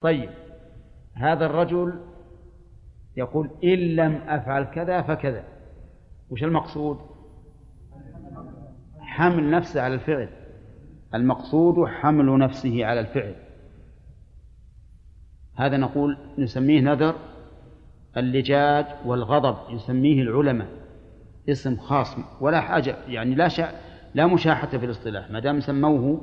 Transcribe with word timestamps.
طيب 0.00 0.30
هذا 1.14 1.46
الرجل 1.46 2.00
يقول 3.16 3.50
إن 3.64 3.78
لم 3.78 4.14
أفعل 4.28 4.64
كذا 4.64 5.02
فكذا. 5.02 5.44
وش 6.30 6.44
المقصود؟ 6.44 6.98
حمل 9.00 9.50
نفسه 9.50 9.82
على 9.82 9.94
الفعل. 9.94 10.28
المقصود 11.14 11.88
حمل 11.88 12.38
نفسه 12.38 12.86
على 12.86 13.00
الفعل. 13.00 13.34
هذا 15.56 15.76
نقول 15.76 16.18
نسميه 16.38 16.80
نذر 16.80 17.14
اللجاج 18.16 18.86
والغضب 19.06 19.56
يسميه 19.70 20.22
العلماء. 20.22 20.68
اسم 21.48 21.76
خاص 21.76 22.16
ولا 22.40 22.60
حاجة 22.60 22.96
يعني 23.08 23.34
لا 23.34 23.48
شا 23.48 23.72
لا 24.14 24.26
مشاحة 24.26 24.66
في 24.66 24.84
الاصطلاح 24.86 25.30
ما 25.30 25.40
دام 25.40 25.60
سموه 25.60 26.20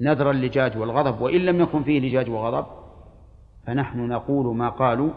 نذر 0.00 0.30
اللجاج 0.30 0.76
والغضب 0.78 1.20
وإن 1.20 1.40
لم 1.40 1.60
يكن 1.60 1.82
فيه 1.82 2.00
لجاج 2.00 2.30
وغضب 2.30 2.83
فنحن 3.66 4.08
نقول 4.08 4.56
ما 4.56 4.68
قالوا 4.68 5.12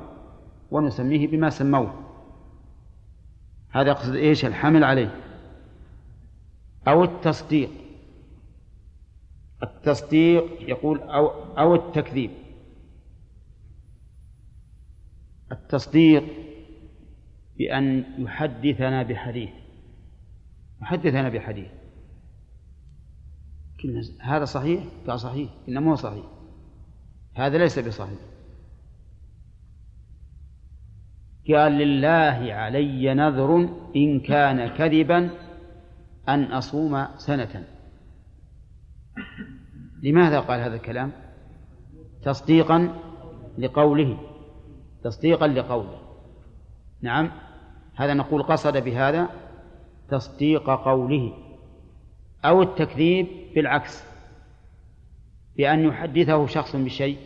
ونسميه 0.71 1.27
بما 1.27 1.49
سموه. 1.49 2.03
هذا 3.69 3.87
يقصد 3.87 4.15
إيش؟ 4.15 4.45
الحمل 4.45 4.83
عليه. 4.83 5.15
أو 6.87 7.03
التصديق. 7.03 7.69
التصديق 9.63 10.69
يقول 10.69 10.99
أو 10.99 11.27
أو 11.57 11.75
التكذيب. 11.75 12.31
التصديق 15.51 16.23
بأن 17.57 18.05
يحدثنا 18.17 19.03
بحديث. 19.03 19.49
يحدثنا 20.81 21.29
بحديث. 21.29 21.67
هذا 24.21 24.45
صحيح؟ 24.45 24.83
قال 25.07 25.19
صحيح. 25.19 25.49
إنما 25.69 25.91
هو 25.91 25.95
صحيح. 25.95 26.25
هذا 27.35 27.57
ليس 27.57 27.79
بصحيح. 27.79 28.19
قال 31.49 31.71
لله 31.71 32.53
علي 32.53 33.13
نذر 33.13 33.69
إن 33.95 34.19
كان 34.19 34.67
كذبا 34.67 35.29
أن 36.29 36.43
أصوم 36.43 37.07
سنة. 37.17 37.63
لماذا 40.03 40.39
قال 40.39 40.59
هذا 40.59 40.75
الكلام؟ 40.75 41.11
تصديقا 42.23 42.95
لقوله 43.57 44.17
تصديقا 45.03 45.47
لقوله. 45.47 45.99
نعم 47.01 47.31
هذا 47.95 48.13
نقول 48.13 48.43
قصد 48.43 48.77
بهذا 48.77 49.29
تصديق 50.09 50.69
قوله 50.69 51.33
أو 52.45 52.61
التكذيب 52.61 53.27
بالعكس 53.55 54.03
بأن 55.57 55.79
يحدثه 55.79 56.47
شخص 56.47 56.75
بشيء. 56.75 57.17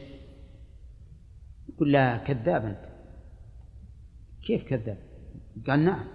يقول 1.70 1.92
لا 1.92 2.18
كذاب 2.18 2.66
أنت. 2.66 2.91
كيف 4.44 4.64
كذاب 4.64 4.98
قال 5.68 5.86
نعم. 5.86 6.06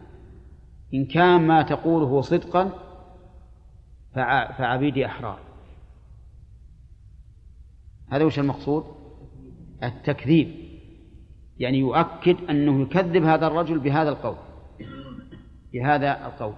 إن 0.94 1.06
كان 1.06 1.46
ما 1.46 1.62
تقوله 1.62 2.20
صدقا 2.20 2.70
فعبيدي 4.58 5.06
أحرار. 5.06 5.38
هذا 8.08 8.24
وش 8.24 8.38
المقصود؟ 8.38 8.84
التكذيب. 9.82 10.66
يعني 11.58 11.78
يؤكد 11.78 12.36
أنه 12.50 12.82
يكذب 12.82 13.24
هذا 13.24 13.46
الرجل 13.46 13.78
بهذا 13.78 14.08
القول. 14.08 14.36
بهذا 15.72 16.26
القول. 16.26 16.54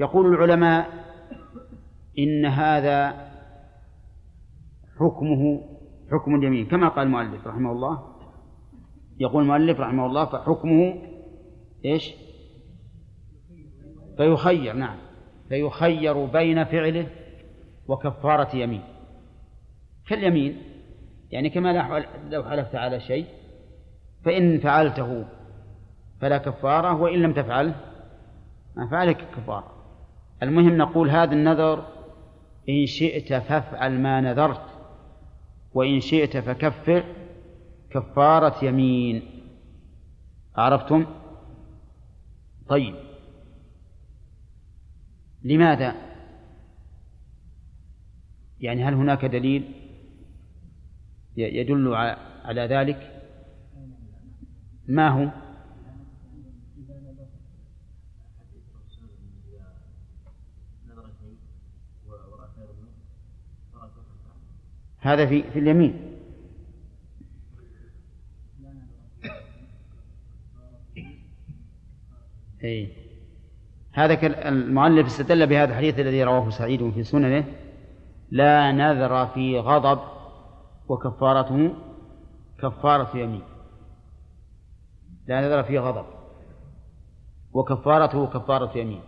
يقول 0.00 0.34
العلماء 0.34 1.04
إن 2.18 2.46
هذا 2.46 3.30
حكمه 4.98 5.62
حكم 6.12 6.34
اليمين 6.34 6.66
كما 6.66 6.88
قال 6.88 7.06
المؤلف 7.06 7.46
رحمه 7.46 7.72
الله. 7.72 8.09
يقول 9.20 9.42
المؤلف 9.42 9.80
رحمه 9.80 10.06
الله 10.06 10.24
فحكمه 10.24 11.02
إيش؟ 11.84 12.14
فيخير 14.16 14.72
نعم. 14.72 14.96
فيخير 15.48 16.24
بين 16.24 16.64
فعله 16.64 17.06
وكفارة 17.88 18.56
يمين. 18.56 18.82
كاليمين 20.08 20.62
يعني 21.30 21.50
كما 21.50 22.02
لو 22.30 22.44
حلفت 22.44 22.74
على 22.74 23.00
شيء 23.00 23.26
فإن 24.24 24.58
فعلته 24.58 25.24
فلا 26.20 26.38
كفارة 26.38 27.00
وإن 27.00 27.22
لم 27.22 27.32
تفعل 27.32 27.74
فعليك 28.90 29.18
كفارة. 29.36 29.72
المهم 30.42 30.76
نقول 30.76 31.10
هذا 31.10 31.32
النذر 31.32 31.86
إن 32.68 32.86
شئت 32.86 33.34
فافعل 33.34 34.00
ما 34.00 34.20
نذرت 34.20 34.66
وإن 35.74 36.00
شئت 36.00 36.36
فكفر 36.36 37.04
كفارة 37.90 38.64
يمين 38.64 39.22
عرفتم؟ 40.56 41.06
طيب 42.68 42.94
لماذا؟ 45.42 45.94
يعني 48.60 48.84
هل 48.84 48.94
هناك 48.94 49.24
دليل 49.24 49.74
يدل 51.36 51.94
على 52.44 52.60
ذلك؟ 52.60 53.22
ما 54.88 55.08
هو؟ 55.08 55.30
هذا 65.00 65.26
في 65.26 65.42
في 65.42 65.58
اليمين 65.58 66.09
أي 72.64 72.92
هذا 73.92 74.48
المؤلف 74.48 75.06
استدل 75.06 75.46
بهذا 75.46 75.70
الحديث 75.70 75.98
الذي 75.98 76.24
رواه 76.24 76.50
سعيد 76.50 76.90
في 76.90 77.02
سننه. 77.02 77.44
لا 78.30 78.72
نذر 78.72 79.26
في 79.26 79.58
غضب 79.58 80.00
وكفارته 80.88 81.72
كفارة 82.62 83.16
يمين. 83.16 83.42
لا 85.26 85.40
نذر 85.40 85.62
في 85.62 85.78
غضب 85.78 86.04
وكفارته 87.52 88.26
كفارة 88.26 88.78
يمين. 88.78 89.00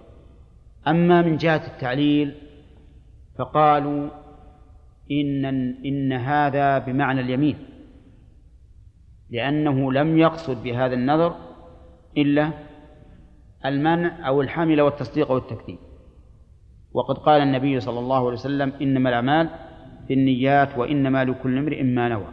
أما 0.89 1.23
من 1.23 1.37
جهة 1.37 1.67
التعليل 1.67 2.35
فقالوا 3.39 4.09
إن 5.11 5.45
إن 5.85 6.13
هذا 6.13 6.79
بمعنى 6.79 7.21
اليمين. 7.21 7.59
لأنه 9.31 9.93
لم 9.93 10.19
يقصد 10.19 10.63
بهذا 10.63 10.95
النذر 10.95 11.37
إلا 12.17 12.51
المنع 13.67 14.29
أو 14.29 14.43
الحمل 14.43 14.81
والتصديق 14.81 15.31
والتكذيب 15.31 15.79
وقد 16.93 17.19
قال 17.19 17.43
النبي 17.43 17.81
صلى 17.81 17.99
الله 17.99 18.17
عليه 18.17 18.33
وسلم 18.33 18.73
إنما 18.83 19.09
الأعمال 19.09 19.49
في 20.09 20.15
النيات 20.15 20.79
وإنما 20.79 21.25
لكل 21.25 21.59
امرئ 21.59 21.83
ما 21.83 22.09
نوى. 22.09 22.29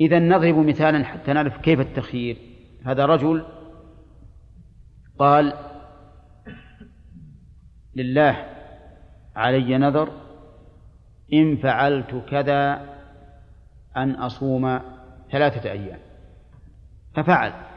إذا 0.00 0.18
نضرب 0.18 0.56
مثالا 0.56 1.04
حتى 1.04 1.32
نعرف 1.32 1.60
كيف 1.60 1.80
التخيير. 1.80 2.36
هذا 2.84 3.06
رجل 3.06 3.44
قال 5.18 5.52
لله 7.96 8.46
علي 9.36 9.78
نذر 9.78 10.12
إن 11.32 11.56
فعلت 11.56 12.24
كذا 12.30 12.88
أن 13.96 14.10
أصوم 14.10 14.80
ثلاثة 15.32 15.70
أيام. 15.70 15.98
ففعل. 17.14 17.67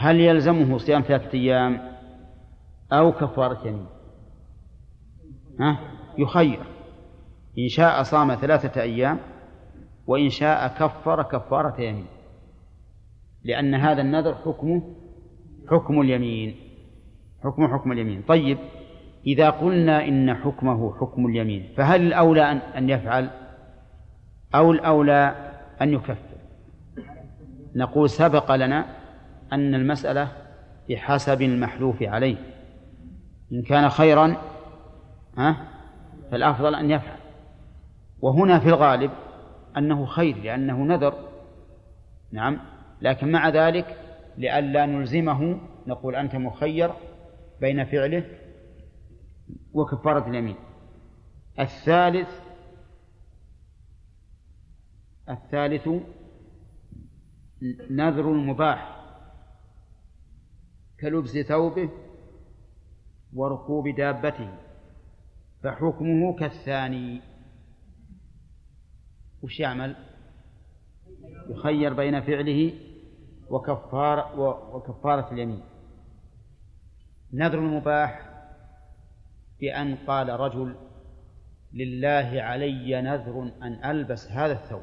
هل 0.00 0.20
يلزمه 0.20 0.78
صيام 0.78 1.02
ثلاثة 1.02 1.38
أيام 1.38 1.80
أو 2.92 3.12
كفارة 3.12 3.68
يمين 3.68 3.86
ها؟ 5.60 5.78
يخير. 6.18 6.60
إن 7.58 7.68
شاء 7.68 8.02
صام 8.02 8.34
ثلاثة 8.34 8.82
أيام 8.82 9.18
وإن 10.06 10.28
شاء 10.28 10.68
كفر 10.68 11.22
كفارة 11.22 11.80
يمين 11.80 12.06
لأن 13.44 13.74
هذا 13.74 14.02
النذر 14.02 14.34
حكمه 14.34 14.82
حكم 15.70 16.00
اليمين. 16.00 16.56
حكم 17.44 17.74
حكم 17.74 17.92
اليمين. 17.92 18.22
طيب 18.22 18.58
إذا 19.26 19.50
قلنا 19.50 20.08
إن 20.08 20.34
حكمه 20.34 20.94
حكم 21.00 21.26
اليمين 21.26 21.72
فهل 21.76 22.06
الأولى 22.06 22.42
أن 22.76 22.90
يفعل؟ 22.90 23.30
أو 24.54 24.72
الأولى 24.72 25.34
أن 25.82 25.92
يكفر؟ 25.92 26.16
نقول 27.74 28.10
سبق 28.10 28.54
لنا 28.54 28.99
أن 29.52 29.74
المسألة 29.74 30.32
بحسب 30.88 31.42
المحلوف 31.42 32.02
عليه. 32.02 32.36
إن 33.52 33.62
كان 33.62 33.88
خيرا 33.88 34.36
ها 35.36 35.68
فالأفضل 36.30 36.74
أن 36.74 36.90
يفعل. 36.90 37.18
وهنا 38.20 38.58
في 38.58 38.68
الغالب 38.68 39.10
أنه 39.76 40.06
خير 40.06 40.36
لأنه 40.36 40.78
نذر. 40.78 41.14
نعم. 42.32 42.60
لكن 43.00 43.32
مع 43.32 43.48
ذلك 43.48 43.96
لئلا 44.38 44.86
نلزمه 44.86 45.60
نقول 45.86 46.16
أنت 46.16 46.36
مخير 46.36 46.90
بين 47.60 47.84
فعله 47.84 48.24
وكفارة 49.72 50.28
اليمين. 50.28 50.56
الثالث 51.60 52.28
الثالث 55.28 55.88
نذر 57.90 58.32
المباح 58.32 58.99
كلبس 61.00 61.38
ثوبه 61.38 61.90
وركوب 63.32 63.88
دابته 63.88 64.58
فحكمه 65.62 66.36
كالثاني. 66.38 67.20
وش 69.42 69.60
يعمل؟ 69.60 69.96
يخير 71.50 71.94
بين 71.94 72.20
فعله 72.20 72.72
وكفار 73.50 74.40
وكفارة 74.74 75.32
اليمين. 75.32 75.62
نذر 77.32 77.58
المباح 77.58 78.30
بأن 79.60 79.96
قال 79.96 80.28
رجل 80.28 80.76
لله 81.72 82.42
علي 82.42 83.02
نذر 83.02 83.52
أن 83.62 83.90
ألبس 83.90 84.28
هذا 84.28 84.52
الثوب. 84.52 84.82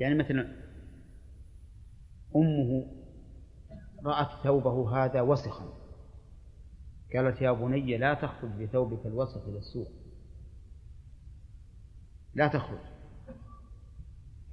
يعني 0.00 0.14
مثلا 0.14 0.56
أمه 2.36 2.99
رأت 4.04 4.28
ثوبه 4.44 5.04
هذا 5.04 5.20
وسخا. 5.20 5.72
قالت 7.14 7.42
يا 7.42 7.52
بني 7.52 7.98
لا 7.98 8.14
تخرج 8.14 8.50
بثوبك 8.50 9.06
الوسخ 9.06 9.46
إلى 9.48 9.58
السوق. 9.58 9.88
لا 12.34 12.48
تخرج. 12.48 12.78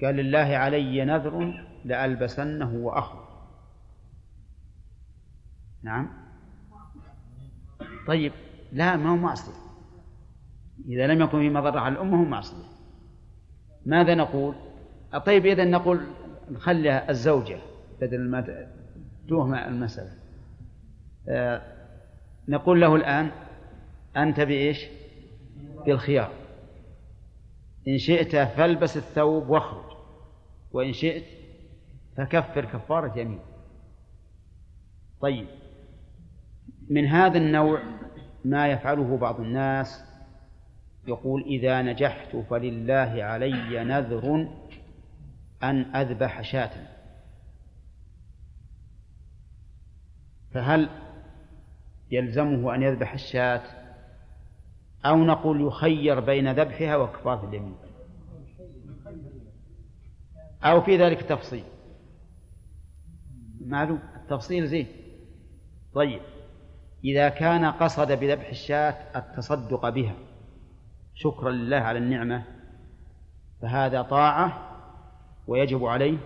قال 0.01 0.15
لله 0.15 0.37
علي 0.57 1.05
نذر 1.05 1.65
لألبسنه 1.85 2.75
وأخرج. 2.75 3.27
نعم. 5.83 6.09
طيب 8.07 8.33
لا 8.71 8.95
ما 8.95 9.09
هو 9.09 9.15
معصية. 9.15 9.67
إذا 10.85 11.07
لم 11.07 11.21
يكن 11.21 11.39
في 11.39 11.49
مضرة 11.49 11.79
على 11.79 11.93
الأمة 11.93 12.21
هو 12.21 12.25
معصية. 12.25 12.65
ماذا 13.85 14.15
نقول؟ 14.15 14.55
طيب 15.25 15.45
إذا 15.45 15.65
نقول 15.65 16.07
نخليها 16.51 17.09
الزوجة 17.09 17.59
بدل 18.01 18.29
ما 18.29 18.41
توهم 19.29 19.53
المسألة. 19.53 20.11
آه 21.29 21.61
نقول 22.47 22.81
له 22.81 22.95
الآن 22.95 23.31
أنت 24.17 24.39
بإيش؟ 24.39 24.85
بالخيار. 25.85 26.31
إن 27.87 27.97
شئت 27.97 28.35
فالبس 28.35 28.97
الثوب 28.97 29.49
واخرج 29.49 29.97
وإن 30.71 30.93
شئت 30.93 31.23
فكفر 32.17 32.65
كفارة 32.65 33.19
يمين. 33.19 33.39
طيب 35.21 35.47
من 36.89 37.05
هذا 37.05 37.37
النوع 37.37 37.81
ما 38.45 38.67
يفعله 38.67 39.17
بعض 39.17 39.39
الناس 39.39 40.03
يقول 41.07 41.41
إذا 41.41 41.81
نجحت 41.81 42.35
فلله 42.35 43.23
علي 43.23 43.83
نذر 43.83 44.47
أن 45.63 45.95
أذبح 45.95 46.41
شاة. 46.41 46.96
فهل 50.53 50.89
يلزمه 52.11 52.75
أن 52.75 52.83
يذبح 52.83 53.13
الشاة 53.13 53.61
أو 55.05 55.17
نقول 55.17 55.67
يخير 55.67 56.19
بين 56.19 56.51
ذبحها 56.51 56.95
وكفارة 56.95 57.49
اليمين؟ 57.49 57.75
أو 60.63 60.81
في 60.81 60.97
ذلك 60.97 61.21
تفصيل؟ 61.21 61.63
معلوم 63.65 63.99
التفصيل 64.15 64.67
زين. 64.67 64.87
طيب 65.93 66.21
إذا 67.03 67.29
كان 67.29 67.65
قصد 67.65 68.11
بذبح 68.11 68.49
الشاة 68.49 69.19
التصدق 69.19 69.89
بها 69.89 70.15
شكرا 71.15 71.51
لله 71.51 71.77
على 71.77 71.99
النعمة 71.99 72.43
فهذا 73.61 74.01
طاعة 74.01 74.77
ويجب 75.47 75.85
عليه 75.85 76.17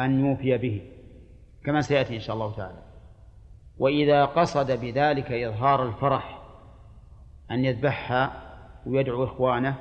أن 0.00 0.20
يوفي 0.20 0.58
به 0.58 0.90
كما 1.64 1.80
سيأتي 1.80 2.14
إن 2.16 2.20
شاء 2.20 2.36
الله 2.36 2.56
تعالى. 2.56 2.83
وإذا 3.78 4.24
قصد 4.24 4.80
بذلك 4.80 5.32
إظهار 5.32 5.88
الفرح 5.88 6.42
أن 7.50 7.64
يذبحها 7.64 8.32
ويدعو 8.86 9.24
إخوانه 9.24 9.76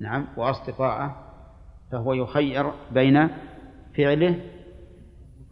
نعم 0.00 0.26
وأصدقائه 0.36 1.16
فهو 1.92 2.12
يخير 2.12 2.72
بين 2.90 3.28
فعله 3.96 4.40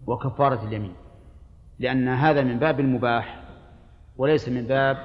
وكفارة 0.06 0.69
اليمين. 0.69 0.94
لأن 1.78 2.08
هذا 2.08 2.43
من 2.43 2.58
باب 2.58 2.81
المباح 2.81 3.43
وليس 4.16 4.49
من 4.49 4.66
باب 4.66 4.99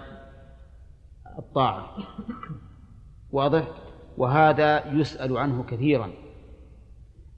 الطاعة. 1.39 1.95
واضح؟ 3.31 3.63
وهذا 4.17 4.93
يسأل 4.93 5.37
عنه 5.37 5.63
كثيرا. 5.63 6.11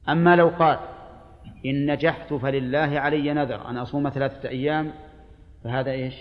أما 0.09 0.35
لو 0.35 0.47
قال 0.47 0.79
إن 1.65 1.91
نجحت 1.91 2.33
فلله 2.33 2.99
علي 2.99 3.33
نذر 3.33 3.69
أن 3.69 3.77
أصوم 3.77 4.09
ثلاثة 4.09 4.49
أيام 4.49 4.93
فهذا 5.63 5.91
إيش؟ 5.91 6.15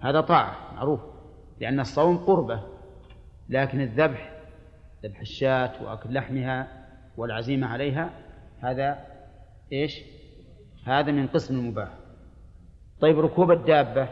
هذا 0.00 0.20
طاعة 0.20 0.74
معروف. 0.74 1.00
لأن 1.60 1.80
الصوم 1.80 2.16
قربة 2.16 2.60
لكن 3.48 3.80
الذبح 3.80 4.32
ذبح 5.04 5.20
الشاة 5.20 5.82
وأكل 5.82 6.14
لحمها 6.14 6.86
والعزيمة 7.16 7.66
عليها 7.66 8.10
هذا 8.60 9.06
إيش؟ 9.72 10.00
هذا 10.84 11.12
من 11.12 11.26
قسم 11.26 11.54
المباح. 11.54 11.88
طيب 13.00 13.20
ركوب 13.20 13.50
الدابة 13.50 14.08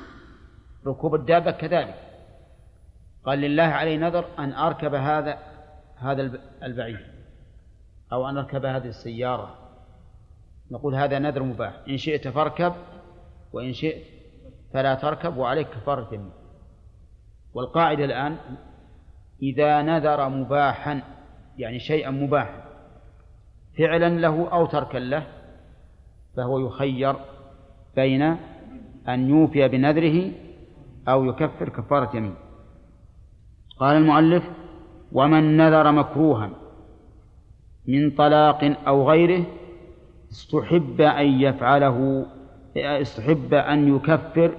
ركوب 0.86 1.14
الدابة 1.14 1.50
كذلك. 1.50 1.94
قال 3.24 3.38
لله 3.38 3.62
علي 3.62 3.96
نذر 3.96 4.24
أن 4.38 4.52
أركب 4.52 4.94
هذا 4.94 5.38
هذا 5.96 6.40
البعير 6.62 7.10
أو 8.12 8.28
أن 8.28 8.36
أركب 8.36 8.64
هذه 8.64 8.88
السيارة. 8.88 9.58
نقول 10.70 10.94
هذا 10.94 11.18
نذر 11.18 11.42
مباح. 11.42 11.72
إن 11.88 11.96
شئت 11.96 12.28
فاركب 12.28 12.74
وإن 13.52 13.72
شئت 13.72 14.02
فلا 14.72 14.94
تركب 14.94 15.36
وعليك 15.36 15.68
كفارة 15.68 16.14
يمين 16.14 16.30
والقاعدة 17.54 18.04
الآن 18.04 18.36
إذا 19.42 19.82
نذر 19.82 20.28
مباحا 20.28 21.02
يعني 21.58 21.78
شيئا 21.78 22.10
مباحا 22.10 22.64
فعلا 23.78 24.08
له 24.08 24.48
أو 24.52 24.66
تركا 24.66 24.98
له 24.98 25.26
فهو 26.36 26.58
يخير 26.58 27.16
بين 27.96 28.22
أن 29.08 29.28
يوفي 29.28 29.68
بنذره 29.68 30.32
أو 31.08 31.24
يكفر 31.24 31.68
كفارة 31.68 32.16
يمين 32.16 32.34
قال 33.78 33.96
المؤلف 33.96 34.44
ومن 35.12 35.56
نذر 35.56 35.92
مكروها 35.92 36.50
من 37.88 38.10
طلاق 38.10 38.76
أو 38.86 39.10
غيره 39.10 39.46
استحب 40.30 41.00
أن 41.00 41.26
يفعله 41.26 42.26
استحب 42.76 43.54
أن 43.54 43.96
يكفر 43.96 44.56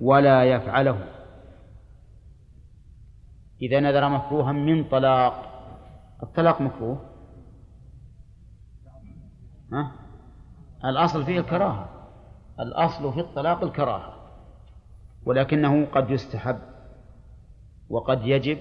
ولا 0.00 0.44
يفعله. 0.44 0.98
إذا 3.62 3.80
نذر 3.80 4.08
مكروها 4.08 4.52
من 4.52 4.84
طلاق. 4.84 5.48
الطلاق 6.22 6.60
مكروه. 6.60 7.00
ها؟ 9.72 9.92
الأصل 10.84 11.24
فيه 11.24 11.40
الكراهة. 11.40 11.88
الأصل 12.60 13.12
في 13.12 13.20
الطلاق 13.20 13.64
الكراهة. 13.64 14.14
ولكنه 15.26 15.86
قد 15.86 16.10
يستحب 16.10 16.58
وقد 17.88 18.26
يجب 18.26 18.58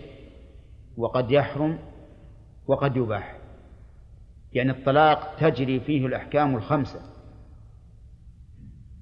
وقد 0.97 1.31
يحرم 1.31 1.79
وقد 2.67 2.97
يباح. 2.97 3.37
يعني 4.53 4.71
الطلاق 4.71 5.35
تجري 5.39 5.79
فيه 5.79 6.05
الأحكام 6.05 6.55
الخمسة. 6.55 6.99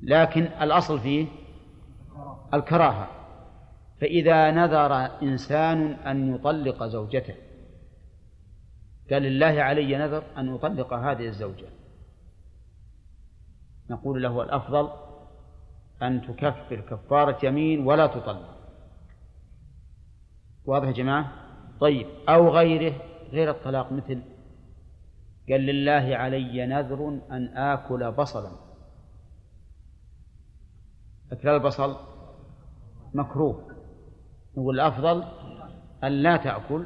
لكن 0.01 0.41
الأصل 0.41 0.99
فيه 0.99 1.27
الكراهة. 2.53 3.07
فإذا 4.01 4.51
نذر 4.51 4.93
إنسان 5.23 5.91
أن 5.91 6.35
يطلق 6.35 6.83
زوجته 6.83 7.35
قال 9.11 9.21
لله 9.21 9.61
علي 9.61 9.97
نذر 9.97 10.23
أن 10.37 10.53
أطلق 10.53 10.93
هذه 10.93 11.27
الزوجة. 11.27 11.67
نقول 13.89 14.23
له 14.23 14.43
الأفضل 14.43 14.89
أن 16.01 16.21
تكفر 16.21 16.81
كفارة 16.81 17.45
يمين 17.45 17.85
ولا 17.87 18.07
تطلق. 18.07 18.55
واضح 20.65 20.87
يا 20.87 20.93
جماعة؟ 20.93 21.31
طيب 21.79 22.07
أو 22.29 22.49
غيره 22.49 22.93
غير 23.31 23.49
الطلاق 23.49 23.91
مثل 23.91 24.21
قال 25.49 25.61
لله 25.61 26.15
علي 26.15 26.65
نذر 26.65 27.19
أن 27.31 27.57
آكل 27.57 28.11
بصلا. 28.11 28.68
أكل 31.31 31.49
البصل 31.49 31.95
مكروه. 33.13 33.69
نقول 34.57 34.75
الأفضل 34.75 35.23
أن 36.03 36.11
لا 36.11 36.37
تأكل 36.37 36.85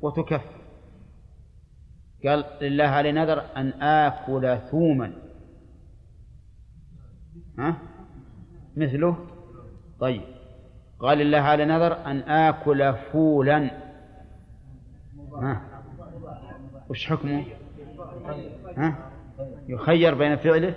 وتكفر 0.00 0.54
قال 2.26 2.44
لله 2.62 2.84
علي 2.84 3.12
نذر 3.12 3.44
أن 3.56 3.82
آكل 3.82 4.58
ثوما. 4.70 5.12
ها؟ 7.58 7.76
مثله؟ 8.76 9.26
طيب. 10.00 10.22
قال 10.98 11.20
الله 11.20 11.38
على 11.38 11.64
نذر 11.64 12.06
أن 12.06 12.20
آكل 12.20 12.94
فولا. 13.12 13.70
ها؟ 15.34 15.62
وش 16.88 17.06
حكمه؟ 17.06 17.44
ها؟ 18.76 19.10
يخير 19.68 20.14
بين 20.14 20.36
فعله 20.36 20.74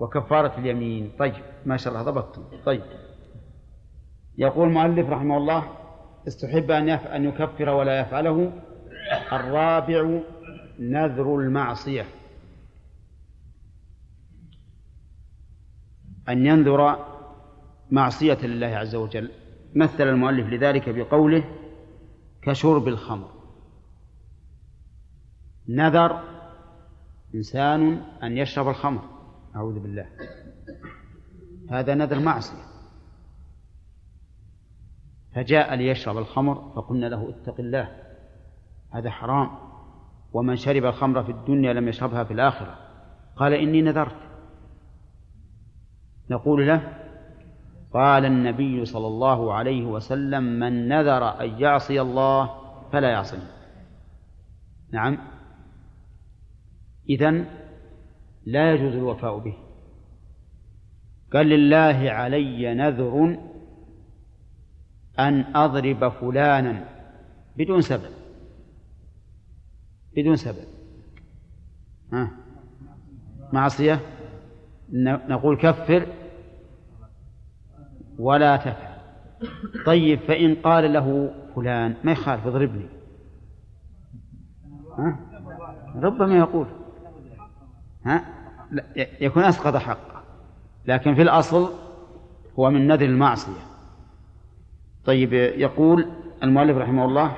وكفارة 0.00 0.58
اليمين. 0.58 1.12
طيب. 1.18 1.34
ما 1.66 1.76
شاء 1.76 1.92
الله 1.92 2.10
ضبطتم. 2.10 2.42
طيب. 2.64 2.82
يقول 4.38 4.68
المؤلف 4.68 5.08
رحمه 5.10 5.36
الله 5.36 5.68
استحب 6.28 6.70
أن 6.70 6.88
أن 6.88 7.24
يكفر 7.24 7.68
ولا 7.68 8.00
يفعله 8.00 8.52
الرابع 9.32 10.20
نذر 10.78 11.36
المعصية. 11.36 12.06
أن 16.28 16.46
ينذر 16.46 17.06
معصية 17.90 18.46
لله 18.46 18.66
عز 18.66 18.94
وجل. 18.94 19.30
مثل 19.74 20.08
المؤلف 20.08 20.46
لذلك 20.46 20.88
بقوله 20.88 21.44
كشرب 22.42 22.88
الخمر. 22.88 23.28
نذر 25.68 26.20
إنسان 27.34 28.02
أن 28.22 28.38
يشرب 28.38 28.68
الخمر. 28.68 29.13
أعوذ 29.56 29.80
بالله. 29.80 30.06
هذا 31.70 31.94
نذر 31.94 32.18
معصية. 32.18 32.62
فجاء 35.34 35.74
ليشرب 35.74 36.18
الخمر 36.18 36.72
فقلنا 36.76 37.06
له 37.06 37.30
اتق 37.30 37.60
الله 37.60 37.88
هذا 38.90 39.10
حرام. 39.10 39.50
ومن 40.32 40.56
شرب 40.56 40.84
الخمر 40.84 41.24
في 41.24 41.32
الدنيا 41.32 41.72
لم 41.72 41.88
يشربها 41.88 42.24
في 42.24 42.32
الآخرة. 42.32 42.78
قال 43.36 43.52
إني 43.52 43.82
نذرت. 43.82 44.16
نقول 46.30 46.66
له 46.66 47.04
قال 47.92 48.24
النبي 48.24 48.84
صلى 48.84 49.06
الله 49.06 49.54
عليه 49.54 49.84
وسلم 49.84 50.42
من 50.42 50.88
نذر 50.88 51.40
أن 51.40 51.60
يعصي 51.60 52.00
الله 52.00 52.50
فلا 52.92 53.10
يعصيه 53.10 53.50
نعم. 54.92 55.18
إذن 57.08 57.46
لا 58.46 58.72
يجوز 58.72 58.94
الوفاء 58.94 59.38
به. 59.38 59.54
قال 61.32 61.46
لله 61.46 62.10
علي 62.10 62.74
نذر 62.74 63.38
أن 65.18 65.56
أضرب 65.56 66.08
فلانا 66.08 66.84
بدون 67.56 67.80
سبب. 67.80 68.10
بدون 70.16 70.36
سبب. 70.36 70.64
ها؟ 72.12 72.30
معصية؟ 73.52 74.00
نقول 75.28 75.56
كفر. 75.56 76.06
ولا 78.18 78.56
تفعل. 78.56 78.94
طيب 79.86 80.18
فإن 80.18 80.54
قال 80.54 80.92
له 80.92 81.34
فلان 81.54 81.94
ما 82.04 82.12
يخالف 82.12 82.46
اضربني. 82.46 82.86
ها؟ 84.98 85.20
ربما 85.96 86.38
يقول. 86.38 86.83
ها؟ 88.04 88.24
يكون 89.20 89.42
أسقط 89.42 89.76
حقه. 89.76 90.22
لكن 90.86 91.14
في 91.14 91.22
الأصل 91.22 91.70
هو 92.58 92.70
من 92.70 92.86
نذر 92.86 93.06
المعصية. 93.06 93.60
طيب 95.04 95.32
يقول 95.32 96.10
المؤلف 96.42 96.76
رحمه 96.76 97.04
الله 97.04 97.36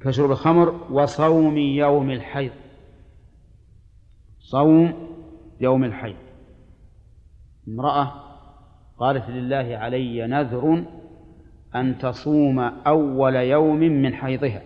كشرب 0.00 0.30
الخمر 0.30 0.68
وصوم 0.90 1.58
يوم 1.58 2.10
الحيض. 2.10 2.52
صوم 4.38 5.08
يوم 5.60 5.84
الحيض. 5.84 6.16
امرأة 7.68 8.12
قالت 8.98 9.30
لله 9.30 9.76
علي 9.76 10.26
نذر 10.26 10.84
أن 11.74 11.98
تصوم 11.98 12.58
أول 12.60 13.34
يوم 13.34 13.78
من 13.78 14.14
حيضها. 14.14 14.62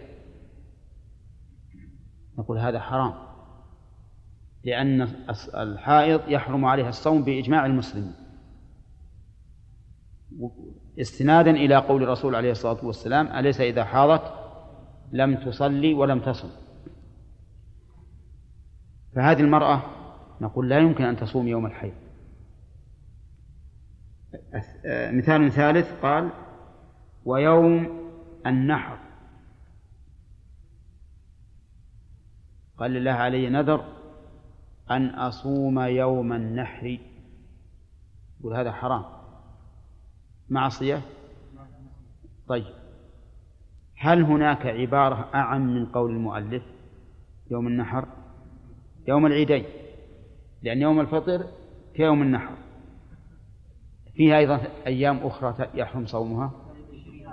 نقول 2.38 2.58
هذا 2.58 2.80
حرام. 2.80 3.25
لأن 4.66 5.08
الحائض 5.54 6.28
يحرم 6.28 6.64
عليها 6.64 6.88
الصوم 6.88 7.22
بإجماع 7.22 7.66
المسلمين 7.66 8.14
استنادا 11.00 11.50
إلى 11.50 11.76
قول 11.76 12.02
الرسول 12.02 12.34
عليه 12.34 12.50
الصلاة 12.50 12.84
والسلام 12.84 13.26
أليس 13.26 13.60
إذا 13.60 13.84
حاضت 13.84 14.32
لم 15.12 15.34
تصلي 15.34 15.94
ولم 15.94 16.20
تصم؟ 16.20 16.48
فهذه 19.14 19.40
المرأة 19.40 19.82
نقول 20.40 20.68
لا 20.68 20.78
يمكن 20.78 21.04
أن 21.04 21.16
تصوم 21.16 21.48
يوم 21.48 21.66
الحيض. 21.66 21.94
مثال 24.88 25.52
ثالث 25.52 25.92
قال 26.02 26.30
ويوم 27.24 27.88
النحر. 28.46 28.98
قال 32.78 32.90
لله 32.90 33.10
علي 33.10 33.50
نذر 33.50 33.95
أن 34.90 35.06
أصوم 35.06 35.80
يوم 35.80 36.32
النحر. 36.32 36.98
يقول 38.40 38.56
هذا 38.56 38.72
حرام. 38.72 39.04
معصية؟ 40.48 41.02
طيب. 42.48 42.64
هل 43.98 44.22
هناك 44.22 44.66
عبارة 44.66 45.30
أعم 45.34 45.74
من 45.74 45.86
قول 45.86 46.10
المؤلف 46.10 46.62
يوم 47.50 47.66
النحر؟ 47.66 48.08
يوم 49.08 49.26
العيدين. 49.26 49.64
لأن 50.62 50.82
يوم 50.82 51.00
الفطر 51.00 51.46
كيوم 51.94 52.22
النحر. 52.22 52.54
فيها 54.14 54.38
أيضا 54.38 54.60
أيام 54.86 55.16
أخرى 55.16 55.68
يحرم 55.74 56.06
صومها. 56.06 56.50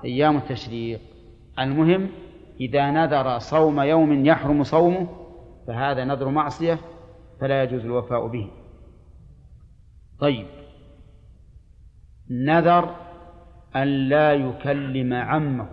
أيام 0.06 0.38
التشريق. 0.38 1.00
المهم 1.60 2.10
إذا 2.60 2.92
نذر 2.92 3.40
صوم 3.40 3.82
يوم 3.82 4.26
يحرم 4.26 4.64
صومه 4.64 5.08
فهذا 5.68 6.06
نذر 6.06 6.30
معصية 6.30 6.80
فلا 7.44 7.64
يجوز 7.64 7.86
الوفاء 7.86 8.28
به. 8.28 8.52
طيب. 10.20 10.48
نذر 12.30 12.96
أن 13.76 13.88
لا 13.88 14.34
يكلم 14.34 15.14
عمه. 15.14 15.70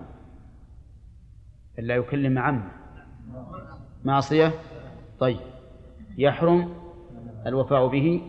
أن 1.79 1.85
لا 1.85 1.95
يكلم 1.95 2.39
عمه. 2.39 2.71
معصية؟ 4.05 4.53
طيب. 5.19 5.41
يحرم 6.19 6.75
الوفاء 7.47 7.89
به؟ 7.89 8.23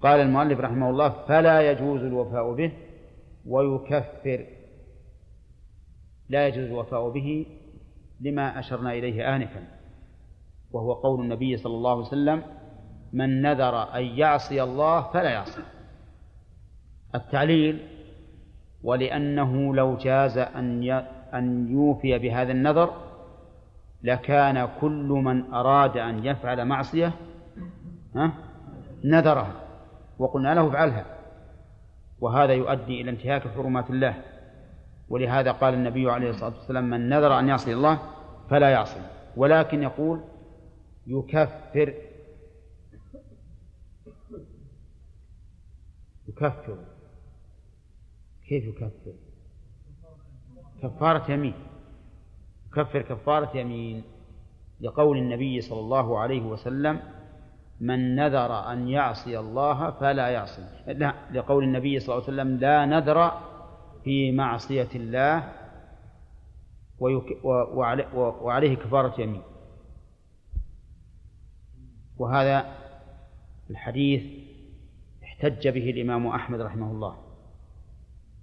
قال 0.00 0.20
المؤلف 0.20 0.60
رحمه 0.60 0.90
الله 0.90 1.08
فلا 1.08 1.70
يجوز 1.70 2.00
الوفاء 2.00 2.54
به 2.54 2.72
ويكفر. 3.46 4.46
لا 6.28 6.48
يجوز 6.48 6.64
الوفاء 6.64 7.10
به 7.10 7.46
لما 8.20 8.58
أشرنا 8.58 8.92
إليه 8.92 9.36
آنفا 9.36 9.66
وهو 10.72 10.92
قول 10.92 11.20
النبي 11.20 11.56
صلى 11.56 11.74
الله 11.74 11.90
عليه 11.90 12.06
وسلم 12.06 12.63
من 13.14 13.42
نذر 13.42 13.94
أن 13.96 14.04
يعصي 14.04 14.62
الله 14.62 15.02
فلا 15.02 15.30
يعصي. 15.30 15.62
التعليل 17.14 17.88
ولأنه 18.82 19.74
لو 19.74 19.96
جاز 19.96 20.38
أن 20.38 20.90
أن 21.34 21.72
يوفي 21.72 22.18
بهذا 22.18 22.52
النذر 22.52 22.90
لكان 24.02 24.68
كل 24.80 25.08
من 25.24 25.54
أراد 25.54 25.96
أن 25.96 26.26
يفعل 26.26 26.64
معصية 26.64 27.12
نذرها. 29.04 29.52
وقلنا 30.18 30.54
له 30.54 30.68
افعلها. 30.68 31.04
وهذا 32.20 32.52
يؤدي 32.52 33.00
إلى 33.00 33.10
انتهاك 33.10 33.48
حرمات 33.48 33.90
الله. 33.90 34.14
ولهذا 35.08 35.52
قال 35.52 35.74
النبي 35.74 36.10
عليه 36.10 36.30
الصلاة 36.30 36.54
والسلام 36.58 36.90
من 36.90 37.08
نذر 37.08 37.38
أن 37.38 37.48
يعصي 37.48 37.72
الله 37.74 37.98
فلا 38.50 38.70
يعصي. 38.70 39.00
ولكن 39.36 39.82
يقول 39.82 40.20
يكفر 41.06 41.94
يكفر. 46.36 46.78
كيف 48.48 48.64
يكفر؟ 48.64 49.14
كفارة 50.82 51.30
يمين. 51.30 51.54
يكفر 52.66 53.02
كفارة 53.02 53.56
يمين 53.56 54.02
لقول 54.80 55.18
النبي 55.18 55.60
صلى 55.60 55.80
الله 55.80 56.18
عليه 56.18 56.42
وسلم 56.42 57.00
من 57.80 58.16
نذر 58.16 58.72
أن 58.72 58.88
يعصي 58.88 59.38
الله 59.38 59.90
فلا 59.90 60.28
يعصي. 60.28 60.68
لا 60.86 61.14
لقول 61.32 61.64
النبي 61.64 61.98
صلى 62.00 62.14
الله 62.14 62.24
عليه 62.28 62.34
وسلم 62.34 62.56
لا 62.56 62.86
نذر 62.86 63.40
في 64.04 64.32
معصية 64.32 64.88
الله. 64.94 65.52
وعليه 68.42 68.74
كفارة 68.74 69.20
يمين. 69.20 69.42
وهذا 72.18 72.76
الحديث 73.70 74.43
احتج 75.34 75.68
به 75.68 75.90
الإمام 75.90 76.26
أحمد 76.26 76.60
رحمه 76.60 76.90
الله 76.90 77.16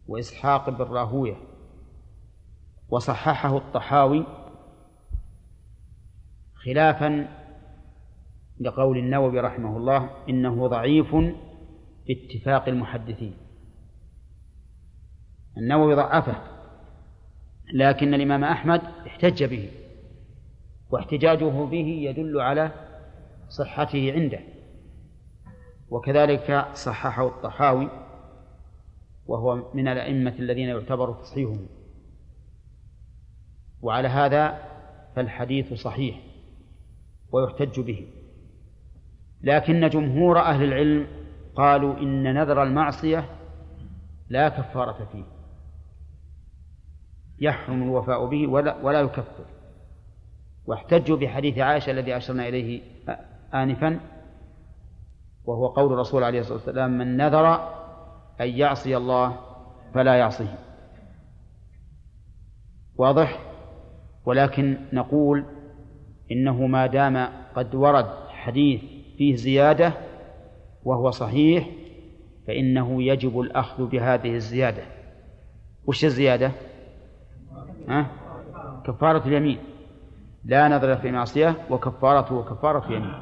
وإسحاق 0.08 0.70
بن 0.70 0.84
راهوية 0.84 1.36
وصححه 2.90 3.58
الطحاوي 3.58 4.26
خلافا 6.56 7.28
لقول 8.60 8.98
النووي 8.98 9.40
رحمه 9.40 9.78
الله 9.78 10.10
إنه 10.30 10.68
ضعيف 10.68 11.16
باتفاق 12.08 12.68
المحدثين. 12.68 13.34
النووي 15.58 15.96
ضعفه 15.96 16.36
لكن 17.74 18.14
الإمام 18.14 18.44
أحمد 18.44 18.82
احتج 19.08 19.44
به 19.44 19.70
واحتجاجه 20.90 21.66
به 21.66 21.88
يدل 21.88 22.42
على 22.42 22.72
صحته 23.50 24.14
عنده. 24.14 24.40
وكذلك 25.92 26.68
صححه 26.74 27.28
الطحاوي 27.28 27.90
وهو 29.28 29.72
من 29.74 29.88
الأئمة 29.88 30.36
الذين 30.40 30.70
يعتبر 30.70 31.14
تصحيحهم 31.14 31.68
وعلى 33.82 34.08
هذا 34.08 34.62
فالحديث 35.16 35.74
صحيح 35.74 36.20
ويحتج 37.32 37.80
به. 37.80 38.08
لكن 39.42 39.90
جمهور 39.90 40.40
أهل 40.40 40.64
العلم 40.64 41.08
قالوا 41.56 41.98
إن 41.98 42.34
نذر 42.34 42.64
المعصية 42.64 43.30
لا 44.30 44.50
كفارة 44.50 45.08
فيه. 45.12 45.24
يحرم 47.40 47.84
الوفاء 47.84 48.26
به 48.26 48.48
ولا, 48.48 48.76
ولا 48.84 49.02
يكفر. 49.02 49.46
واحتجوا 50.66 51.18
بحديث 51.18 51.58
عائشة 51.58 51.92
الذي 51.92 52.18
أشرنا 52.18 52.48
إليه 52.48 52.82
آنفا 53.54 54.00
وهو 55.46 55.68
قول 55.68 55.94
الرسول 55.94 56.24
عليه 56.24 56.40
الصلاة 56.40 56.58
والسلام 56.58 56.98
من 56.98 57.18
نذر 57.18 57.54
أن 58.42 58.48
يعصي 58.48 58.98
الله 58.98 59.38
فلا 59.94 60.16
يعصيه. 60.16 60.58
واضح؟ 62.98 63.40
ولكن 64.26 64.78
نقول 64.94 65.46
إنه 66.32 66.68
ما 66.68 66.88
دام 66.88 67.30
قد 67.56 67.76
ورد 67.76 68.06
حديث 68.30 68.82
فيه 69.18 69.36
زيادة 69.36 69.94
وهو 70.84 71.12
صحيح 71.12 71.70
فإنه 72.48 73.04
يجب 73.04 73.40
الأخذ 73.40 73.86
بهذه 73.86 74.36
الزيادة. 74.36 74.84
وش 75.86 76.06
الزيادة؟ 76.06 76.52
ها؟ 77.88 78.08
كفارة 78.86 79.28
اليمين. 79.28 79.58
لا 80.46 80.68
نظر 80.68 80.96
في 80.96 81.12
معصية 81.12 81.56
وكفارته 81.70 82.44
كفارة 82.44 82.94
يمين 82.94 83.14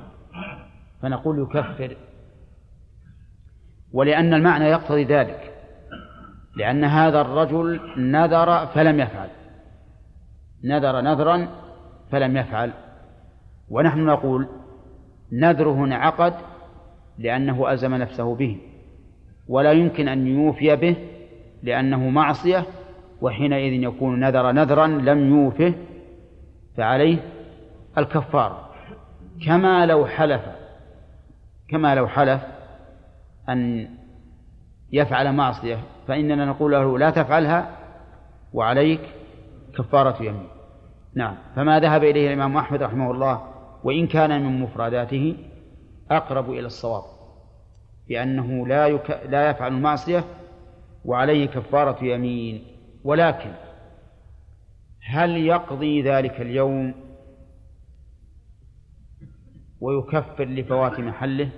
فنقول 1.01 1.39
يكفر 1.41 1.97
ولأن 3.93 4.33
المعنى 4.33 4.65
يقتضي 4.65 5.03
ذلك. 5.03 5.53
لأن 6.55 6.83
هذا 6.83 7.21
الرجل 7.21 7.79
نذر 7.97 8.65
فلم 8.65 8.99
يفعل. 8.99 9.29
نذر 10.63 11.01
نذرا 11.01 11.47
فلم 12.11 12.37
يفعل. 12.37 12.71
ونحن 13.69 14.05
نقول 14.05 14.47
نذره 15.31 15.85
انعقد 15.85 16.33
لأنه 17.17 17.71
ألزم 17.71 17.95
نفسه 17.95 18.35
به. 18.35 18.57
ولا 19.47 19.71
يمكن 19.71 20.07
أن 20.07 20.27
يوفي 20.27 20.75
به 20.75 20.95
لأنه 21.63 22.09
معصية 22.09 22.65
وحينئذ 23.21 23.83
يكون 23.83 24.19
نذر 24.19 24.51
نذرا 24.51 24.87
لم 24.87 25.29
يوفه 25.29 25.73
فعليه 26.77 27.17
الكفارة 27.97 28.69
كما 29.45 29.85
لو 29.85 30.05
حلف 30.05 30.41
كما 31.69 31.95
لو 31.95 32.07
حلف 32.07 32.41
أن 33.49 33.87
يفعل 34.91 35.35
معصية 35.35 35.79
فإننا 36.07 36.45
نقول 36.45 36.71
له 36.71 36.97
لا 36.97 37.09
تفعلها 37.09 37.77
وعليك 38.53 39.01
كفارة 39.77 40.23
يمين. 40.23 40.47
نعم. 41.15 41.35
فما 41.55 41.79
ذهب 41.79 42.03
إليه 42.03 42.27
الإمام 42.27 42.57
أحمد 42.57 42.83
رحمه 42.83 43.11
الله 43.11 43.41
وإن 43.83 44.07
كان 44.07 44.45
من 44.45 44.61
مفرداته 44.61 45.37
أقرب 46.11 46.49
إلى 46.51 46.65
الصواب 46.65 47.03
بأنه 48.09 48.67
لا 48.67 48.87
يك... 48.87 49.21
لا 49.29 49.49
يفعل 49.49 49.73
المعصية 49.73 50.23
وعليه 51.05 51.45
كفارة 51.45 52.03
يمين. 52.03 52.63
ولكن 53.03 53.51
هل 55.01 55.37
يقضي 55.37 56.01
ذلك 56.01 56.41
اليوم 56.41 56.93
ويكفر 59.81 60.43
لفوات 60.45 60.99
محله؟ 60.99 61.49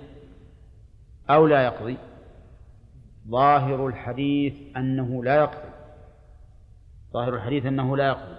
أو 1.34 1.46
لا 1.46 1.64
يقضي. 1.64 1.98
ظاهر 3.28 3.86
الحديث 3.86 4.54
أنه 4.76 5.24
لا 5.24 5.34
يقضي. 5.34 5.72
ظاهر 7.12 7.34
الحديث 7.34 7.66
أنه 7.66 7.96
لا 7.96 8.06
يقضي. 8.06 8.36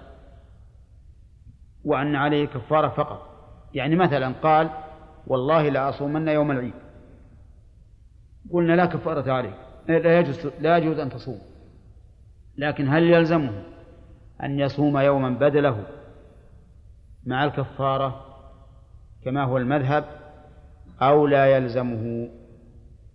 وأن 1.86 2.16
عليه 2.16 2.46
كفارة 2.46 2.88
فقط. 2.88 3.30
يعني 3.74 3.96
مثلا 3.96 4.34
قال 4.44 4.70
والله 5.28 5.70
لا 5.70 5.90
أصومن 5.90 6.28
يوم 6.28 6.52
العيد. 6.52 6.74
قلنا 8.52 8.74
لا 8.74 8.86
كفارة 8.86 9.32
عليك 9.32 9.56
لا 9.88 10.20
يجوز 10.20 10.48
لا 10.60 10.78
يجوز 10.78 11.00
أن 11.00 11.10
تصوم. 11.10 11.40
لكن 12.58 12.90
هل 12.90 13.04
يلزمه 13.04 13.64
أن 14.44 14.60
يصوم 14.60 14.98
يوما 14.98 15.30
بدله 15.30 15.84
مع 17.26 17.44
الكفارة 17.46 18.26
كما 19.26 19.44
هو 19.44 19.58
المذهب 19.58 20.06
أو 21.02 21.28
لا 21.28 21.46
يلزمه؟ 21.46 22.30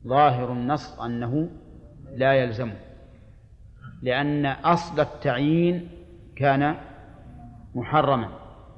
ظاهر 0.06 0.52
النص 0.52 1.00
أنه 1.00 1.50
لا 2.16 2.32
يلزمه 2.32 2.76
لأن 4.02 4.46
أصل 4.46 5.00
التعيين 5.00 5.88
كان 6.36 6.76
محرما 7.74 8.30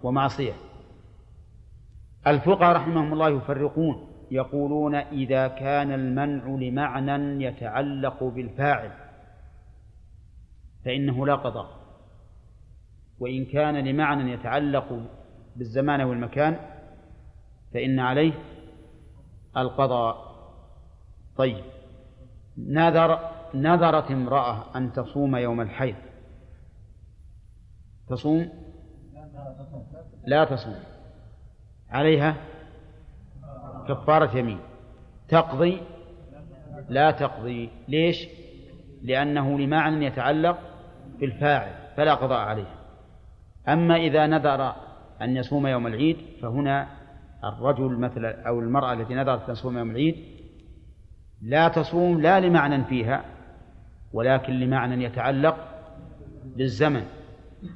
ومعصية. 0.02 0.52
الفقهاء 2.26 2.76
رحمهم 2.76 3.12
الله 3.12 3.28
يفرقون 3.28 4.06
يقولون 4.30 4.94
إذا 4.94 5.48
كان 5.48 5.92
المنع 5.92 6.44
لمعنى 6.46 7.44
يتعلق 7.44 8.24
بالفاعل 8.24 8.90
فإنه 10.85 11.26
لا 11.26 11.35
قضاء 11.35 11.80
وإن 13.18 13.44
كان 13.44 13.76
لمعنى 13.76 14.33
يتعلق 14.33 15.02
بالزمان 15.56 16.00
والمكان 16.00 16.56
فإن 17.74 18.00
عليه 18.00 18.33
القضاء. 19.56 20.29
طيب. 21.36 21.64
نذر 22.58 23.18
نذرت 23.54 24.10
امرأة 24.10 24.76
أن 24.76 24.92
تصوم 24.92 25.36
يوم 25.36 25.60
الحيض. 25.60 25.94
تصوم؟ 28.08 28.48
لا 30.26 30.44
تصوم. 30.44 30.76
عليها 31.90 32.36
كفارة 33.88 34.36
يمين. 34.36 34.58
تقضي؟ 35.28 35.82
لا 36.88 37.10
تقضي. 37.10 37.70
ليش؟ 37.88 38.28
لأنه 39.02 39.58
لمعنى 39.58 40.06
يتعلق 40.06 40.58
بالفاعل 41.20 41.72
فلا 41.96 42.14
قضاء 42.14 42.38
عليه 42.38 42.74
أما 43.68 43.96
إذا 43.96 44.26
نذر 44.26 44.74
أن 45.22 45.36
يصوم 45.36 45.66
يوم 45.66 45.86
العيد 45.86 46.16
فهنا 46.42 46.88
الرجل 47.44 47.98
مثلا 47.98 48.48
أو 48.48 48.60
المرأة 48.60 48.92
التي 48.92 49.14
نذرت 49.14 49.48
أن 49.48 49.54
تصوم 49.54 49.78
يوم 49.78 49.90
العيد 49.90 50.39
لا 51.42 51.68
تصوم 51.68 52.20
لا 52.20 52.40
لمعنى 52.40 52.85
فيها 52.85 53.24
ولكن 54.12 54.53
لمعنى 54.53 55.05
يتعلق 55.05 55.57
بالزمن 56.44 57.05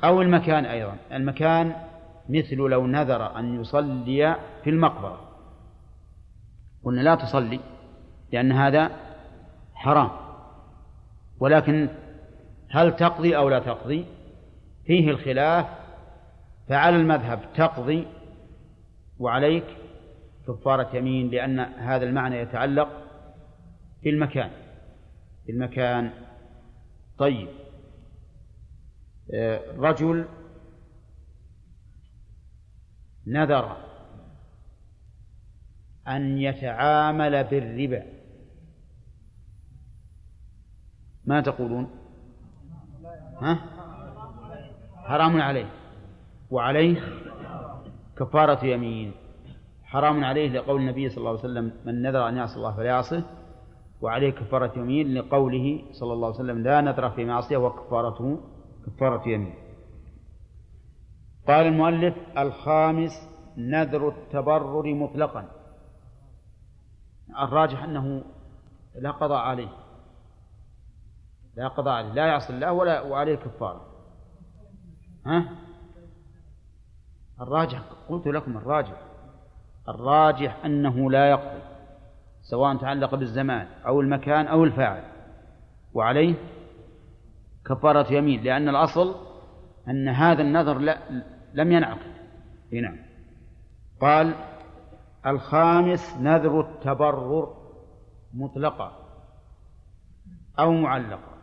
أو 0.05 0.23
المكان 0.23 0.65
أيضا. 0.65 0.97
المكان 1.13 1.73
مثل 2.29 2.57
لو 2.57 2.87
نذر 2.87 3.39
أن 3.39 3.61
يصلي 3.61 4.37
في 4.65 4.71
المقبرة. 4.71 5.21
قلنا 6.85 7.01
لا 7.01 7.15
تصلي 7.15 7.61
لأن 8.33 8.53
هذا 8.53 8.91
حرام. 9.75 10.11
ولكن 11.41 11.89
هل 12.71 12.97
تقضي 12.97 13.37
أو 13.37 13.49
لا 13.49 13.59
تقضي؟ 13.59 14.05
فيه 14.87 15.11
الخلاف. 15.11 15.67
فعلى 16.69 16.97
المذهب 16.97 17.41
تقضي 17.55 18.07
وعليك 19.19 19.65
كفارة 20.49 20.97
يمين 20.97 21.31
لأن 21.31 21.61
هذا 21.61 22.05
المعنى 22.05 22.37
يتعلق 22.37 23.04
بالمكان 24.05 24.51
بالمكان 25.47 26.11
طيب. 27.19 27.49
آه، 29.35 29.61
رجل 29.77 30.25
نذر 33.27 33.77
أن 36.09 36.39
يتعامل 36.39 37.45
بالربا. 37.45 38.03
ما 41.25 41.41
تقولون؟ 41.41 41.91
ها؟ 43.41 43.55
حرام 44.97 45.41
عليه. 45.41 45.71
وعليه 46.51 47.01
كفارة 48.19 48.65
يمين. 48.65 49.13
حرام 49.83 50.25
عليه 50.25 50.49
لقول 50.49 50.81
النبي 50.81 51.09
صلى 51.09 51.19
الله 51.19 51.31
عليه 51.31 51.41
وسلم 51.41 51.73
من 51.85 52.03
نذر 52.03 52.29
أن 52.29 52.37
يعصي 52.37 52.57
الله 52.57 52.77
فلا 52.77 52.87
يعصه 52.87 53.25
وعليه 54.01 54.31
كفارة 54.31 54.79
يمين 54.79 55.15
لقوله 55.15 55.83
صلى 55.93 56.13
الله 56.13 56.27
عليه 56.27 56.37
وسلم 56.37 56.59
لا 56.63 56.81
نذر 56.81 57.11
في 57.11 57.25
معصية 57.25 57.57
وكفارته 57.57 58.41
كفارة 58.87 59.29
يمين. 59.29 59.55
قال 61.49 61.67
المؤلف 61.67 62.15
الخامس 62.39 63.11
نذر 63.57 64.09
التبرر 64.09 64.95
مطلقا. 64.95 65.49
الراجح 67.39 67.85
أنه 67.85 68.25
لا 68.95 69.11
قضاء 69.11 69.39
عليه. 69.39 69.69
لا 71.57 71.69
قضاء 71.69 71.95
عليه. 71.95 72.13
لا 72.13 72.27
يعصي 72.27 72.53
الله 72.53 72.73
ولا 72.73 73.01
وعليه 73.01 73.35
كفارة. 73.35 73.87
ها؟ 75.27 75.59
الراجح 77.41 77.83
قلت 78.09 78.27
لكم 78.27 78.57
الراجح. 78.57 79.03
الراجح 79.89 80.65
أنه 80.65 81.11
لا 81.11 81.31
يقضي. 81.31 81.74
سواء 82.45 82.77
تعلق 82.77 83.15
بالزمان 83.15 83.67
أو 83.87 84.01
المكان 84.01 84.47
أو 84.47 84.65
الفاعل. 84.65 85.05
وعليه 85.95 86.35
كفارة 87.67 88.13
يمين 88.13 88.43
لأن 88.43 88.69
الأصل 88.69 89.15
أن 89.89 90.09
هذا 90.09 90.43
النذر 90.43 90.79
لا 90.79 90.99
لم 91.55 91.73
ينعقد. 91.73 92.15
نعم. 92.73 92.97
قال 94.01 94.35
الخامس 95.27 96.17
نذر 96.21 96.61
التبرر 96.61 97.57
مطلقا 98.35 98.93
أو 100.59 100.73
معلقا. 100.73 101.35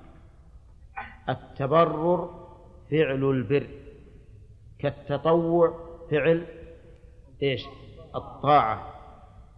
التبرر 1.30 2.42
فعل 2.92 3.24
البر 3.24 3.68
كالتطوع 4.80 5.80
فعل 6.12 6.46
إيش؟ 7.44 7.66
الطاعة 8.16 8.94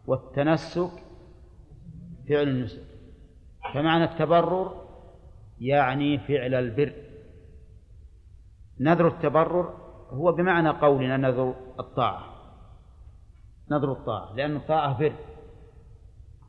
والتنسك 0.08 0.92
فعل 2.30 2.48
النسك. 2.48 2.84
فمعنى 3.74 4.04
التبرر 4.04 4.84
يعني 5.60 6.18
فعل 6.18 6.54
البر. 6.54 6.94
نذر 8.80 9.08
التبرر 9.08 9.74
هو 10.10 10.32
بمعنى 10.32 10.70
قولنا 10.70 11.18
نذر 11.18 11.56
الطاعة. 11.80 12.34
نذر 13.72 13.92
الطاعة 13.92 14.34
لأن 14.34 14.56
الطاعة 14.56 15.00
بر. 15.00 15.16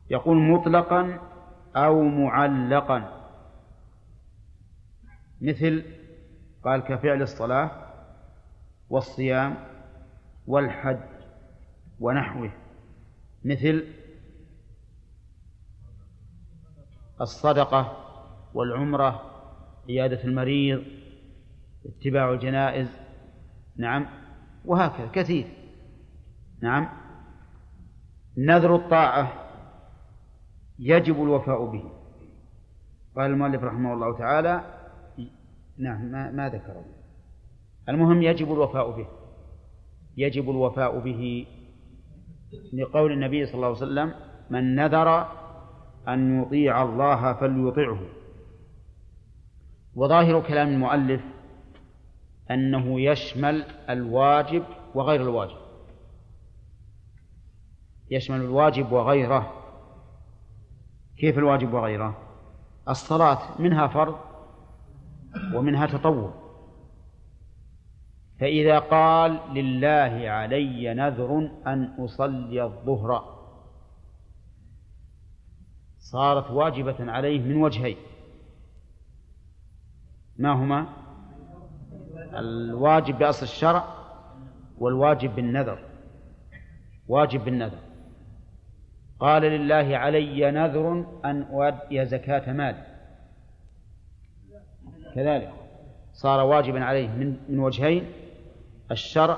يقول 0.09 0.37
مطلقا 0.37 1.19
أو 1.75 2.01
معلقا. 2.01 3.21
مثل 5.41 5.83
قال 6.63 6.81
كفعل 6.81 7.21
الصلاة 7.21 7.71
والصيام 8.89 9.55
والحج 10.47 10.99
ونحوه. 11.99 12.51
مثل 13.45 13.87
الصدقة 17.21 17.97
والعمرة 18.53 19.21
عيادة 19.89 20.23
المريض 20.23 20.83
اتباع 21.85 22.31
الجنائز. 22.31 22.99
نعم. 23.77 24.05
وهكذا 24.65 25.07
كثير. 25.07 25.47
نعم. 26.61 26.89
نذر 28.37 28.75
الطاعة 28.75 29.33
يجب 30.79 31.23
الوفاء 31.23 31.65
به. 31.65 31.83
قال 33.15 33.31
المؤلف 33.31 33.63
رحمه 33.63 33.93
الله 33.93 34.17
تعالى 34.17 34.63
نعم 35.77 36.05
ما, 36.05 36.31
ما 36.31 36.49
ذكره. 36.49 36.85
المهم 37.89 38.21
يجب 38.21 38.53
الوفاء 38.53 38.91
به. 38.91 39.07
يجب 40.17 40.49
الوفاء 40.49 40.99
به 40.99 41.47
لقول 42.73 43.11
النبي 43.11 43.45
صلى 43.45 43.55
الله 43.55 43.67
عليه 43.67 43.77
وسلم 43.77 44.13
من 44.49 44.75
نذر 44.75 45.27
أن 46.07 46.41
يطيع 46.41 46.83
الله 46.83 47.33
فليطعه. 47.33 47.99
وظاهر 49.95 50.41
كلام 50.41 50.67
المؤلف 50.67 51.21
أنه 52.51 53.01
يشمل 53.01 53.63
الواجب 53.89 54.63
وغير 54.95 55.21
الواجب. 55.21 55.57
يشمل 58.11 58.41
الواجب 58.41 58.91
وغيره. 58.91 59.53
كيف 61.17 61.37
الواجب 61.37 61.73
وغيره؟ 61.73 62.17
الصلاة 62.89 63.61
منها 63.61 63.87
فرض 63.87 64.15
ومنها 65.53 65.85
تطوع. 65.85 66.33
فإذا 68.39 68.79
قال 68.79 69.39
لله 69.53 70.29
علي 70.29 70.93
نذر 70.93 71.51
أن 71.67 71.95
أصلي 71.99 72.63
الظهر 72.63 73.34
صارت 76.05 76.51
واجبة 76.51 77.11
عليه 77.11 77.39
من 77.39 77.55
وجهين. 77.55 77.97
ما 80.37 80.51
هما؟ 80.51 80.87
الواجب 82.33 83.17
بأصل 83.17 83.45
الشرع 83.45 83.85
والواجب 84.77 85.35
بالنذر. 85.35 85.79
واجب 87.07 87.45
بالنذر. 87.45 87.77
قال 89.19 89.41
لله 89.41 89.97
علي 89.97 90.51
نذر 90.51 91.05
أن 91.25 91.41
أؤدي 91.41 92.05
زكاة 92.05 92.53
مال 92.53 92.75
كذلك 95.15 95.53
صار 96.13 96.45
واجبا 96.45 96.83
عليه 96.83 97.07
من 97.07 97.37
من 97.49 97.59
وجهين 97.59 98.11
الشرع 98.91 99.37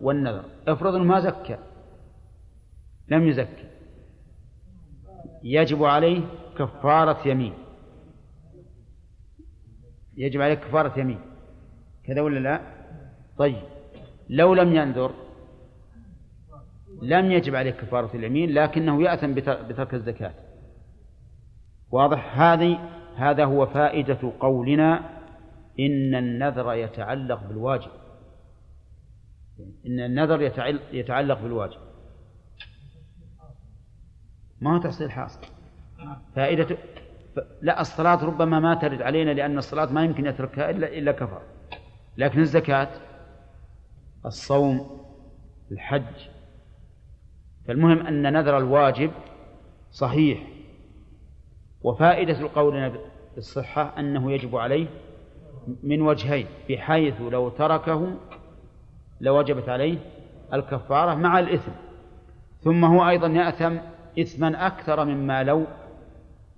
والنذر. 0.00 0.44
افرض 0.68 0.94
إنه 0.94 1.04
ما 1.04 1.20
زكى 1.20 1.58
لم 3.08 3.28
يزكي. 3.28 3.73
يجب 5.44 5.84
عليه 5.84 6.20
كفارة 6.58 7.28
يمين. 7.28 7.54
يجب 10.16 10.40
عليه 10.40 10.54
كفارة 10.54 11.00
يمين. 11.00 11.20
كذا 12.04 12.20
ولا 12.20 12.38
لا؟ 12.38 12.60
طيب. 13.38 13.62
لو 14.28 14.54
لم 14.54 14.76
ينذر 14.76 15.14
لم 17.02 17.30
يجب 17.30 17.54
عليه 17.54 17.70
كفارة 17.70 18.16
اليمين 18.16 18.50
لكنه 18.54 19.02
يأثم 19.02 19.34
بترك 19.34 19.94
الزكاة. 19.94 20.34
واضح؟ 21.90 22.40
هذه 22.40 22.78
هذا 23.16 23.44
هو 23.44 23.66
فائدة 23.66 24.32
قولنا 24.40 24.96
إن 25.80 26.14
النذر 26.14 26.72
يتعلق 26.74 27.42
بالواجب. 27.48 27.90
إن 29.86 30.00
النذر 30.00 30.42
يتعلق 30.92 31.40
بالواجب. 31.40 31.80
ما 34.60 34.76
هو 34.76 34.78
تحصيل 34.78 35.10
حاصل. 35.10 35.40
فائدة 36.36 36.76
لا 37.62 37.80
الصلاة 37.80 38.24
ربما 38.24 38.60
ما 38.60 38.74
ترد 38.74 39.02
علينا 39.02 39.30
لأن 39.30 39.58
الصلاة 39.58 39.92
ما 39.92 40.04
يمكن 40.04 40.26
يتركها 40.26 40.70
إلا 40.70 40.98
إلا 40.98 41.12
كفر. 41.12 41.42
لكن 42.16 42.40
الزكاة 42.40 42.88
الصوم 44.26 45.00
الحج. 45.72 46.28
فالمهم 47.68 48.06
أن 48.06 48.32
نذر 48.32 48.58
الواجب 48.58 49.10
صحيح. 49.90 50.46
وفائدة 51.82 52.48
قولنا 52.54 52.92
بالصحة 53.34 53.98
أنه 53.98 54.32
يجب 54.32 54.56
عليه 54.56 54.86
من 55.82 56.02
وجهين 56.02 56.46
بحيث 56.68 57.20
لو 57.20 57.48
تركه 57.48 58.14
لوجبت 59.20 59.68
عليه 59.68 59.98
الكفارة 60.52 61.14
مع 61.14 61.38
الإثم. 61.38 61.72
ثم 62.60 62.84
هو 62.84 63.08
أيضا 63.08 63.26
يأثم 63.26 63.76
إثما 64.18 64.66
أكثر 64.66 65.04
مما 65.04 65.42
لو 65.42 65.66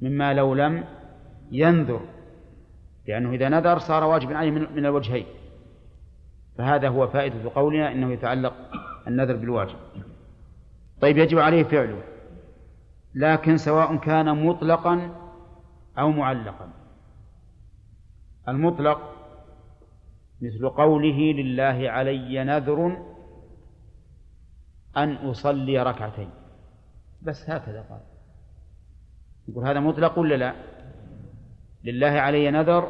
مما 0.01 0.35
لو 0.35 0.55
لم 0.55 0.85
ينذر 1.53 2.01
لأنه 3.09 3.31
إذا 3.31 3.49
نذر 3.49 3.79
صار 3.79 4.05
واجبا 4.05 4.37
عليه 4.37 4.51
من 4.51 4.87
الوجهين. 4.87 5.27
فهذا 6.59 6.89
هو 6.89 7.07
فائدة 7.07 7.51
قولنا 7.55 7.93
إنه 7.93 8.13
يتعلق 8.13 8.55
النذر 9.07 9.37
بالواجب. 9.37 9.77
طيب 11.01 11.19
يجب 11.19 11.39
عليه 11.39 11.63
فعله. 11.63 12.03
لكن 13.15 13.57
سواء 13.57 13.97
كان 13.97 14.47
مطلقا 14.47 15.11
أو 15.99 16.11
معلقا. 16.11 16.71
المطلق 18.49 19.13
مثل 20.43 20.69
قوله 20.69 21.33
لله 21.33 21.91
علي 21.91 22.45
نذر 22.45 22.97
أن 24.97 25.13
أصلي 25.13 25.83
ركعتين. 25.83 26.31
بس 27.23 27.51
هكذا 27.51 27.83
قال. 27.83 28.01
يقول 29.49 29.69
هذا 29.69 29.81
مطلق 29.81 30.19
ولا 30.19 30.35
لا؟ 30.35 30.55
لله 31.85 32.07
علي 32.07 32.51
نذر 32.51 32.89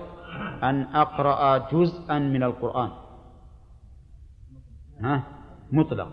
أن 0.63 0.83
أقرأ 0.83 1.59
جزءا 1.73 2.19
من 2.19 2.43
القرآن. 2.43 2.91
ها؟ 5.01 5.25
مطلق. 5.73 6.13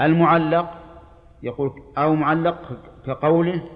المعلق 0.00 0.74
يقول 1.42 1.82
أو 1.98 2.14
معلق 2.14 2.82
كقوله 3.06 3.70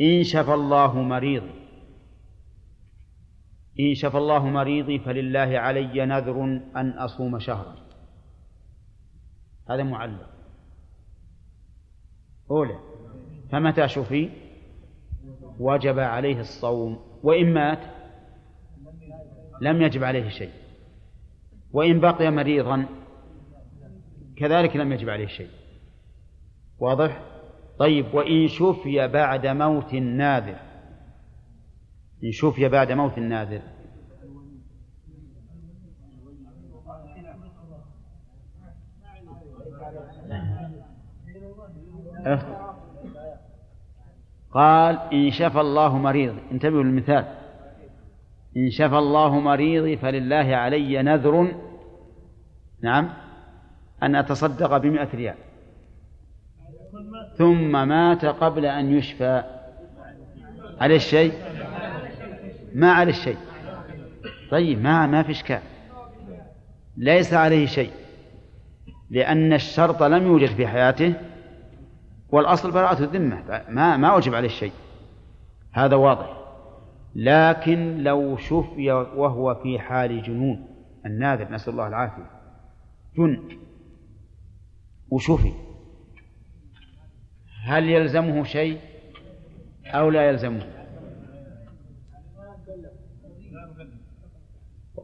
إن 0.00 0.24
شفى 0.24 0.54
الله 0.54 1.02
مريضي. 1.02 1.64
إن 3.80 3.94
شفى 3.94 4.18
الله 4.18 4.46
مريضي 4.46 4.98
فلله 4.98 5.58
علي 5.58 6.06
نذر 6.06 6.44
أن 6.76 6.90
أصوم 6.98 7.38
شهرا. 7.38 7.76
هذا 9.70 9.82
معلق. 9.82 10.30
أولى. 12.50 12.93
فمتى 13.52 13.88
شفي؟ 13.88 14.30
وجب 15.60 15.98
عليه 15.98 16.40
الصوم. 16.40 16.98
وإن 17.22 17.54
مات؟ 17.54 17.78
لم 19.60 19.82
يجب 19.82 20.04
عليه 20.04 20.28
شيء. 20.28 20.52
وإن 21.72 22.00
بقي 22.00 22.30
مريضا؟ 22.30 22.86
كذلك 24.36 24.76
لم 24.76 24.92
يجب 24.92 25.10
عليه 25.10 25.26
شيء. 25.26 25.50
واضح؟ 26.78 27.22
طيب 27.78 28.14
وإن 28.14 28.48
شفي 28.48 29.08
بعد 29.08 29.46
موت 29.46 29.94
الناذر 29.94 30.56
إن 32.24 32.32
شفي 32.32 32.68
بعد 32.68 32.92
موت 32.92 33.18
الناذر 33.18 33.62
قال 44.54 44.98
إن 45.12 45.30
شفى 45.30 45.60
الله 45.60 45.98
مريضي 45.98 46.38
انتبهوا 46.52 46.82
للمثال. 46.82 47.24
إن 48.56 48.70
شفى 48.70 48.98
الله 48.98 49.40
مريضي 49.40 49.96
فلله 49.96 50.56
علي 50.56 51.02
نذر. 51.02 51.52
نعم. 52.82 53.08
أن 54.02 54.16
أتصدق 54.16 54.76
بمئة 54.76 55.08
ريال. 55.14 55.34
ثم 57.36 57.88
مات 57.88 58.24
قبل 58.24 58.66
أن 58.66 58.96
يشفى. 58.98 59.42
عليه 60.80 60.96
الشيء؟ 60.96 61.32
ما 62.74 62.92
عليه 62.92 63.12
الشيء. 63.12 63.36
طيب 64.50 64.82
ما 64.82 65.06
ما 65.06 65.22
في 65.22 65.30
إشكال. 65.30 65.60
ليس 66.96 67.34
عليه 67.34 67.66
شيء. 67.66 67.90
لأن 69.10 69.52
الشرط 69.52 70.02
لم 70.02 70.26
يوجد 70.26 70.48
في 70.48 70.66
حياته. 70.66 71.14
والأصل 72.34 72.70
براءة 72.70 73.04
الذمة. 73.04 73.64
ما 73.68 73.96
ما 73.96 74.14
وجب 74.14 74.34
عليه 74.34 74.48
شيء. 74.48 74.72
هذا 75.72 75.96
واضح. 75.96 76.44
لكن 77.14 77.98
لو 78.02 78.36
شفي 78.36 78.92
وهو 78.92 79.54
في 79.54 79.78
حال 79.78 80.22
جنون. 80.22 80.66
الناذر 81.06 81.52
نسأل 81.52 81.72
الله 81.72 81.88
العافية. 81.88 82.30
جن. 83.16 83.58
وشفي. 85.10 85.52
هل 87.64 87.88
يلزمه 87.88 88.44
شيء 88.44 88.80
أو 89.86 90.10
لا 90.10 90.28
يلزمه؟ 90.28 90.62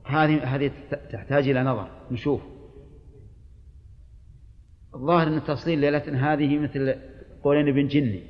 هذه 0.06 0.54
هذه 0.54 0.70
تحتاج 1.12 1.48
إلى 1.48 1.62
نظر. 1.62 1.90
نشوف. 2.10 2.42
الظاهر 4.94 5.28
أن 5.28 5.44
تفصيل 5.44 5.78
ليلة 5.78 6.32
هذه 6.32 6.58
مثل 6.58 7.09
قولين 7.42 7.68
ابن 7.68 7.88
جني. 7.88 8.22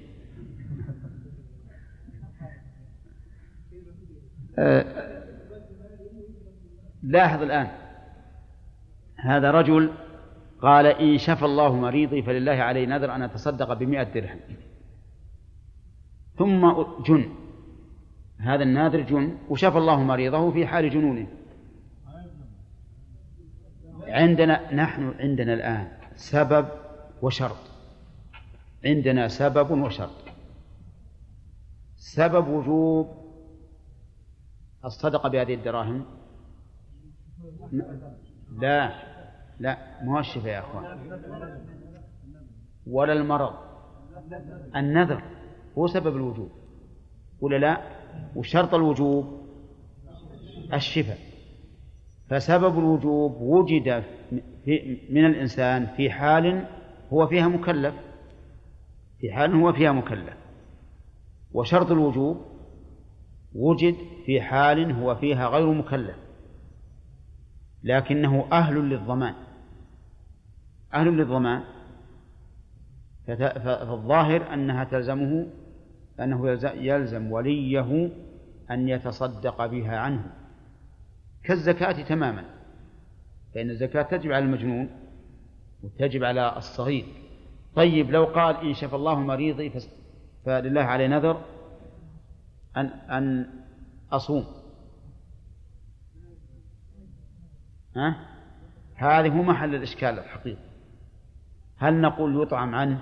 أه 4.58 5.10
لاحظ 7.02 7.42
الآن. 7.42 7.68
هذا 9.16 9.50
رجل 9.50 9.90
قال 10.62 10.86
إن 10.86 11.18
شفى 11.18 11.44
الله 11.44 11.76
مريضي 11.76 12.22
فلله 12.22 12.52
علي 12.52 12.86
نذر 12.86 13.14
أن 13.14 13.22
أتصدق 13.22 13.72
بمئة 13.72 14.02
درهم. 14.02 14.40
ثم 16.38 16.72
جن. 17.06 17.28
هذا 18.38 18.62
الناذر 18.62 19.00
جن 19.00 19.38
وشفى 19.48 19.78
الله 19.78 20.02
مريضه 20.02 20.50
في 20.50 20.66
حال 20.66 20.90
جنونه. 20.90 21.26
عندنا 24.08 24.74
نحن 24.74 25.14
عندنا 25.20 25.54
الآن 25.54 25.88
سبب 26.16 26.68
وشرط. 27.22 27.69
عندنا 28.84 29.28
سبب 29.28 29.70
وشرط. 29.70 30.24
سبب 31.96 32.48
وجوب 32.48 33.08
الصدقة 34.84 35.28
بهذه 35.28 35.54
الدراهم. 35.54 36.04
لا 38.60 38.92
لا 39.60 39.78
مو 40.02 40.18
الشفاء 40.18 40.52
يا 40.52 40.58
أخوان. 40.58 40.84
ولا 42.86 43.12
المرض. 43.12 43.54
النذر 44.76 45.22
هو 45.78 45.86
سبب 45.86 46.16
الوجوب. 46.16 46.50
ولا 47.40 47.56
لا؟ 47.56 47.80
وشرط 48.36 48.74
الوجوب 48.74 49.40
الشفاء. 50.72 51.18
فسبب 52.28 52.78
الوجوب 52.78 53.40
وجد 53.40 54.04
من 55.10 55.24
الإنسان 55.26 55.86
في 55.86 56.10
حال 56.10 56.66
هو 57.12 57.26
فيها 57.26 57.48
مكلف. 57.48 57.94
في 59.20 59.32
حال 59.32 59.54
هو 59.54 59.72
فيها 59.72 59.92
مكلف. 59.92 60.36
وشرط 61.52 61.90
الوجوب 61.90 62.44
وجد 63.54 63.96
في 64.26 64.40
حال 64.40 64.92
هو 64.92 65.14
فيها 65.14 65.48
غير 65.48 65.72
مكلف. 65.72 66.16
لكنه 67.82 68.48
أهل 68.52 68.74
للضمان. 68.74 69.34
أهل 70.94 71.16
للضمان. 71.16 71.62
فالظاهر 73.26 74.54
أنها 74.54 74.84
تلزمه 74.84 75.46
أنه 76.20 76.48
يلزم 76.64 77.32
وليه 77.32 78.10
أن 78.70 78.88
يتصدق 78.88 79.66
بها 79.66 79.98
عنه. 79.98 80.32
كالزكاة 81.44 82.02
تماما. 82.02 82.44
فإن 83.54 83.70
الزكاة 83.70 84.02
تجب 84.02 84.32
على 84.32 84.44
المجنون 84.44 84.90
وتجب 85.82 86.24
على 86.24 86.56
الصغير. 86.56 87.19
طيب 87.74 88.10
لو 88.10 88.24
قال 88.24 88.56
إن 88.56 88.74
شفى 88.74 88.96
الله 88.96 89.20
مريضي 89.20 89.72
فلله 90.44 90.80
علي 90.80 91.08
نذر 91.08 91.40
أن 92.76 92.86
أن 92.86 93.46
أصوم. 94.12 94.44
ها؟ 97.96 98.16
هذه 98.94 99.28
هو 99.28 99.42
محل 99.42 99.74
الإشكال 99.74 100.18
الحقيقي. 100.18 100.62
هل 101.76 102.00
نقول 102.00 102.42
يطعم 102.42 102.74
عنه؟ 102.74 102.98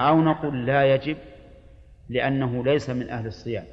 أو 0.00 0.20
نقول 0.20 0.66
لا 0.66 0.94
يجب 0.94 1.16
لأنه 2.08 2.64
ليس 2.64 2.90
من 2.90 3.10
أهل 3.10 3.26
الصيام. 3.26 3.64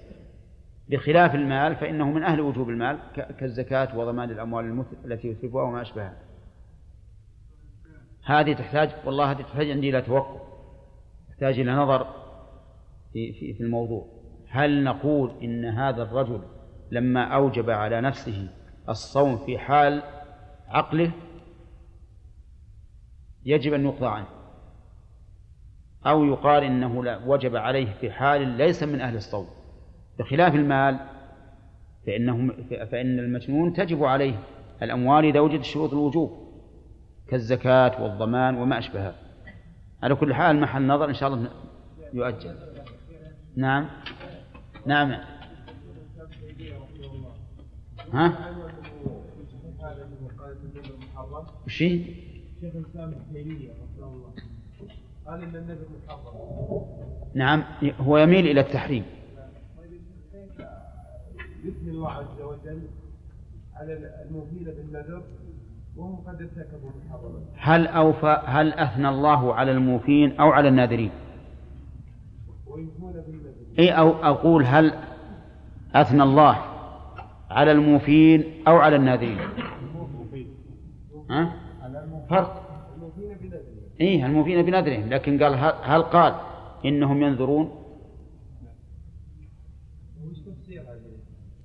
بخلاف 0.89 1.35
المال 1.35 1.75
فإنه 1.75 2.11
من 2.11 2.23
أهل 2.23 2.41
وجوب 2.41 2.69
المال 2.69 2.99
كالزكاة 3.39 3.97
وضمان 3.97 4.31
الأموال 4.31 4.85
التي 5.05 5.27
يتلفها 5.27 5.63
وما 5.63 5.81
أشبهها. 5.81 6.26
هذه 8.27 8.53
تحتاج 8.53 8.89
والله 9.05 9.31
هذه 9.31 9.41
تحتاج 9.41 9.71
عندي 9.71 9.89
إلى 9.89 10.01
توقف 10.01 10.41
تحتاج 11.29 11.59
إلى 11.59 11.71
نظر 11.71 12.07
في, 13.13 13.33
في, 13.33 13.53
في 13.53 13.63
الموضوع. 13.63 14.05
هل 14.49 14.83
نقول 14.83 15.31
إن 15.43 15.65
هذا 15.65 16.03
الرجل 16.03 16.41
لما 16.91 17.23
أوجب 17.23 17.69
على 17.69 18.01
نفسه 18.01 18.49
الصوم 18.89 19.37
في 19.37 19.57
حال 19.57 20.03
عقله 20.67 21.11
يجب 23.45 23.73
أن 23.73 23.85
يقضى 23.85 24.07
عنه؟ 24.07 24.27
أو 26.05 26.25
يقال 26.25 26.63
إنه 26.63 27.19
وجب 27.25 27.55
عليه 27.55 27.93
في 27.93 28.11
حال 28.11 28.47
ليس 28.47 28.83
من 28.83 29.01
أهل 29.01 29.15
الصوم. 29.15 29.47
بخلاف 30.19 30.55
المال 30.55 30.99
فإنه 32.05 32.53
فإن 32.69 33.19
المجنون 33.19 33.73
تجب 33.73 34.03
عليه 34.03 34.39
الأموال 34.83 35.25
إذا 35.25 35.39
وجد 35.39 35.61
شروط 35.61 35.93
الوجوب. 35.93 36.46
كالزكاة 37.29 38.03
والضمان 38.03 38.55
وما 38.55 38.77
أشبهها. 38.77 39.15
على 40.03 40.15
كل 40.15 40.33
حال 40.33 40.59
محل 40.59 40.87
نظر 40.87 41.09
إن 41.09 41.13
شاء 41.13 41.33
الله 41.33 41.49
يؤجل. 42.13 42.55
نعم. 43.55 43.89
نعم. 44.85 45.11
ها؟ 48.13 48.55
وش 51.65 51.77
شيخ 51.77 52.05
الاسلام 52.63 53.09
رحمه 53.11 53.41
الله 53.99 54.33
قال 55.25 55.43
ان 55.43 55.77
محرم 56.07 56.85
نعم. 57.33 57.63
هو 57.99 58.17
يميل 58.17 58.47
إلى 58.47 58.61
التحريم. 58.61 59.05
يثني 61.63 61.89
الله 61.91 62.11
عز 62.11 62.41
وجل 62.41 62.81
على 63.75 63.93
الموفين 64.25 64.63
بالنذر. 64.63 65.23
هل 67.57 67.87
أوفى 67.87 68.41
هل 68.45 68.73
أثنى 68.73 69.09
الله 69.09 69.53
على 69.53 69.71
الموفين 69.71 70.39
أو 70.39 70.49
على 70.49 70.67
الناذرين؟ 70.67 71.11
أي 73.79 73.91
أو 73.91 74.09
أقول 74.09 74.65
هل 74.65 74.93
أثنى 75.95 76.23
الله 76.23 76.57
على 77.49 77.71
الموفين 77.71 78.43
أو 78.67 78.77
على 78.77 78.95
الناذرين؟ 78.95 79.39
ها؟ 81.29 81.53
فرق 82.29 82.63
إيه 84.01 84.25
الموفين 84.25 84.61
بنذرهم 84.61 85.09
لكن 85.09 85.43
قال 85.43 85.53
هل 85.83 86.01
قال 86.01 86.35
إنهم 86.85 87.23
ينذرون 87.23 87.71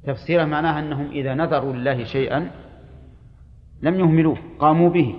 تفسيره 0.05 0.45
معناه 0.45 0.79
أنهم 0.79 1.11
إذا 1.11 1.35
نذروا 1.35 1.73
لله 1.73 2.05
شيئا 2.05 2.51
لم 3.83 4.01
يهملوه 4.01 4.39
قاموا 4.59 4.91
به. 4.91 5.15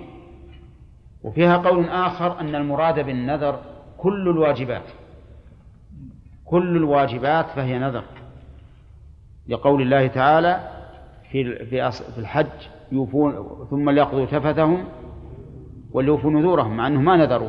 وفيها 1.22 1.56
قول 1.56 1.84
آخر 1.88 2.40
أن 2.40 2.54
المراد 2.54 3.06
بالنذر 3.06 3.60
كل 3.98 4.28
الواجبات. 4.28 4.84
كل 6.44 6.76
الواجبات 6.76 7.46
فهي 7.46 7.78
نذر. 7.78 8.04
لقول 9.48 9.82
الله 9.82 10.06
تعالى 10.06 10.70
في 11.30 11.64
في 11.66 12.18
الحج 12.18 12.68
يوفون 12.92 13.48
ثم 13.70 13.90
ليقضوا 13.90 14.26
تفتهم 14.26 14.84
وليوفوا 15.92 16.30
نذورهم 16.30 16.76
مع 16.76 16.86
انهم 16.86 17.04
ما 17.04 17.16
نذروا. 17.16 17.48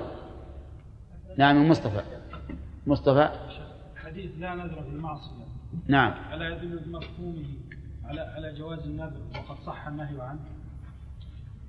نعم 1.37 1.57
المصطفى 1.57 2.01
مصطفى؟ 2.87 3.29
حديث 4.05 4.31
لا 4.39 4.55
نذر 4.55 4.81
في 4.81 4.89
المعصية. 4.95 5.45
نعم. 5.87 6.13
ألا 6.33 6.49
يدل 6.49 6.79
بمفهومه 6.85 7.45
على 8.05 8.21
على 8.21 8.53
جواز 8.53 8.79
النذر 8.79 9.21
وقد 9.35 9.57
صح 9.65 9.87
النهي 9.87 10.21
عنه؟ 10.21 10.39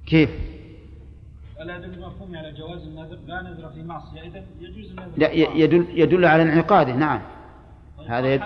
كيف؟ 0.07 0.31
ألا 1.61 1.77
يدل 1.77 1.90
بمفهومه 1.90 2.38
على 2.38 2.53
جواز 2.53 2.83
النذر؟ 2.83 3.19
لا 3.27 3.42
نذر 3.42 3.69
في 3.69 3.83
معصية. 3.83 4.21
إذا 4.21 4.45
يجوز 4.61 4.90
النذر 4.90 5.12
لا 5.16 5.33
يدل 5.33 5.87
يدل 5.90 6.25
على 6.25 6.42
انعقاده 6.42 6.92
نعم. 6.92 7.21
طيب، 7.99 8.11
هذا 8.11 8.35
يد... 8.35 8.42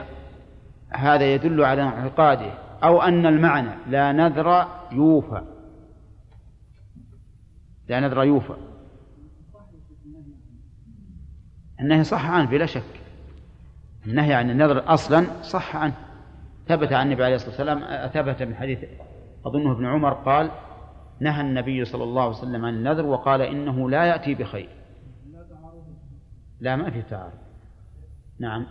هذا 0.91 1.35
يدل 1.35 1.65
على 1.65 1.83
انعقاده. 1.83 2.53
أو 2.85 3.03
أن 3.03 3.27
المعنى 3.27 3.71
لا 3.89 4.13
نذر 4.13 4.67
يوفى. 4.93 5.43
لا 7.89 8.01
نذر 8.01 8.25
يوفى. 8.25 8.55
النهي 11.81 12.05
صح 12.05 12.31
عنه 12.31 12.51
بلا 12.51 12.67
شك. 12.67 12.83
النهي 14.07 14.35
عن 14.35 14.51
النذر 14.51 14.95
أصلا 14.95 15.43
صح 15.43 15.77
عنه. 15.77 15.95
ثبت 16.69 16.93
عن 16.93 17.07
النبي 17.07 17.25
عليه 17.25 17.35
الصلاة 17.35 17.51
والسلام 17.51 18.09
ثبت 18.09 18.43
من 18.43 18.55
حديث 18.55 18.79
أظنه 19.47 19.73
ابن 19.73 19.87
عمر 19.87 20.13
قال 20.13 20.51
نهى 21.21 21.41
النبي 21.41 21.85
صلى 21.85 22.05
الله 22.05 22.23
عليه 22.23 22.37
وسلم 22.37 22.65
عن 22.65 22.75
النذر 22.75 23.07
وقال 23.07 23.43
إنه 23.43 23.91
لا 23.91 24.05
يأتي 24.05 24.35
بخير. 24.35 24.69
لا 26.61 26.77
ما 26.77 26.91
في 26.91 27.03
تعارض. 27.03 27.39
نعم. 28.39 28.67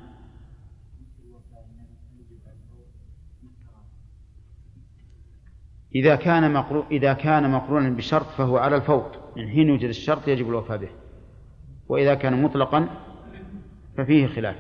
إذا 5.95 6.15
كان 6.15 6.53
مقرو... 6.53 6.83
إذا 6.91 7.13
كان 7.13 7.51
مقرونا 7.51 7.89
بشرط 7.89 8.25
فهو 8.25 8.57
على 8.57 8.75
الفور 8.75 9.11
من 9.35 9.49
حين 9.49 9.69
يوجد 9.69 9.89
الشرط 9.89 10.27
يجب 10.27 10.49
الوفاء 10.49 10.77
به. 10.77 10.89
وإذا 11.87 12.15
كان 12.15 12.43
مطلقا 12.43 12.87
ففيه 13.97 14.27
خلاف. 14.27 14.55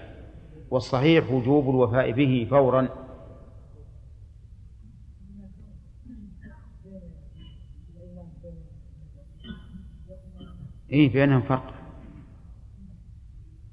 والصحيح 0.71 1.31
وجوب 1.31 1.69
الوفاء 1.69 2.11
به 2.11 2.47
فورا. 2.49 3.08
إيه 10.91 11.13
بينهم 11.13 11.41
فرق. 11.41 11.73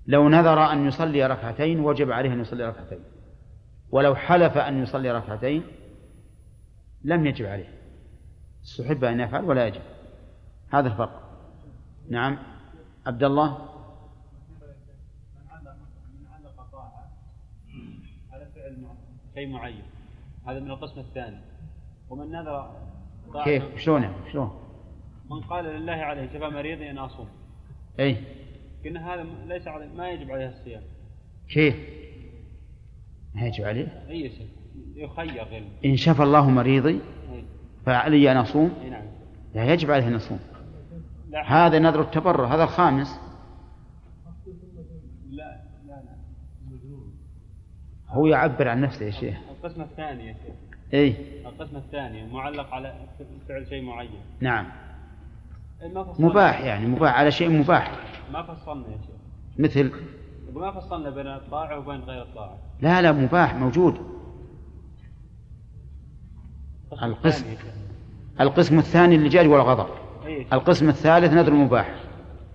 لو 0.07 0.29
نذر 0.29 0.73
أن 0.73 0.87
يصلي 0.87 1.27
ركعتين 1.27 1.81
وجب 1.81 2.11
عليه 2.11 2.33
أن 2.33 2.41
يصلي 2.41 2.69
ركعتين. 2.69 2.99
ولو 3.91 4.15
حلف 4.15 4.59
أن 4.59 4.83
يصلي 4.83 5.11
ركعتين 5.11 5.63
لم 7.05 7.27
يجب 7.27 7.47
عليه. 7.47 7.69
استحب 8.65 9.05
أن 9.05 9.21
يفعل 9.21 9.45
ولا 9.45 9.67
يجب. 9.67 9.83
هذا 10.71 10.89
الفرق. 10.89 11.23
نعم. 12.11 12.39
عبد 13.07 13.25
الله؟ 13.25 13.69
شيء 19.35 19.49
معين. 19.49 19.83
هذا 20.47 20.61
من 20.61 20.71
القسم 20.71 21.01
الثاني. 21.01 21.41
ومن 22.11 22.31
نذر 22.31 22.77
كيف؟ 23.45 23.77
شلون؟ 23.77 24.13
شلون؟ 24.33 24.66
من 25.31 25.41
قال 25.41 25.65
لله 25.65 25.93
عليه 25.93 26.27
شفى 26.27 26.49
مريضي 26.49 26.91
أن 26.91 26.99
أصوم. 26.99 27.29
أي. 28.01 28.17
قلنا 28.85 29.15
هذا 29.15 29.27
ليس 29.47 29.69
عليه 29.69 29.87
ما 29.87 30.11
يجب 30.11 30.31
عليه 30.31 30.49
الصيام. 30.49 30.83
كيف؟ 31.49 31.77
ما 33.35 33.47
يجب 33.47 33.65
عليه؟ 33.65 34.05
أي 34.09 34.31
شيء. 34.31 34.49
يخير. 34.95 35.45
غير 35.45 35.65
إن 35.85 35.97
شفى 35.97 36.23
الله 36.23 36.51
مريضي 36.51 37.01
فعلي 37.87 38.33
أن 38.33 38.37
أصوم؟ 38.37 38.75
أي 38.83 38.91
نعم. 38.91 39.05
لا 39.55 39.73
يجب 39.73 39.91
عليه 39.91 40.09
أن 40.09 40.15
أصوم 40.15 40.41
لا. 41.31 41.67
هذا 41.67 41.79
نذر 41.79 42.01
التبرع 42.01 42.55
هذا 42.55 42.65
الخامس. 42.65 43.21
لا 45.31 45.63
لا 45.87 45.93
لا. 45.93 46.17
هو 48.09 48.27
يعبر 48.27 48.69
عن 48.69 48.81
نفسه 48.81 49.07
يا 49.07 49.11
شيخ. 49.11 49.37
القسم 49.51 49.83
الثاني 49.83 50.27
يا 50.27 50.33
شيخ 50.33 50.55
أي. 50.95 51.15
القسم 51.47 51.77
الثاني 51.77 52.33
معلق 52.33 52.75
على 52.75 52.95
فعل 53.49 53.69
شيء 53.69 53.83
معين. 53.83 54.11
نعم. 54.41 54.86
مباح 56.19 56.61
يعني 56.61 56.87
مباح 56.87 57.15
على 57.15 57.31
شيء 57.31 57.51
مباح. 57.51 57.93
ما 58.33 58.43
فصلنا 58.43 58.87
يا 58.89 58.99
شيخ. 58.99 59.17
مثل؟ 59.59 59.93
ما 60.55 60.71
فصلنا 60.71 61.11
بين 61.11 61.27
الطاعة 61.27 61.79
وبين 61.79 62.01
غير 62.01 62.23
الطاعة. 62.23 62.59
لا 62.81 63.03
لا 63.03 63.13
مباح 63.13 63.55
موجود. 63.55 64.17
القسم 67.03 67.57
القسم. 68.41 68.79
الثاني 68.79 69.29
جاري 69.29 69.49
والغضب. 69.49 69.87
القسم 70.53 70.89
الثالث 70.89 71.33
نذر 71.33 71.53
مباح. 71.53 71.95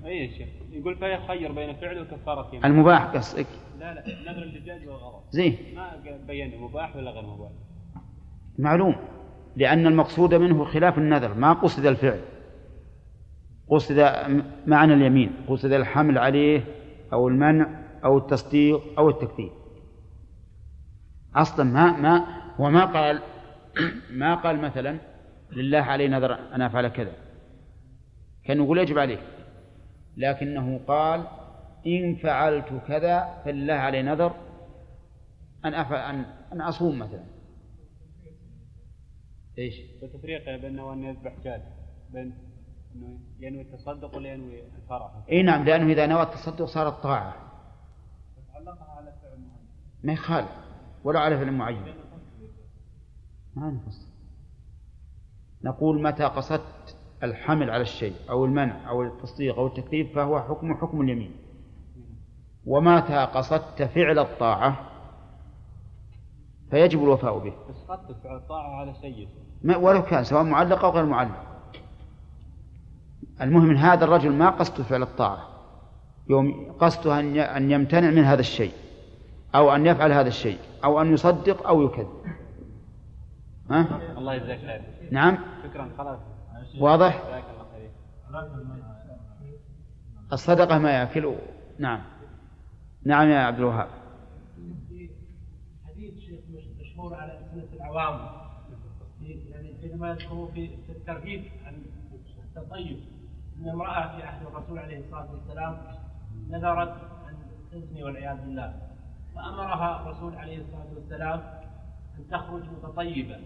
أي 0.05 0.17
يا 0.17 0.37
شيخ. 0.37 0.47
يقول 0.71 0.95
فيخير 0.95 1.51
بين 1.51 1.75
فعل 1.75 2.01
وكفارة 2.01 2.65
المباح 2.65 3.03
قصدك 3.03 3.47
لا 3.79 3.93
لا 3.93 4.31
نذر 4.31 4.43
اللجاج 4.43 4.87
والغضب. 4.87 5.23
زين. 5.31 5.57
ما 5.75 5.91
بين 6.27 6.61
مباح 6.61 6.95
ولا 6.95 7.11
غير 7.11 7.23
مباح. 7.23 7.51
معلوم. 8.59 8.95
لأن 9.55 9.87
المقصود 9.87 10.33
منه 10.33 10.65
خلاف 10.65 10.97
النذر 10.97 11.33
ما 11.33 11.53
قصد 11.53 11.85
الفعل. 11.85 12.19
قصد 13.71 13.99
معنى 14.67 14.93
اليمين 14.93 15.31
قصد 15.47 15.71
الحمل 15.71 16.17
عليه 16.17 16.63
أو 17.13 17.27
المنع 17.27 17.81
أو 18.03 18.17
التصديق 18.17 18.99
أو 18.99 19.09
التكذيب. 19.09 19.51
أصلا 21.35 21.65
ما 21.65 21.91
ما 21.91 22.25
هو 22.59 22.69
ما 22.69 22.85
قال 22.85 23.21
ما 24.11 24.35
قال 24.35 24.61
مثلا 24.61 24.97
لله 25.51 25.77
علي 25.79 26.07
نذر 26.07 26.33
أن 26.55 26.61
أفعل 26.61 26.87
كذا. 26.87 27.13
كان 28.45 28.57
يقول 28.57 28.77
يجب 28.77 28.99
عليه 28.99 29.19
لكنه 30.17 30.79
قال 30.87 31.27
إن 31.87 32.15
فعلت 32.15 32.81
كذا 32.87 33.41
فلله 33.45 33.73
علي 33.73 34.01
نذر 34.01 34.35
أن 35.65 35.73
أفعل 35.73 36.15
أن 36.15 36.25
أن 36.53 36.61
أصوم 36.61 36.99
مثلا. 36.99 37.23
إيش؟ 39.57 39.75
التفريق 40.03 40.55
بين 40.61 40.79
أن 40.79 41.03
يذبح 41.03 41.33
جاد. 41.43 41.61
بين 42.13 42.33
إنه 42.95 43.19
ينوي 43.39 43.61
التصدق 43.61 44.15
ولا 44.15 44.33
ينوي 44.33 44.63
الفرح. 44.65 45.11
إي 45.31 45.43
نعم 45.43 45.63
لأنه 45.63 45.93
إذا 45.93 46.05
نوى 46.05 46.21
التصدق 46.21 46.65
صارت 46.65 47.03
طاعه 47.03 47.35
علقها 48.55 48.95
على 48.97 49.13
فعل 49.21 49.39
معين. 49.39 49.67
ما 50.03 50.13
يخالف 50.13 50.49
ولا 51.03 51.19
على 51.19 51.37
فعل 51.37 51.51
معين. 51.51 51.93
ما 53.55 53.71
نفصل 53.71 54.11
نقول 55.63 56.01
متى 56.01 56.23
قصدت 56.23 56.97
الحمل 57.23 57.69
على 57.69 57.81
الشيء 57.81 58.15
أو 58.29 58.45
المنع 58.45 58.89
أو 58.89 59.03
التصديق 59.03 59.55
أو 59.55 59.67
التكذيب 59.67 60.07
فهو 60.15 60.41
حكم 60.41 60.73
حكم 60.73 61.01
اليمين. 61.01 61.35
ومتى 62.65 63.17
قصدت 63.25 63.83
فعل 63.83 64.19
الطاعة؟ 64.19 64.87
فيجب 66.69 67.03
الوفاء 67.03 67.39
به. 67.39 67.53
بس 67.69 67.75
قد 67.87 68.07
تفعل 68.07 68.35
الطاعة 68.35 68.75
على 68.75 68.93
شيء. 68.93 69.27
ما 69.63 69.77
ولو 69.77 70.03
كان 70.03 70.23
سواء 70.23 70.43
معلق 70.43 70.85
أو 70.85 70.91
غير 70.91 71.05
معلق. 71.05 71.50
المهم 73.41 73.65
من 73.65 73.77
هذا 73.77 74.05
الرجل 74.05 74.31
ما 74.31 74.49
قصده 74.49 74.83
فعل 74.83 75.01
الطاعة. 75.01 75.47
يوم 76.29 76.71
قصده 76.79 77.19
أن 77.57 77.71
يمتنع 77.71 78.09
من 78.09 78.23
هذا 78.23 78.39
الشيء 78.39 78.71
أو 79.55 79.75
أن 79.75 79.85
يفعل 79.85 80.11
هذا 80.11 80.27
الشيء 80.27 80.57
أو 80.83 81.01
أن 81.01 81.13
يصدق 81.13 81.67
أو 81.67 81.81
يكذب. 81.81 82.09
ها؟ 83.69 84.01
الله 84.17 84.33
يجزاك 84.33 84.59
خير. 84.59 84.81
نعم. 85.11 85.37
شكرا 85.63 85.89
خلاص. 85.97 86.19
واضح؟ 86.79 87.17
جزاك 87.17 87.43
الله 87.53 87.65
خير. 87.73 87.89
الصدقة 90.33 90.77
ما 90.79 90.91
ياكل 90.91 91.35
نعم. 91.79 92.01
نعم 93.05 93.29
يا 93.29 93.39
عبد 93.39 93.57
الوهاب. 93.59 93.87
حديث 95.87 96.13
شيخ 96.19 96.39
مش- 96.49 96.81
مشهور 96.81 97.13
على 97.15 97.39
ألسنة 97.39 97.73
العوام. 97.73 98.29
في- 99.19 99.49
يعني 99.51 99.75
حينما 99.81 100.09
يذكروا 100.09 100.47
في 100.51 100.67
في 100.67 100.91
الترغيب 100.91 101.43
عن 101.65 101.73
التطيب. 102.55 102.99
أن 103.61 103.69
امرأة 103.69 104.15
في 104.15 104.23
عهد 104.23 104.47
الرسول 104.47 104.79
عليه 104.79 104.99
الصلاة 104.99 105.27
والسلام 105.31 105.77
نذرت 106.49 106.95
أن 107.29 107.35
تزني 107.71 108.03
والعياذ 108.03 108.37
بالله. 108.37 108.73
فأمرها 109.35 110.01
الرسول 110.01 110.35
عليه 110.35 110.57
الصلاة 110.61 110.87
والسلام 110.95 111.39
أن 112.19 112.27
تخرج 112.31 112.61
متطيبة. 112.63 113.39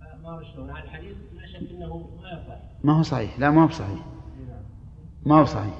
فما 0.00 0.42
شلون؟ 0.52 0.70
هذا 0.70 0.84
الحديث 0.84 1.16
لا 1.32 1.46
شك 1.46 1.70
أنه 1.70 2.10
ما 2.22 2.30
يصح 2.30 2.58
ما 2.84 2.98
هو 2.98 3.02
صحيح. 3.02 3.38
لا 3.38 3.50
ما 3.50 3.64
هو 3.64 3.68
صحيح. 3.68 4.04
ما 5.26 5.40
هو 5.40 5.44
صحيح. 5.44 5.74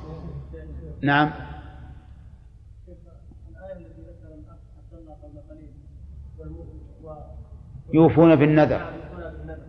نعم. 1.02 1.32
يوفون 7.92 8.36
بالنذر 8.36 8.92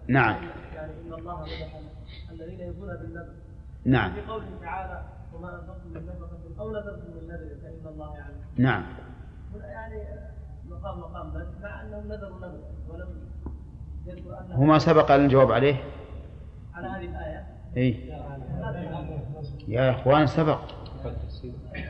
نعم 0.08 0.36
يعني 0.76 0.92
ان 1.08 1.14
الله 1.14 1.42
مدح 1.42 1.86
بالنذر. 2.88 3.34
نعم. 3.86 4.14
في 4.14 4.22
قوله 4.22 4.46
تعالى 4.62 5.04
وما 5.34 5.56
أنفقتم 5.56 5.90
من 5.90 6.06
نفقة 6.06 6.60
أو 6.60 6.72
نذرتم 6.72 7.12
من 7.16 7.28
نذر 7.28 7.56
فان 7.64 7.94
الله 7.94 8.18
يعلم. 8.18 8.36
نعم. 8.58 8.84
يعني 9.56 10.04
مقام 10.70 11.00
مقام 11.00 11.34
بس 11.34 11.48
مع 11.64 11.82
انهم 11.82 12.08
نذروا 12.08 12.38
نذر 12.38 12.60
ولم 12.90 13.08
يذكر 14.06 14.40
أنه 14.40 14.56
هو 14.56 14.64
ما 14.64 14.80
سبق 14.80 15.12
الجواب 15.12 15.52
عليه؟ 15.52 15.76
على 16.74 16.88
هذه 16.88 17.06
الآية. 17.06 17.46
اي 17.78 18.10
يا 19.68 19.92
إخوان 19.92 20.28
سبق. 20.28 20.60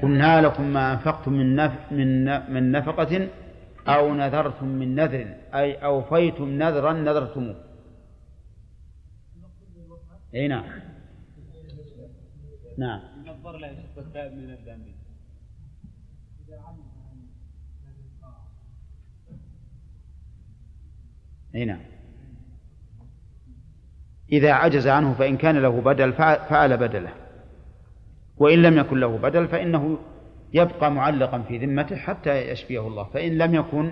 قلنا 0.02 0.42
لكم 0.42 0.64
ما 0.64 0.94
أنفقتم 0.94 1.34
من 1.34 1.56
نف 1.56 1.92
من 1.92 2.26
من 2.54 2.72
نفقة 2.72 3.28
أو 3.88 4.14
نذرتم 4.14 4.68
من 4.68 4.96
نذر 4.96 5.28
أي 5.54 5.74
أوفيتم 5.86 6.50
نذرا 6.50 6.94
نذرتموه. 6.94 7.56
أي 10.36 10.48
نعم. 10.48 10.66
نعم. 12.78 13.02
النظر 13.18 13.58
لا 13.58 13.72
يشبه 13.72 14.02
التائب 14.02 14.34
من 14.34 14.50
الذنب. 14.50 14.96
أي 21.56 21.66
نعم. 21.66 21.82
إذا 24.32 24.52
عجز 24.52 24.88
عنه 24.88 25.14
فإن 25.14 25.38
كان 25.38 25.58
له 25.58 25.82
بدل 25.82 26.14
فعل 26.14 26.78
بدله. 26.78 27.14
وإن 28.38 28.62
لم 28.62 28.78
يكن 28.78 29.00
له 29.00 29.18
بدل 29.18 29.48
فإنه 29.48 29.98
يبقى 30.54 30.92
معلقا 30.92 31.42
في 31.42 31.58
ذمته 31.58 31.96
حتى 31.96 32.52
يشفيه 32.52 32.88
الله. 32.88 33.04
فإن 33.04 33.38
لم 33.38 33.56
يكن 33.56 33.92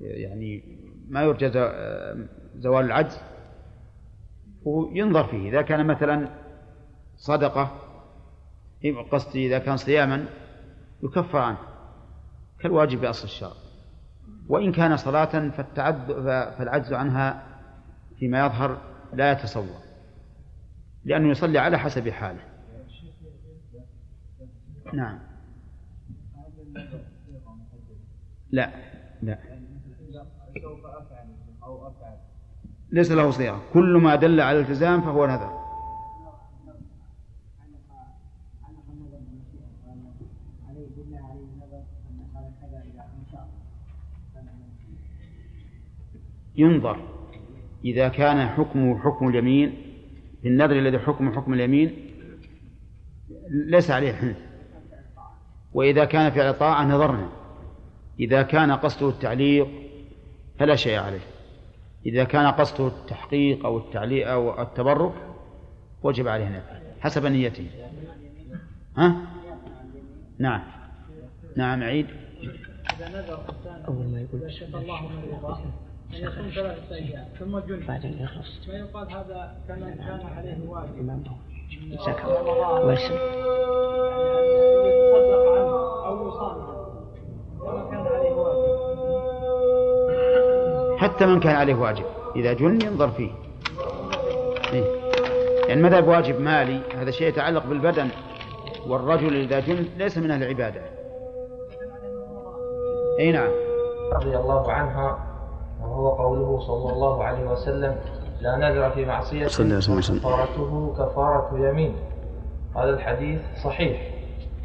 يعني 0.00 0.62
ما 1.08 1.22
يرجى 1.22 1.50
زوال 2.54 2.84
العجز 2.84 3.27
ينظر 4.92 5.24
فيه. 5.24 5.48
إذا 5.48 5.62
كان 5.62 5.86
مثلا 5.86 6.28
صدقة 7.16 7.70
قصدي 9.12 9.46
إذا 9.46 9.58
كان 9.58 9.76
صياما 9.76 10.26
يكفر 11.02 11.38
عنه. 11.38 11.58
كالواجب 12.60 13.00
بأصل 13.00 13.24
الشرع. 13.24 13.52
وإن 14.48 14.72
كان 14.72 14.96
صلاة 14.96 15.48
فالعجز 16.50 16.92
عنها 16.92 17.42
فيما 18.18 18.46
يظهر 18.46 18.78
لا 19.12 19.32
يتصور 19.32 19.88
لأنه 21.04 21.30
يصلي 21.30 21.58
على 21.58 21.78
حسب 21.78 22.08
حاله. 22.08 22.40
نعم. 24.92 25.18
لا. 28.50 28.72
لا. 29.22 29.38
ليس 32.92 33.12
له 33.12 33.30
صيغة 33.30 33.62
كل 33.72 34.00
ما 34.02 34.14
دل 34.14 34.40
على 34.40 34.58
الالتزام 34.58 35.00
فهو 35.00 35.26
نذر 35.26 35.58
ينظر 46.56 47.18
إذا 47.84 48.08
كان 48.08 48.48
حكمه 48.48 48.98
حكم 48.98 49.28
اليمين 49.28 49.74
في 50.42 50.48
النذر 50.48 50.78
الذي 50.78 50.98
حكمه 50.98 51.32
حكم 51.32 51.54
اليمين 51.54 51.96
ليس 53.50 53.90
عليه 53.90 54.12
حنث. 54.12 54.36
وإذا 55.72 56.04
كان 56.04 56.30
في 56.30 56.52
طاعة 56.52 56.84
نظرنا. 56.84 57.28
إذا 58.20 58.42
كان 58.42 58.72
قصده 58.72 59.08
التعليق 59.08 59.68
فلا 60.58 60.76
شيء 60.76 60.98
عليه. 60.98 61.37
إذا 62.06 62.24
كان 62.24 62.46
قصده 62.46 62.86
التحقيق 62.86 63.66
أو 63.66 63.78
التعليق 63.78 64.30
أو 64.30 64.62
التبرك 64.62 65.12
وجب 66.02 66.28
عليه 66.28 66.48
نفعل 66.48 66.80
حسب 67.00 67.26
نيته. 67.26 67.70
ها؟ 68.96 69.16
نعم. 70.38 70.62
نعم 71.56 71.82
عيد. 71.82 72.06
إذا 72.96 73.08
نذر 73.08 73.40
أول 73.88 74.06
ما 74.06 74.20
يقول 74.20 74.50
الله 74.74 75.00
من 75.02 75.34
أن 76.14 76.22
يصوم 76.22 76.50
ثلاثة 76.54 76.94
أيام 76.94 77.28
ثم 77.38 77.58
جن 77.58 77.86
بعدين 77.86 78.18
يخلص. 78.22 78.64
فيقال 78.64 79.12
هذا 79.12 79.56
كان 79.68 79.82
عليه 80.36 80.68
واجب. 80.68 81.24
جزاك 81.68 82.24
الله 82.24 82.92
يسلمك 82.92 83.20
يتصدق 84.88 85.44
عنه 85.52 85.74
أو 86.06 86.28
يصام 86.28 86.56
كما 87.60 87.82
كان 87.90 88.06
عليه 88.06 88.17
حتى 91.18 91.26
من 91.26 91.40
كان 91.40 91.56
عليه 91.56 91.74
واجب 91.74 92.04
إذا 92.36 92.52
جن 92.52 92.80
ينظر 92.80 93.08
فيه. 93.08 93.30
إيه؟ 94.72 94.84
يعني 95.68 95.82
مذهب 95.82 96.08
واجب 96.08 96.40
مالي؟ 96.40 96.80
هذا 97.00 97.10
شيء 97.10 97.28
يتعلق 97.28 97.66
بالبدن. 97.66 98.08
والرجل 98.88 99.34
إذا 99.36 99.60
جن 99.60 99.86
ليس 99.96 100.18
من 100.18 100.30
أهل 100.30 100.42
العبادة. 100.42 100.80
أي 103.18 103.32
نعم. 103.32 103.48
رضي 104.12 104.36
الله 104.36 104.72
عنها 104.72 105.18
وهو 105.82 106.08
قوله 106.08 106.60
صلى 106.66 106.92
الله 106.92 107.24
عليه 107.24 107.50
وسلم 107.50 107.96
لا 108.40 108.56
نذر 108.56 108.90
في 108.90 109.04
معصية 109.04 109.46
كفارته 109.46 110.94
كفارة 110.98 111.68
يمين. 111.68 111.94
هذا 112.76 112.90
الحديث 112.90 113.40
صحيح. 113.64 114.00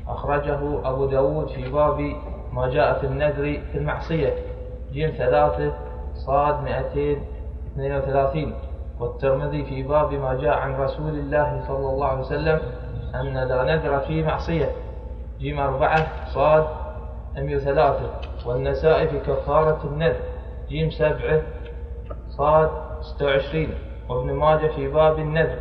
أخرجه 0.07 0.89
أبو 0.89 1.05
داود 1.05 1.47
في 1.47 1.69
باب 1.69 2.15
ما 2.53 2.67
جاء 2.67 2.99
في 2.99 3.07
النذر 3.07 3.61
في 3.71 3.77
المعصية 3.77 4.33
جيم 4.91 5.09
ثلاثة 5.09 5.92
صاد 6.25 6.63
232 6.63 8.53
والترمذي 8.99 9.65
في 9.65 9.83
باب 9.83 10.13
ما 10.13 10.33
جاء 10.33 10.57
عن 10.57 10.75
رسول 10.75 11.09
الله 11.09 11.63
صلى 11.67 11.89
الله 11.89 12.07
عليه 12.07 12.21
وسلم 12.21 12.59
أن 13.15 13.33
لا 13.33 13.63
نذر 13.63 13.99
في 13.99 14.23
معصية. 14.23 14.69
جيم 15.39 15.59
أربعة 15.59 16.07
صاد 16.33 16.65
103 17.37 18.09
والنسائي 18.45 19.07
في 19.07 19.19
كفارة 19.19 19.79
النذر 19.85 20.19
جيم 20.69 20.89
سبعة 20.89 21.41
صاد 22.29 22.69
ستة 23.01 23.25
وعشرين. 23.25 23.73
وابن 24.09 24.33
ماجه 24.33 24.67
في 24.67 24.87
باب 24.87 25.19
النذر 25.19 25.59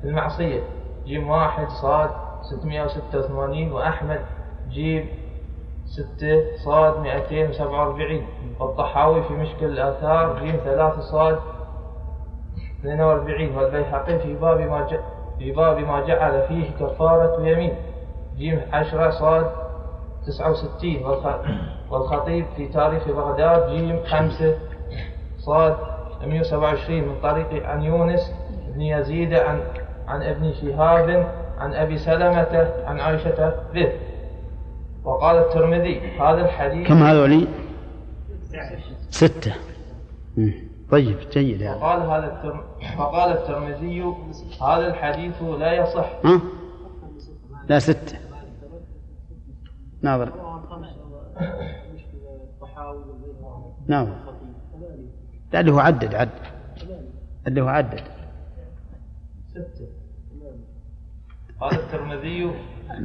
في 0.00 0.08
المعصية. 0.08 0.60
جيم 1.06 1.30
واحد 1.30 1.68
صاد 1.68 2.10
ستمائة 2.42 2.84
وستة 2.84 3.18
وثمانين. 3.18 3.72
وأحمد 3.72 4.20
جيم 4.70 5.08
ستة 5.88 6.56
صاد 6.64 6.98
مائتين 7.00 7.50
وسبعة 7.50 7.80
وأربعين. 7.88 8.26
والطحاوي 8.60 9.22
في 9.22 9.32
مشكل 9.32 9.66
الآثار 9.66 10.38
جيم 10.38 10.56
ثلاثة 10.64 11.00
صاد 11.00 11.38
اثنين 12.80 13.00
وأربعين. 13.00 13.56
والبيهقي 13.56 14.18
في 14.18 14.34
باب 14.34 14.60
ما 14.60 14.86
ج... 14.90 14.96
في 15.38 15.52
باب 15.52 15.78
ما 15.78 16.00
جعل 16.06 16.42
فيه 16.48 16.70
كفارة 16.80 17.46
يمين 17.46 17.74
جيم 18.36 18.60
عشرة 18.72 19.10
صاد 19.10 19.50
تسعة 20.26 20.50
وستين. 20.50 21.06
والخطيب 21.90 22.46
في 22.56 22.68
تاريخ 22.68 23.08
بغداد 23.08 23.70
جيم 23.70 24.00
خمسة 24.04 24.58
صاد 25.38 25.76
127 26.26 27.00
من 27.00 27.14
طريق 27.22 27.66
عن 27.66 27.82
يونس 27.82 28.34
بن 28.74 28.80
يزيد 28.80 29.34
عن 29.34 29.60
عن 30.08 30.22
ابن 30.22 30.52
شهاب 30.52 31.26
عن 31.58 31.74
أبي 31.74 31.98
سلمة 31.98 32.72
عن 32.86 33.00
عائشة 33.00 33.54
به. 33.74 33.92
وقال 35.08 35.36
الترمذي 35.36 36.00
هذا 36.20 36.40
الحديث 36.40 36.88
كم 36.88 37.02
هذولي؟ 37.02 37.48
ستة. 39.10 39.54
طيب 40.90 41.16
جيد 41.32 41.62
هذا 41.62 41.74
وقال 41.74 42.00
هذا 42.00 42.26
الترم... 42.34 42.60
وقال 42.98 43.32
الترمذي 43.32 44.14
هذا 44.62 44.86
الحديث 44.86 45.42
لا 45.42 45.72
يصح. 45.72 46.10
ها؟ 46.24 46.40
لا 47.68 47.78
ستة. 47.78 48.18
ناظر. 50.02 50.32
نعم 53.86 54.08
لا 55.52 55.60
اللي 55.60 55.72
هو 55.72 55.78
عدد 55.78 56.14
عد 56.14 56.28
اللي 57.46 57.60
هو 57.60 57.68
عدد. 57.68 58.02
ستة. 59.50 59.86
قال 61.60 61.74
الترمذي 61.74 62.50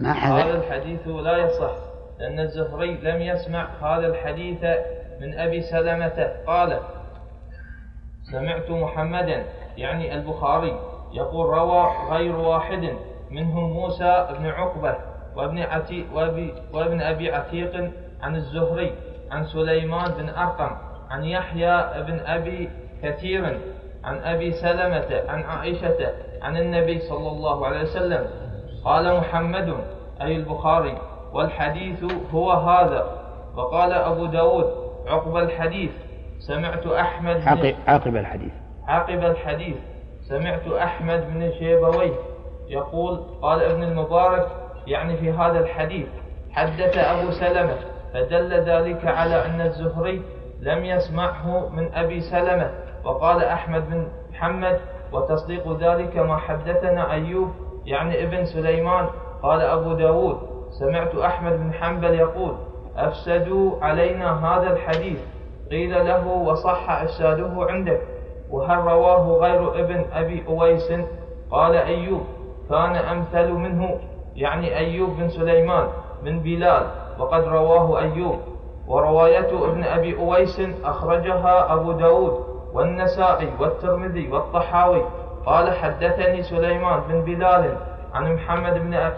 هذا 0.03 0.55
الحديث 0.55 1.07
لا 1.07 1.37
يصح. 1.37 1.92
لأن 2.19 2.39
الزهري 2.39 2.97
لم 2.97 3.21
يسمع 3.21 3.67
هذا 3.81 4.07
الحديث 4.07 4.63
من 5.21 5.39
أبي 5.39 5.61
سلمة. 5.61 6.33
قال 6.47 6.79
سمعت 8.31 8.69
محمدا 8.69 9.43
يعني 9.77 10.15
البخاري 10.15 10.79
يقول 11.13 11.45
روى 11.45 11.91
غير 12.09 12.35
واحد 12.35 12.89
منهم 13.31 13.71
موسى 13.71 14.27
بن 14.39 14.45
عقبة 14.45 14.95
وابن, 15.35 15.59
عتي 15.59 16.05
وابن 16.73 17.01
أبي 17.01 17.31
عتيق 17.31 17.91
عن 18.21 18.35
الزهري 18.35 18.95
عن 19.31 19.45
سليمان 19.45 20.11
بن 20.11 20.29
أرقم 20.29 20.71
عن 21.09 21.23
يحيى 21.23 22.03
بن 22.03 22.19
أبي 22.19 22.69
كثير 23.03 23.59
عن 24.03 24.17
أبي 24.17 24.51
سلمة 24.51 25.23
عن 25.27 25.43
عائشة 25.43 26.13
عن 26.41 26.57
النبي 26.57 26.99
صلى 26.99 27.29
الله 27.29 27.65
عليه 27.65 27.81
وسلم. 27.81 28.27
قال 28.85 29.17
محمد 29.17 29.75
أي 30.21 30.35
البخاري 30.35 30.97
والحديث 31.33 32.03
هو 32.33 32.51
هذا. 32.51 33.05
وقال 33.55 33.93
أبو 33.93 34.25
داود 34.25 34.65
عقب 35.07 35.37
الحديث 35.37 35.91
سمعت 36.39 36.87
أحمد 36.87 37.41
عقب, 37.47 37.75
عقب 37.87 38.15
الحديث. 38.15 38.51
عقب 38.87 39.23
الحديث 39.23 39.75
سمعت 40.29 40.67
أحمد 40.67 41.33
بن 41.33 41.51
شيبويه 41.51 42.13
يقول 42.67 43.19
قال 43.41 43.63
ابن 43.63 43.83
المبارك 43.83 44.47
يعني 44.87 45.17
في 45.17 45.31
هذا 45.31 45.59
الحديث 45.59 46.07
حدث 46.51 46.97
أبو 46.97 47.31
سلمة 47.31 47.75
فدل 48.13 48.53
ذلك 48.53 49.05
على 49.05 49.45
أن 49.45 49.61
الزهري 49.61 50.21
لم 50.59 50.85
يسمعه 50.85 51.69
من 51.69 51.93
أبي 51.93 52.21
سلمة. 52.21 52.71
وقال 53.05 53.43
أحمد 53.43 53.89
بن 53.89 54.07
محمد 54.31 54.79
وتصديق 55.11 55.77
ذلك 55.79 56.17
ما 56.17 56.37
حدثنا 56.37 57.11
أيوب 57.13 57.51
يعني 57.85 58.23
ابن 58.23 58.45
سليمان 58.45 59.07
قال 59.43 59.61
أبو 59.61 59.93
داود 59.93 60.52
سمعت 60.79 61.15
أحمد 61.15 61.51
بن 61.51 61.73
حنبل 61.73 62.13
يقول 62.13 62.55
أفسدوا 62.97 63.71
علينا 63.81 64.45
هذا 64.45 64.73
الحديث. 64.73 65.19
قيل 65.71 66.07
له 66.07 66.27
وصح 66.27 67.01
إفساده 67.01 67.51
عندك. 67.57 68.01
وهل 68.49 68.77
رواه 68.77 69.37
غير 69.37 69.79
ابن 69.79 70.05
أبي 70.13 70.43
أويس؟ 70.47 70.93
قال 71.51 71.75
أيوب. 71.75 72.21
كان 72.69 72.95
أمثل 72.95 73.51
منه 73.51 73.99
يعني 74.35 74.77
أيوب 74.77 75.09
بن 75.09 75.29
سليمان 75.29 75.87
من 76.23 76.39
بلال 76.39 76.87
وقد 77.19 77.43
رواه 77.43 77.99
أيوب. 77.99 78.39
ورواية 78.87 79.69
ابن 79.69 79.83
أبي 79.83 80.17
أويس 80.17 80.61
أخرجها 80.83 81.73
أبو 81.73 81.91
داود 81.91 82.45
والنسائي 82.73 83.49
والترمذي 83.59 84.31
والطحاوي. 84.31 85.03
قال 85.45 85.73
حدثني 85.73 86.43
سليمان 86.43 86.99
بن 87.09 87.21
بلال 87.21 87.77
عن 88.13 88.33
محمد 88.33 88.73
بن. 88.73 89.11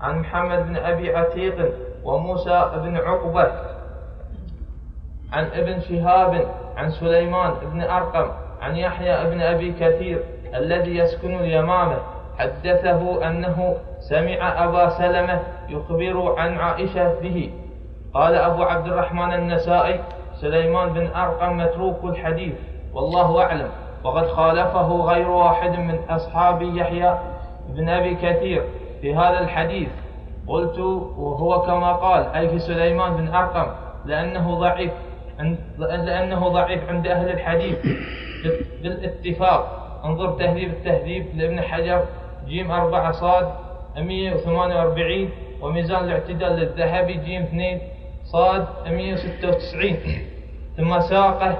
عن 0.00 0.20
محمد 0.20 0.66
بن 0.66 0.76
أبي 0.76 1.16
عتيق 1.16 1.72
وموسى 2.04 2.70
بن 2.74 2.96
عقبة 2.96 3.52
عن 5.32 5.44
ابن 5.54 5.80
شهاب 5.80 6.44
عن 6.76 6.90
سليمان 6.90 7.52
بن 7.72 7.82
أرقم 7.82 8.30
عن 8.62 8.76
يحيى 8.76 9.30
بن 9.30 9.40
أبي 9.40 9.72
كثير 9.72 10.22
الذي 10.54 10.96
يسكن 10.96 11.34
اليمامة. 11.34 11.98
حدثه 12.38 13.28
أنه 13.28 13.76
سمع 14.00 14.64
أبا 14.64 14.88
سلمة 14.88 15.40
يخبر 15.68 16.34
عن 16.38 16.58
عائشة 16.58 17.20
به. 17.20 17.50
قال 18.14 18.34
أبو 18.34 18.62
عبد 18.62 18.86
الرحمن 18.86 19.34
النسائي 19.34 20.00
سليمان 20.40 20.88
بن 20.92 21.06
أرقم 21.16 21.56
متروك 21.56 22.04
الحديث 22.04 22.54
والله 22.94 23.42
أعلم. 23.42 23.68
وقد 24.04 24.26
خالفه 24.26 24.88
غير 24.88 25.30
واحد 25.30 25.78
من 25.78 25.98
أصحاب 26.10 26.62
يحيى 26.62 27.18
بن 27.68 27.88
أبي 27.88 28.14
كثير. 28.14 28.62
في 29.00 29.14
هذا 29.14 29.40
الحديث 29.40 29.88
قلت 30.46 30.78
وهو 31.18 31.62
كما 31.62 31.92
قال 31.92 32.26
أي 32.26 32.48
في 32.48 32.58
سليمان 32.58 33.16
بن 33.16 33.28
أرقم 33.28 33.66
لأنه 34.04 34.54
ضعيف 34.54 34.92
لأنه 35.78 36.48
ضعيف 36.48 36.88
عند 36.88 37.06
أهل 37.06 37.28
الحديث. 37.30 37.78
بالاتفاق. 38.82 39.76
انظر 40.04 40.30
تهذيب 40.32 40.70
التهذيب 40.70 41.26
لابن 41.34 41.60
حجر 41.60 42.04
جيم 42.46 42.70
أربعة 42.70 43.12
صاد 43.12 43.48
148 43.96 45.30
وميزان 45.62 46.04
الاعتدال 46.04 46.52
للذهبي 46.52 47.14
جيم 47.14 47.42
2 47.42 47.80
صاد 48.24 48.66
196 48.86 49.96
ثم 50.76 51.00
ساقه 51.00 51.56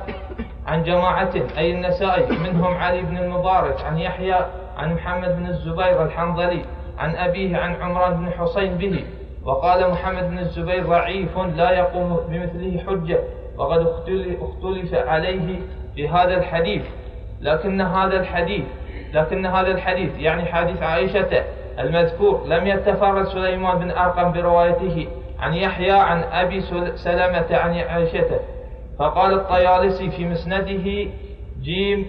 عن 0.67 0.83
جماعته 0.83 1.43
أي 1.59 1.73
النسائي 1.73 2.39
منهم 2.39 2.75
علي 2.75 3.03
بن 3.03 3.17
المبارك 3.17 3.85
عن 3.85 3.99
يحيى 3.99 4.37
عن 4.77 4.95
محمد 4.95 5.37
بن 5.37 5.47
الزبير 5.47 6.03
الحنظلي. 6.03 6.65
عن 6.99 7.17
أبيه 7.17 7.57
عن 7.57 7.75
عمران 7.75 8.15
بن 8.15 8.31
حسين 8.31 8.75
به 8.75 9.05
وقال 9.45 9.91
محمد 9.91 10.31
بن 10.31 10.39
الزبير 10.39 10.87
ضعيف 10.87 11.39
لا 11.39 11.71
يقوم 11.71 12.21
بمثله 12.29 12.85
حجة 12.87 13.21
وقد 13.57 13.87
اختلف 14.41 14.95
عليه 14.95 15.61
في 15.95 16.09
هذا 16.09 16.37
الحديث. 16.37 16.83
لكن 17.41 17.81
هذا 17.81 18.21
الحديث 18.21 18.65
لكن 19.13 19.47
هذا 19.47 19.69
الحديث 19.69 20.19
يعني 20.19 20.45
حديث 20.45 20.83
عائشة 20.83 21.45
المذكور 21.79 22.47
لم 22.47 22.67
يتفرد 22.67 23.29
سليمان 23.29 23.79
بن 23.79 23.91
أرقم 23.91 24.33
بروايته 24.33 25.09
عن 25.39 25.55
يحيى 25.55 25.91
عن 25.91 26.23
أبي 26.23 26.61
سلمة 26.97 27.47
عن 27.51 27.79
عائشة. 27.79 28.41
فقال 28.99 29.35
الطيالسي 29.35 30.11
في 30.11 30.25
مسنده 30.25 31.11
جيم 31.63 32.07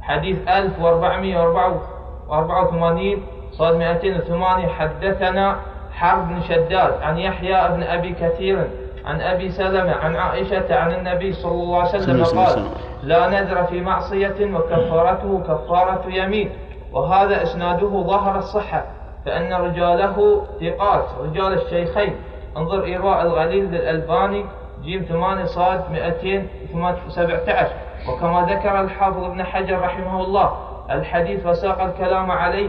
حديث 0.00 0.48
1484 0.48 3.22
صاد 3.58 3.74
208 3.74 4.68
حدثنا 4.68 5.56
حرب 5.92 6.28
بن 6.28 6.42
شداد 6.42 7.02
عن 7.02 7.18
يحيى 7.18 7.68
بن 7.68 7.82
أبي 7.82 8.12
كثير 8.12 8.68
عن 9.04 9.20
أبي 9.20 9.48
سلمة 9.50 9.92
عن 9.92 10.16
عائشة 10.16 10.74
عن 10.74 10.92
النبي 10.92 11.32
صلى 11.32 11.52
الله 11.52 11.78
عليه 11.78 11.88
وسلم 11.88 12.24
قال 12.24 12.64
لا 13.02 13.28
نذر 13.28 13.64
في 13.64 13.80
معصية 13.80 14.54
وكفارته 14.54 15.42
كفارة 15.48 16.02
يمين. 16.08 16.50
وهذا 16.92 17.42
إسناده 17.42 17.88
ظهر 17.88 18.38
الصحة 18.38 18.84
فإن 19.26 19.52
رجاله 19.52 20.46
ثقات. 20.60 21.04
رجال 21.20 21.52
الشيخين 21.52 22.16
انظر 22.56 22.84
إيواء 22.84 23.22
الغليل 23.22 23.64
للألباني 23.64 24.44
جيم 24.82 25.02
8 25.02 25.44
صاد 25.44 25.80
217 25.90 27.66
وكما 28.08 28.46
ذكر 28.50 28.80
الحافظ 28.80 29.24
ابن 29.24 29.44
حجر 29.44 29.80
رحمه 29.80 30.20
الله 30.20 30.52
الحديث 30.90 31.46
وساق 31.46 31.82
الكلام 31.82 32.30
عليه 32.30 32.68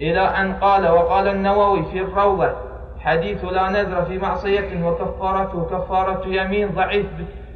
إلى 0.00 0.20
أن 0.20 0.54
قال 0.54 0.88
وقال 0.88 1.28
النووي 1.28 1.84
في 1.84 2.00
الروضة 2.00 2.50
حديث 3.00 3.44
لا 3.44 3.68
نذر 3.68 4.02
في 4.04 4.18
معصية 4.18 4.84
وكفارته 4.84 5.64
كفارة 5.64 6.22
يمين 6.26 6.68
ضعيف 6.68 7.06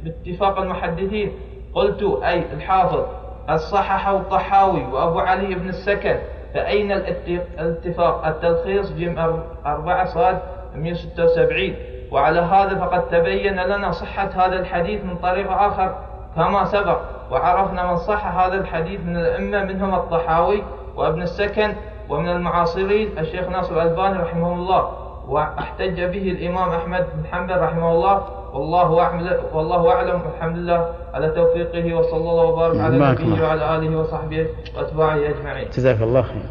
باتفاق 0.03 0.59
المحدثين. 0.59 1.31
قلت 1.73 2.19
أي 2.23 2.43
الحافظ 2.53 3.05
الصحح 3.49 4.07
الطحاوي 4.07 4.83
وأبو 4.83 5.19
علي 5.19 5.55
بن 5.55 5.69
السكن 5.69 6.15
فأين 6.53 6.91
الاتفاق؟ 6.91 8.27
التلخيص 8.27 8.91
جيم 8.93 9.41
أربعة 9.65 10.05
صاد 10.05 10.39
176 10.75 11.75
وعلى 12.11 12.39
هذا 12.39 12.75
فقد 12.79 13.09
تبين 13.09 13.59
لنا 13.59 13.91
صحة 13.91 14.29
هذا 14.35 14.59
الحديث 14.59 15.03
من 15.03 15.15
طريق 15.15 15.51
آخر. 15.51 15.95
كما 16.35 16.65
سبق 16.65 16.99
وعرفنا 17.31 17.91
من 17.91 17.97
صح 17.97 18.27
هذا 18.27 18.53
الحديث 18.53 18.99
من 19.05 19.17
الأئمة 19.17 19.63
منهم 19.63 19.95
الطحاوي 19.95 20.63
وابن 20.95 21.21
السكن 21.21 21.73
ومن 22.09 22.29
المعاصرين 22.29 23.19
الشيخ 23.19 23.49
ناصر 23.49 23.81
الألباني 23.81 24.17
رحمه 24.17 24.53
الله 24.53 25.07
وأحتج 25.27 26.01
به 26.01 26.31
الإمام 26.31 26.69
أحمد 26.69 27.05
بن 27.15 27.25
حنبل 27.25 27.57
رحمه 27.57 27.91
الله. 27.91 28.37
والله 28.53 28.99
أعلم 28.99 29.43
والله 29.53 29.91
أعلم. 29.91 30.21
والحمد 30.21 30.57
لله 30.57 30.93
على 31.13 31.29
توفيقه 31.29 31.93
وصلى 31.93 32.17
الله 32.31 32.43
وبارك 32.43 32.79
على 32.79 32.97
نبيه 32.97 33.43
وعلى 33.43 33.75
آله 33.75 33.97
وصحبه 33.97 34.47
وأتباعه 34.77 35.15
أجمعين. 35.15 35.69
جزاك 35.69 36.01
الله 36.01 36.21
خير. 36.21 36.41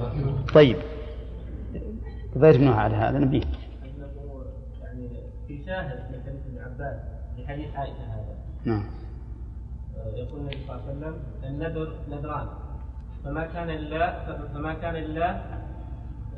طيب. 0.54 0.76
ضيف 2.38 2.76
على 2.76 2.94
هذا 2.94 3.18
نبيه. 3.18 3.42
يعني 4.82 5.08
في 5.48 5.64
شاهد 5.66 5.98
لحديث 6.10 6.42
ابن 6.46 6.58
عباس 6.64 6.96
في 7.36 7.46
حديث 7.48 7.76
عائشة 7.76 8.04
هذا. 8.14 8.34
نعم. 8.64 8.84
يقول 10.14 10.40
النبي 10.40 10.56
صلى 10.66 10.76
الله 10.76 10.82
عليه 10.88 10.98
وسلم 10.98 11.14
النذر 11.44 11.92
نذران. 12.10 12.46
فما 13.26 13.46
كان 13.46 13.66
لله 13.66 14.14
فما 14.54 14.74
كان 14.74 14.94
لله 14.94 15.42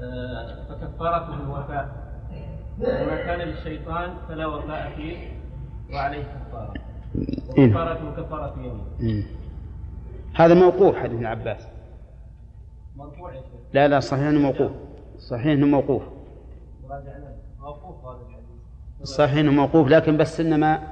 آه، 0.01 0.64
فكفارته 0.68 1.34
الوفاء 1.34 1.89
وما 2.80 3.16
كان 3.16 3.41
للشيطان 3.41 4.14
فلا 4.28 4.47
وفاء 4.47 4.93
فيه 4.97 5.16
وعليه 5.93 6.22
كفارة. 6.22 6.74
إيه. 7.59 7.68
وكفارة 7.68 8.14
كفارة 8.16 8.55
يمين. 9.01 9.26
هذا 10.34 10.55
موقوف 10.55 10.97
حديث 10.97 11.12
ابن 11.12 11.26
عباس. 11.26 11.68
مرفوع 12.97 13.32
لا 13.72 13.89
لا 13.89 14.01
صحيح 14.01 14.22
إنه 14.22 14.41
موقوف 14.41 14.72
صحيح 15.18 15.47
إنه 15.47 15.66
موقوف 15.66 16.03
صحيح 19.03 19.39
إنه 19.39 19.53
موقوف 19.53 19.89
لكن 19.89 20.16
بس 20.16 20.41
إنما 20.41 20.82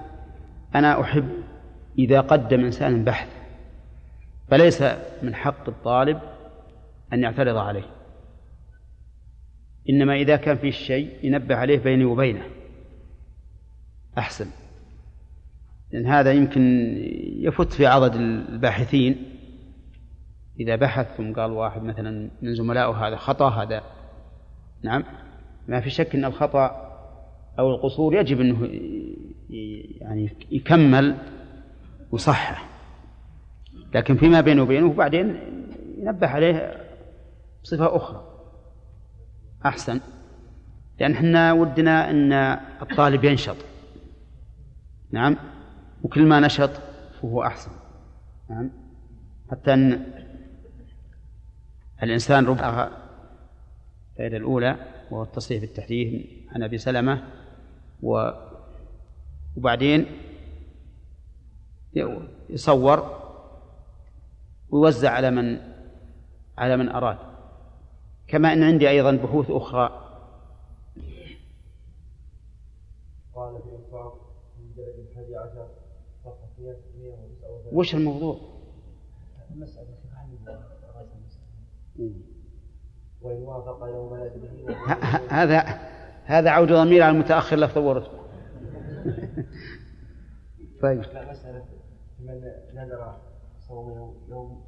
أنا 0.74 1.00
أحب 1.00 1.28
إذا 1.98 2.20
قدم 2.20 2.64
إنسان 2.64 3.04
بحث 3.04 3.35
فليس 4.48 4.82
من 5.22 5.34
حق 5.34 5.68
الطالب 5.68 6.20
أن 7.12 7.22
يعترض 7.22 7.56
عليه. 7.56 7.86
إنما 9.90 10.14
إذا 10.16 10.36
كان 10.36 10.56
فيه 10.56 10.70
شيء 10.70 11.10
ينبه 11.22 11.56
عليه 11.56 11.78
بيني 11.78 12.04
وبينه. 12.04 12.42
أحسن. 14.18 14.46
لأن 15.92 16.06
هذا 16.06 16.32
يمكن 16.32 16.94
يفت 17.40 17.72
في 17.72 17.86
عضد 17.86 18.14
الباحثين. 18.14 19.16
إذا 20.60 20.76
بحث 20.76 21.16
ثم 21.16 21.32
قال 21.32 21.50
واحد 21.50 21.82
مثلا 21.82 22.30
من 22.42 22.54
زملائه 22.54 23.06
هذا 23.06 23.16
خطأ 23.16 23.48
هذا 23.48 23.82
نعم. 24.82 25.04
ما 25.68 25.80
في 25.80 25.90
شك 25.90 26.14
أن 26.14 26.24
الخطأ 26.24 26.86
أو 27.58 27.70
القصور 27.70 28.14
يجب 28.14 28.40
أنه 28.40 28.68
يعني 30.00 30.30
يكمل 30.50 31.16
وصحح 32.12 32.75
لكن 33.94 34.16
فيما 34.16 34.40
بينه 34.40 34.62
وبينه 34.62 34.92
بعدين 34.92 35.40
ينبه 35.98 36.26
عليه 36.26 36.86
بصفة 37.62 37.96
أخرى. 37.96 38.24
أحسن. 39.66 40.00
لأن 41.00 41.12
إحنا 41.12 41.52
ودنا 41.52 42.10
أن 42.10 42.32
الطالب 42.82 43.24
ينشط. 43.24 43.56
نعم. 45.10 45.36
وكل 46.02 46.26
ما 46.26 46.40
نشط 46.40 46.70
فهو 47.20 47.42
أحسن. 47.42 47.70
نعم. 48.50 48.70
حتى 49.50 49.74
أن 49.74 50.06
الإنسان 52.02 52.46
ربما 52.46 52.90
الفائدة 54.12 54.36
الأولى 54.36 54.76
وهو 55.10 55.22
التصريح 55.22 55.60
بالتحديث 55.60 56.26
عن 56.52 56.62
أبي 56.62 56.78
سلمة 56.78 57.22
و 58.02 58.30
وبعدين 59.56 60.06
يصور 62.50 63.25
ويوزع 64.76 65.10
على 65.10 65.30
من 65.30 65.58
على 66.58 66.76
من 66.76 66.88
أراد. 66.88 67.18
كما 68.28 68.52
أن 68.52 68.62
عندي 68.62 68.90
أيضا 68.90 69.12
بحوث 69.12 69.50
أخرى. 69.50 70.02
قال 73.34 73.60
الحادي 75.10 75.36
عشر 75.36 75.68
وش 77.72 77.94
الموضوع؟ 77.94 78.38
المسألة 79.50 79.86
هذا 85.28 85.58
هذا 86.24 86.50
عود 86.50 86.72
ضمير 86.72 87.02
على 87.02 87.12
المتأخر 87.12 87.56
لفظ 87.56 87.78
ورد 87.78 88.02
طيب. 90.82 90.98
مسألة 90.98 91.64
من 92.20 92.40
نذر 92.74 93.16
صوم 93.68 94.14
يوم 94.28 94.62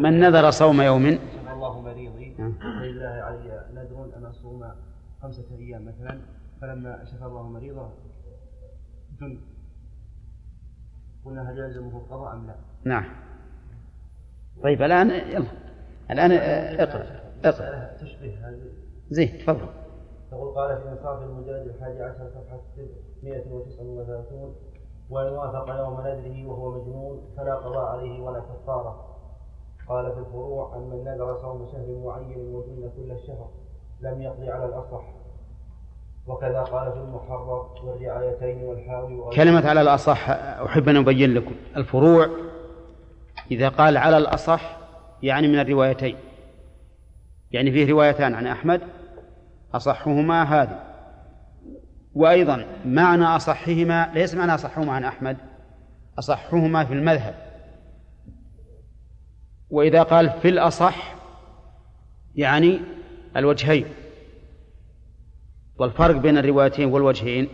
من 0.00 0.20
نذر 0.20 0.50
صوم 0.50 0.80
يوم؟ 0.80 1.06
الله 1.52 1.80
مريضي. 1.80 2.34
نعم. 2.38 2.54
ولله 2.82 3.06
علي 3.08 3.66
نذر 3.74 4.16
أن 4.16 4.24
أصوم 4.24 4.72
خمسة 5.22 5.44
أيام 5.58 5.84
مثلا 5.86 6.20
فلما 6.60 7.04
شفى 7.04 7.24
الله 7.24 7.42
مريضه 7.42 7.88
جن. 9.20 9.38
قلنا 11.24 11.50
هل 11.50 11.58
يلزمه 11.58 11.98
القضاء 11.98 12.32
أم 12.32 12.46
لا؟ 12.46 12.54
نعم. 12.84 13.04
طيب 14.62 14.82
الآن 14.82 15.10
يلا. 15.10 15.46
اقرأ. 16.82 17.02
اقرأ. 17.44 17.48
مسألة 17.48 17.96
تشبه 18.00 18.48
هذه. 18.48 18.62
زين 19.10 19.38
تفضل. 19.38 19.68
يقول 20.32 20.54
قال 20.54 20.82
في 20.82 20.88
انصاف 20.88 21.22
المجلد 21.22 21.74
الحادي 21.74 22.02
عشر 22.02 22.30
صفحة 22.30 22.60
139 23.22 24.54
وإن 25.10 25.32
وافق 25.32 25.76
يوم 25.78 26.00
نذره 26.00 26.46
وهو 26.46 26.70
مجنون 26.70 27.20
فلا 27.36 27.54
قضاء 27.54 27.86
عليه 27.86 28.20
ولا 28.20 28.40
كفارة. 28.40 29.04
قال 29.88 30.12
في 30.12 30.18
الفروع 30.18 30.76
أن 30.76 30.80
من 30.80 31.04
نذر 31.04 31.38
صوم 31.42 31.68
شهر 31.72 31.98
معين 32.04 32.54
وجن 32.54 32.90
كل 32.96 33.12
الشهر 33.12 33.48
لم 34.00 34.22
يقضي 34.22 34.50
على 34.50 34.64
الأصح. 34.64 35.04
وكذا 36.26 36.60
قال 36.60 36.92
في 36.92 36.98
المحرر 36.98 37.68
والرعايتين 37.84 38.64
والحاوي 38.64 39.36
كلمة 39.36 39.68
على 39.68 39.80
الأصح 39.80 40.30
أحب 40.30 40.88
أن 40.88 40.96
أبين 40.96 41.34
لكم. 41.34 41.54
الفروع 41.76 42.28
إذا 43.50 43.68
قال 43.68 43.96
على 43.96 44.18
الأصح 44.18 44.78
يعني 45.22 45.48
من 45.48 45.60
الروايتين. 45.60 46.16
يعني 47.52 47.72
فيه 47.72 47.92
روايتان 47.92 48.34
عن 48.34 48.46
أحمد 48.46 48.80
أصحهما 49.74 50.42
هذه. 50.42 50.93
وأيضا 52.14 52.66
معنى 52.86 53.24
أصحهما 53.24 54.10
ليس 54.14 54.34
معنى 54.34 54.54
أصحهما 54.54 54.92
عن 54.92 55.04
أحمد 55.04 55.36
أصحهما 56.18 56.84
في 56.84 56.92
المذهب. 56.94 57.34
وإذا 59.70 60.02
قال 60.02 60.30
في 60.42 60.48
الأصح 60.48 61.14
يعني 62.34 62.80
الوجهين. 63.36 63.84
والفرق 65.78 66.16
بين 66.16 66.38
الروايتين 66.38 66.88
والوجهين 66.88 67.48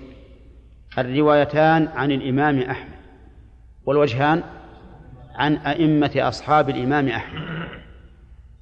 الروايتان 0.98 1.88
عن 1.94 2.10
الإمام 2.10 2.60
أحمد 2.60 2.98
والوجهان 3.84 4.42
عن 5.34 5.56
أئمة 5.56 6.10
أصحاب 6.16 6.70
الإمام 6.70 7.08
أحمد. 7.08 7.40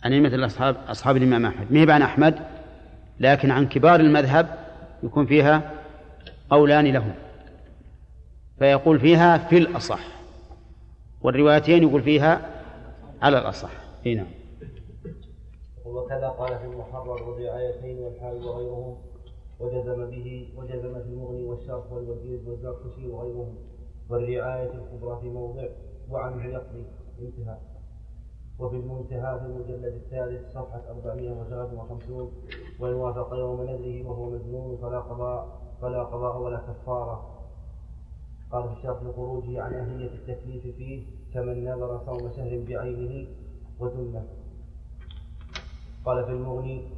عن 0.04 0.12
أئمة 0.12 0.28
الأصحاب 0.28 0.76
أصحاب 0.88 1.16
الإمام 1.16 1.46
أحمد. 1.46 1.72
ما 1.72 1.94
عن 1.94 2.02
أحمد؟ 2.02 2.34
لكن 3.20 3.50
عن 3.50 3.66
كبار 3.66 4.00
المذهب 4.00 4.58
يكون 5.02 5.26
فيها 5.26 5.77
قولان 6.50 6.86
لهم. 6.86 7.14
فيقول 8.58 9.00
فيها 9.00 9.38
في 9.38 9.58
الأصح. 9.58 10.00
والروايتين 11.22 11.82
يقول 11.82 12.02
فيها 12.02 12.62
على 13.22 13.38
الأصح. 13.38 13.70
إي 14.06 14.14
نعم. 14.14 14.26
وكذا 15.84 16.28
قال 16.28 16.58
في 16.58 16.64
المحرر 16.64 17.22
والرعايتين 17.22 17.98
والحاوي 17.98 18.40
وغيرهم 18.40 18.96
وجزم 19.60 20.10
به 20.10 20.48
وجزم 20.56 20.94
في 20.94 21.08
المغني 21.08 21.44
والشرح 21.44 21.92
والوجيز 21.92 22.48
والزركشي 22.48 23.08
وغيرهم. 23.08 23.54
والرعاية 24.08 24.72
الكبرى 24.72 25.18
في 25.20 25.28
موضع 25.28 25.64
وعنه 26.10 26.44
يقضي 26.44 26.84
انتهى. 27.20 27.56
وفي 28.58 28.76
المنتهى 28.76 29.38
في 29.38 29.46
المجلد 29.46 29.84
الثالث 29.84 30.52
صفحة 30.52 30.82
453 30.90 32.32
وإن 32.80 32.94
وافق 32.94 33.34
يوم 33.34 33.62
نذره 33.62 34.08
وهو 34.08 34.30
مجنون 34.30 34.78
فلا 34.82 35.00
قضاء. 35.00 35.67
فلا 35.80 36.02
قضاء 36.02 36.38
ولا 36.42 36.58
كفارة. 36.58 37.38
قال 38.52 38.72
الشرح 38.72 39.02
لخروجه 39.02 39.62
عن 39.62 39.74
أهلية 39.74 40.10
التكليف 40.14 40.62
فيه 40.76 41.06
كمن 41.34 41.64
نذر 41.64 42.00
صوم 42.06 42.30
شهر 42.36 42.64
بعينه 42.68 43.28
وجنه 43.80 44.24
قال 46.04 46.24
في 46.24 46.30
المغني 46.30 46.88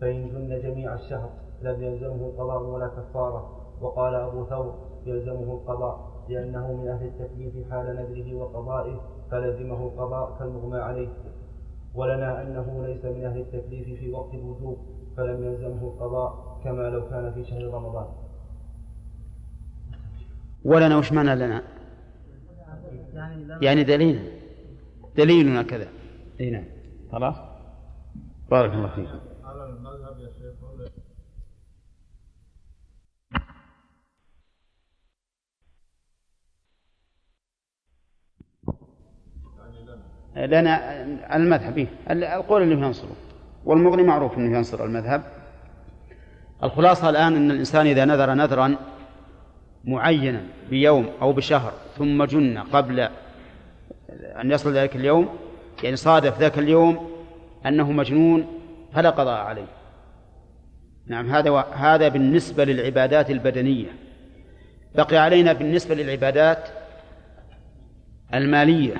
فإن 0.00 0.28
جن 0.28 0.62
جميع 0.62 0.94
الشهر 0.94 1.30
لم 1.62 1.82
يلزمه 1.82 2.26
القضاء 2.26 2.62
ولا 2.62 2.88
كفارة. 2.88 3.60
وقال 3.80 4.14
أبو 4.14 4.44
ثور 4.44 4.74
يلزمه 5.06 5.52
القضاء 5.52 6.24
لأنه 6.28 6.72
من 6.72 6.88
أهل 6.88 7.06
التكليف 7.06 7.70
حال 7.70 7.86
نذره 7.86 8.34
وقضائه 8.34 9.00
فلزمه 9.30 9.86
القضاء 9.86 10.38
كالمغمى 10.38 10.78
عليه. 10.78 11.08
ولنا 11.94 12.42
أنه 12.42 12.86
ليس 12.86 13.04
من 13.04 13.24
أهل 13.24 13.40
التكليف 13.40 14.00
في 14.00 14.12
وقت 14.12 14.34
الوجوب 14.34 14.78
فلم 15.16 15.44
يلزمه 15.44 15.82
القضاء 15.82 16.58
كما 16.64 16.90
لو 16.90 17.08
كان 17.08 17.32
في 17.32 17.44
شهر 17.44 17.74
رمضان. 17.74 18.06
ولنا 20.64 20.96
وش 20.96 21.12
معنى 21.12 21.34
لنا. 21.34 21.62
يعني 23.62 23.84
دليل. 23.84 24.30
دليلنا 25.16 25.62
كذا. 25.62 25.88
إي 26.40 26.50
نعم. 26.50 26.64
خلاص؟ 27.12 27.36
بارك 28.50 28.72
الله 28.72 28.88
فيكم 28.88 29.20
على 29.44 29.64
المذهب 29.68 30.20
يا 30.20 30.30
شيخ 30.38 30.54
ولا 30.64 30.90
لنا 40.46 41.02
المذهب. 41.36 41.78
إيه؟ 41.78 41.88
القول 42.10 42.62
اللي 42.62 42.74
ينصره. 42.74 43.16
والمغني 43.64 44.02
معروف 44.02 44.38
إنه 44.38 44.56
ينصر 44.56 44.84
المذهب. 44.84 45.22
الخلاصة 46.62 47.10
الآن 47.10 47.36
إن 47.36 47.50
الإنسان 47.50 47.86
إذا 47.86 48.04
نذر 48.04 48.34
نذرا 48.34 48.76
معينا 49.84 50.42
بيوم 50.70 51.10
أو 51.22 51.32
بشهر 51.32 51.72
ثم 51.98 52.24
جن 52.24 52.58
قبل 52.58 53.00
أن 54.10 54.50
يصل 54.50 54.72
ذلك 54.72 54.96
اليوم 54.96 55.28
يعني 55.82 55.96
صادف 55.96 56.38
ذاك 56.38 56.58
اليوم 56.58 57.10
أنه 57.66 57.92
مجنون 57.92 58.46
فلا 58.92 59.10
قضاء 59.10 59.40
عليه. 59.40 59.66
نعم 61.06 61.30
هذا 61.30 61.50
و... 61.50 61.58
هذا 61.58 62.08
بالنسبة 62.08 62.64
للعبادات 62.64 63.30
البدنية. 63.30 63.88
بقي 64.94 65.16
علينا 65.16 65.52
بالنسبة 65.52 65.94
للعبادات 65.94 66.68
المالية. 68.34 68.94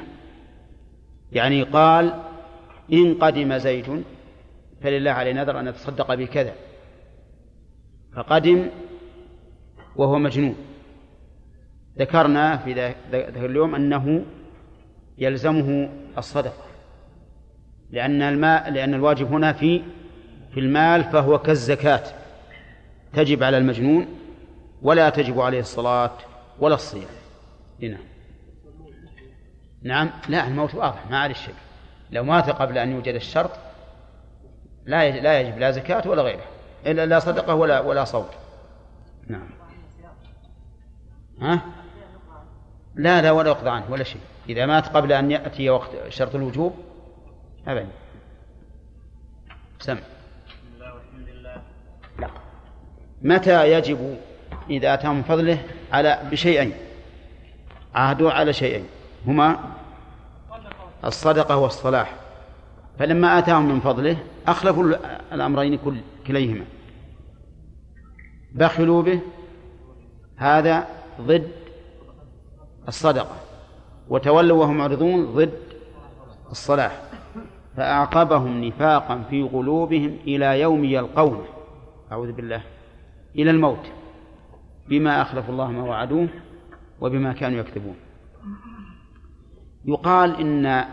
يعني 1.32 1.62
قال 1.62 2.22
إن 2.92 3.14
قدم 3.14 3.58
زيد 3.58 4.04
فلله 4.82 5.10
عليه 5.10 5.32
نذر 5.32 5.60
أن 5.60 5.66
يتصدق 5.68 6.14
بكذا. 6.14 6.52
فقدم 8.16 8.66
وهو 9.96 10.18
مجنون. 10.18 10.56
ذكرنا 11.98 12.56
في 12.56 12.72
ذاك 12.72 12.96
اليوم 13.36 13.74
أنه 13.74 14.24
يلزمه 15.18 15.88
الصدقة 16.18 16.64
لأن 17.90 18.22
الماء 18.22 18.70
لأن 18.70 18.94
الواجب 18.94 19.32
هنا 19.32 19.52
في 19.52 19.82
في 20.54 20.60
المال 20.60 21.04
فهو 21.04 21.38
كالزكاة 21.38 22.02
تجب 23.12 23.42
على 23.42 23.58
المجنون 23.58 24.06
ولا 24.82 25.10
تجب 25.10 25.40
عليه 25.40 25.60
الصلاة 25.60 26.12
ولا 26.58 26.74
الصيام. 26.74 27.08
نعم. 27.80 27.98
نعم 29.82 30.10
لا 30.28 30.46
الموت 30.46 30.74
واضح 30.74 31.10
ما 31.10 31.18
عليه 31.18 31.34
شك 31.34 31.54
لو 32.10 32.24
مات 32.24 32.50
قبل 32.50 32.78
أن 32.78 32.92
يوجد 32.92 33.14
الشرط 33.14 33.50
لا 34.86 35.04
يجب 35.04 35.22
لا 35.22 35.40
يجب 35.40 35.58
لا 35.58 35.70
زكاة 35.70 36.10
ولا 36.10 36.22
غيره 36.22 36.44
إلا 36.86 37.06
لا 37.06 37.18
صدقة 37.18 37.54
ولا 37.54 37.80
ولا 37.80 38.04
صوم 38.04 38.26
نعم. 39.28 39.48
ها؟ 41.40 41.83
لا 42.94 43.22
لا 43.22 43.30
ولا 43.30 43.48
يقضى 43.48 43.70
عنه 43.70 43.84
ولا 43.90 44.04
شيء. 44.04 44.20
إذا 44.48 44.66
مات 44.66 44.88
قبل 44.88 45.12
أن 45.12 45.30
يأتي 45.30 45.70
وقت 45.70 45.90
شرط 46.08 46.34
الوجوب 46.34 46.74
أبدا 47.68 47.88
سم. 49.80 49.98
لا. 52.18 52.28
متى 53.22 53.72
يجب 53.72 54.16
إذا 54.70 54.94
أتى 54.94 55.08
من 55.08 55.22
فضله 55.22 55.58
على 55.92 56.28
بشيئين؟ 56.30 56.72
عهدوا 57.94 58.30
على 58.30 58.52
شيئين. 58.52 58.86
هما 59.26 59.58
الصدقة 61.04 61.56
والصلاح. 61.56 62.14
فلما 62.98 63.38
آتاهم 63.38 63.68
من 63.68 63.80
فضله 63.80 64.16
أخلفوا 64.46 64.84
الأمرين 65.32 65.78
كل 65.78 65.96
كليهما. 66.26 66.64
بخلوا 68.52 69.02
به. 69.02 69.20
هذا 70.36 70.88
ضد 71.20 71.63
الصدقة. 72.88 73.36
وتولوا 74.08 74.60
وهم 74.60 74.76
معرضون 74.76 75.34
ضد 75.34 75.58
الصلاح. 76.50 77.02
فأعقبهم 77.76 78.64
نفاقا 78.64 79.22
في 79.30 79.42
قلوبهم 79.42 80.16
إلى 80.26 80.60
يوم 80.60 80.84
يلقونه. 80.84 81.44
أعوذ 82.12 82.32
بالله. 82.32 82.62
إلى 83.36 83.50
الموت. 83.50 83.86
بما 84.88 85.22
أخلفوا 85.22 85.52
الله 85.52 85.70
ما 85.70 85.82
وعدوه 85.82 86.28
وبما 87.00 87.32
كانوا 87.32 87.58
يكذبون. 87.58 87.96
يقال 89.84 90.40
إن 90.40 90.84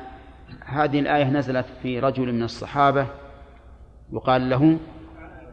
هذه 0.65 0.99
الآية 0.99 1.29
نزلت 1.29 1.65
في 1.81 1.99
رجل 1.99 2.33
من 2.33 2.43
الصحابة. 2.43 3.07
يقال 4.13 4.49
له 4.49 4.77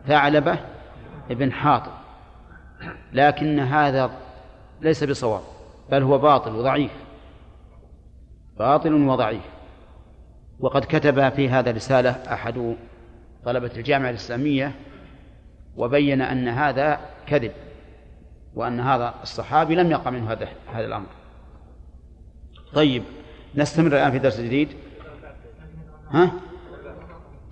ثعلبة 0.07 0.59
ابن 1.31 1.53
حاطب. 1.53 1.93
لكن 3.13 3.59
هذا 3.59 4.11
ليس 4.81 5.05
بصواب. 5.05 5.58
بل 5.91 6.03
هو 6.03 6.19
باطل 6.19 6.55
وضعيف. 6.55 6.91
باطل 8.59 8.93
وضعيف. 8.93 9.43
وقد 10.61 10.85
كتب 10.85 11.29
في 11.29 11.49
هذا 11.49 11.71
رسالة 11.71 12.11
أحد 12.11 12.77
طلبة 13.45 13.71
الجامعة 13.77 14.11
الإسلامية 14.11 14.73
وبين 15.77 16.23
أن 16.23 16.49
هذا 16.49 17.01
كذب 17.27 17.53
وأن 18.55 18.81
هذا 18.81 19.15
الصحابي 19.23 19.75
لم 19.75 19.91
يقع 19.91 20.11
منه 20.11 20.33
هذا 20.33 20.49
هذا 20.73 20.87
الأمر. 20.87 21.07
طيب 22.75 23.03
نستمر 23.55 23.87
الآن 23.87 24.13
في 24.13 24.19
درس 24.19 24.41
جديد. 24.41 24.69
ها؟ 26.11 26.31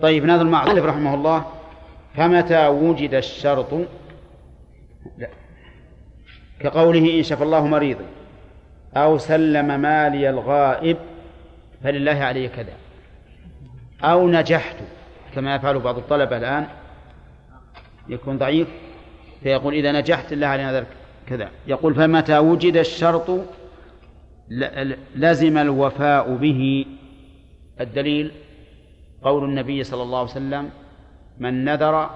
طيب 0.00 0.24
ناظر 0.24 0.42
المعروف 0.42 0.84
رحمه 0.84 1.14
الله. 1.14 1.44
فمتى 2.14 2.66
وجد 2.66 3.14
الشرط 3.14 3.74
لا. 5.18 5.30
كقوله 6.60 7.18
إن 7.18 7.22
شفى 7.22 7.44
الله 7.44 7.66
مريضا. 7.66 8.04
أو 8.94 9.18
سلم 9.18 9.80
مالي 9.80 10.30
الغائب 10.30 10.96
فلله 11.82 12.12
علي 12.12 12.48
كذا. 12.48 12.72
أو 14.04 14.28
نجحت 14.28 14.76
كما 15.34 15.54
يفعل 15.54 15.78
بعض 15.78 15.98
الطلبة 15.98 16.36
الآن 16.36 16.66
يكون 18.08 18.38
ضعيف 18.38 18.68
فيقول 19.42 19.74
إذا 19.74 19.92
نجحت 19.92 20.32
الله 20.32 20.46
علينا 20.46 20.72
ذلك 20.72 20.86
كذا. 21.26 21.48
يقول 21.66 21.94
فمتى 21.94 22.38
وجد 22.38 22.76
الشرط 22.76 23.30
لزم 25.16 25.58
الوفاء 25.58 26.34
به؟ 26.34 26.86
الدليل 27.80 28.32
قول 29.22 29.44
النبي 29.44 29.84
صلى 29.84 30.02
الله 30.02 30.18
عليه 30.18 30.30
وسلم 30.30 30.70
من 31.38 31.64
نذر 31.64 32.10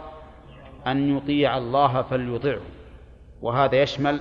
أن 0.86 1.16
يطيع 1.16 1.58
الله 1.58 2.02
فليطعه. 2.02 2.60
وهذا 3.42 3.82
يشمل 3.82 4.20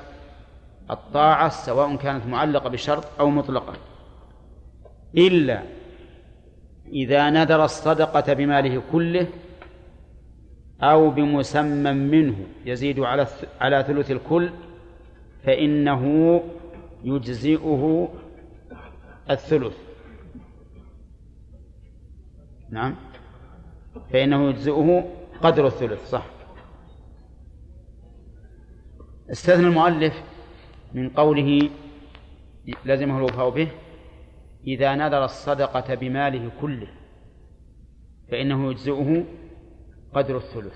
الطاعة 0.92 1.50
سواء 1.50 1.96
كانت 1.96 2.26
معلقة 2.26 2.70
بشرط 2.70 3.06
أو 3.20 3.30
مطلقة. 3.30 3.74
إلا 5.18 5.64
إذا 6.88 7.30
نذر 7.30 7.66
الصدقة 7.66 8.34
بماله 8.34 8.82
كله 8.92 9.28
أو 10.82 11.10
بمسمى 11.10 11.92
منه 11.92 12.36
يزيد 12.66 13.00
على 13.00 13.28
على 13.62 13.84
ثلث 13.88 14.12
الكل 14.12 14.50
فإنه 15.44 16.44
يجزئه 17.04 18.10
الثلث. 19.30 19.78
نعم. 22.70 22.96
فإنه 24.14 24.50
يجزئه 24.50 25.10
قدر 25.42 25.68
الثلث 25.68 26.10
صح. 26.10 26.26
استثنى 29.32 29.68
المؤلف 29.68 30.24
من 30.94 31.10
قوله 31.10 31.70
لزمه 32.86 33.18
الوفاء 33.18 33.50
به 33.50 33.68
إذا 34.68 34.96
نذر 34.96 35.26
الصدقة 35.26 35.96
بماله 35.96 36.52
كله 36.62 36.88
فإنه 38.32 38.72
يجزئه 38.72 39.26
قدر 40.14 40.38
الثلث. 40.38 40.76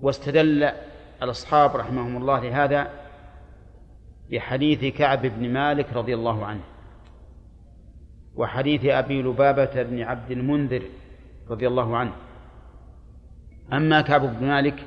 واستدل 0.00 0.70
الأصحاب 1.22 1.76
رحمهم 1.76 2.16
الله 2.16 2.40
لهذا 2.40 2.90
بحديث 4.30 4.96
كعب 4.96 5.26
بن 5.26 5.52
مالك 5.52 5.92
رضي 5.92 6.14
الله 6.14 6.46
عنه 6.46 6.62
وحديث 8.34 8.84
أبي 8.84 9.22
لبابة 9.22 9.82
بن 9.82 10.02
عبد 10.02 10.30
المنذر 10.30 10.82
رضي 11.50 11.66
الله 11.66 11.96
عنه. 11.96 12.12
أما 13.72 14.00
كعب 14.00 14.38
بن 14.38 14.46
مالك 14.46 14.84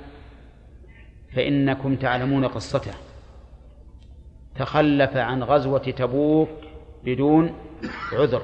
فإنكم 1.35 1.95
تعلمون 1.95 2.45
قصته. 2.47 2.93
تخلف 4.55 5.17
عن 5.17 5.43
غزوة 5.43 5.79
تبوك 5.79 6.49
بدون 7.03 7.53
عذر. 8.13 8.41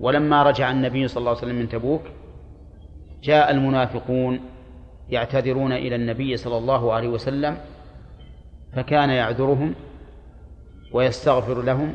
ولما 0.00 0.42
رجع 0.42 0.70
النبي 0.70 1.08
صلى 1.08 1.20
الله 1.20 1.30
عليه 1.30 1.40
وسلم 1.40 1.56
من 1.56 1.68
تبوك 1.68 2.02
جاء 3.22 3.50
المنافقون 3.50 4.40
يعتذرون 5.08 5.72
إلى 5.72 5.94
النبي 5.94 6.36
صلى 6.36 6.58
الله 6.58 6.92
عليه 6.92 7.08
وسلم 7.08 7.58
فكان 8.72 9.10
يعذرهم 9.10 9.74
ويستغفر 10.92 11.62
لهم 11.62 11.94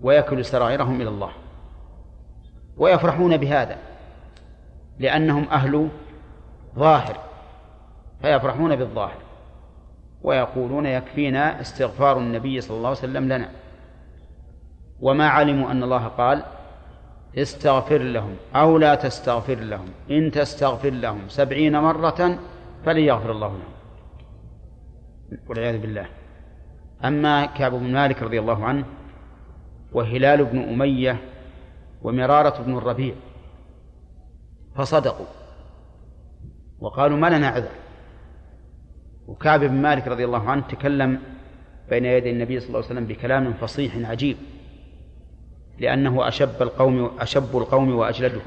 ويكل 0.00 0.44
سرائرهم 0.44 1.00
إلى 1.00 1.08
الله. 1.08 1.30
ويفرحون 2.76 3.36
بهذا 3.36 3.76
لأنهم 4.98 5.48
أهل 5.48 5.88
ظاهر. 6.78 7.16
فيفرحون 8.24 8.76
بالظاهر 8.76 9.18
ويقولون 10.22 10.86
يكفينا 10.86 11.60
استغفار 11.60 12.18
النبي 12.18 12.60
صلى 12.60 12.76
الله 12.76 12.88
عليه 12.88 12.98
وسلم 12.98 13.32
لنا. 13.32 13.50
وما 15.00 15.28
علموا 15.28 15.70
أن 15.70 15.82
الله 15.82 16.06
قال 16.06 16.42
استغفر 17.38 17.98
لهم 17.98 18.36
أو 18.54 18.78
لا 18.78 18.94
تستغفر 18.94 19.54
لهم 19.54 19.88
إن 20.10 20.30
تستغفر 20.30 20.90
لهم 20.90 21.28
سبعين 21.28 21.80
مرة 21.80 22.38
فلن 22.84 22.98
يغفر 22.98 23.30
الله 23.30 23.48
لهم. 23.48 23.74
والعياذ 25.48 25.78
بالله. 25.78 26.06
أما 27.04 27.46
كعب 27.46 27.72
بن 27.72 27.92
مالك 27.92 28.22
رضي 28.22 28.40
الله 28.40 28.64
عنه 28.64 28.84
وهلال 29.92 30.44
بن 30.44 30.58
أمية 30.58 31.16
ومرارة 32.02 32.62
بن 32.62 32.78
الربيع 32.78 33.14
فصدقوا 34.76 35.26
وقالوا 36.80 37.18
ما 37.18 37.26
لنا 37.26 37.48
عذر؟ 37.48 37.83
وكعب 39.28 39.60
بن 39.60 39.74
مالك 39.82 40.08
رضي 40.08 40.24
الله 40.24 40.50
عنه 40.50 40.62
تكلم 40.62 41.18
بين 41.90 42.04
يدي 42.04 42.30
النبي 42.30 42.60
صلى 42.60 42.68
الله 42.68 42.78
عليه 42.78 42.88
وسلم 42.88 43.04
بكلام 43.04 43.52
فصيح 43.52 44.10
عجيب 44.10 44.36
لأنه 45.78 46.28
أشب 46.28 46.62
القوم 46.62 47.10
أشب 47.20 47.56
القوم 47.56 47.94
وأجلدهم. 47.94 48.42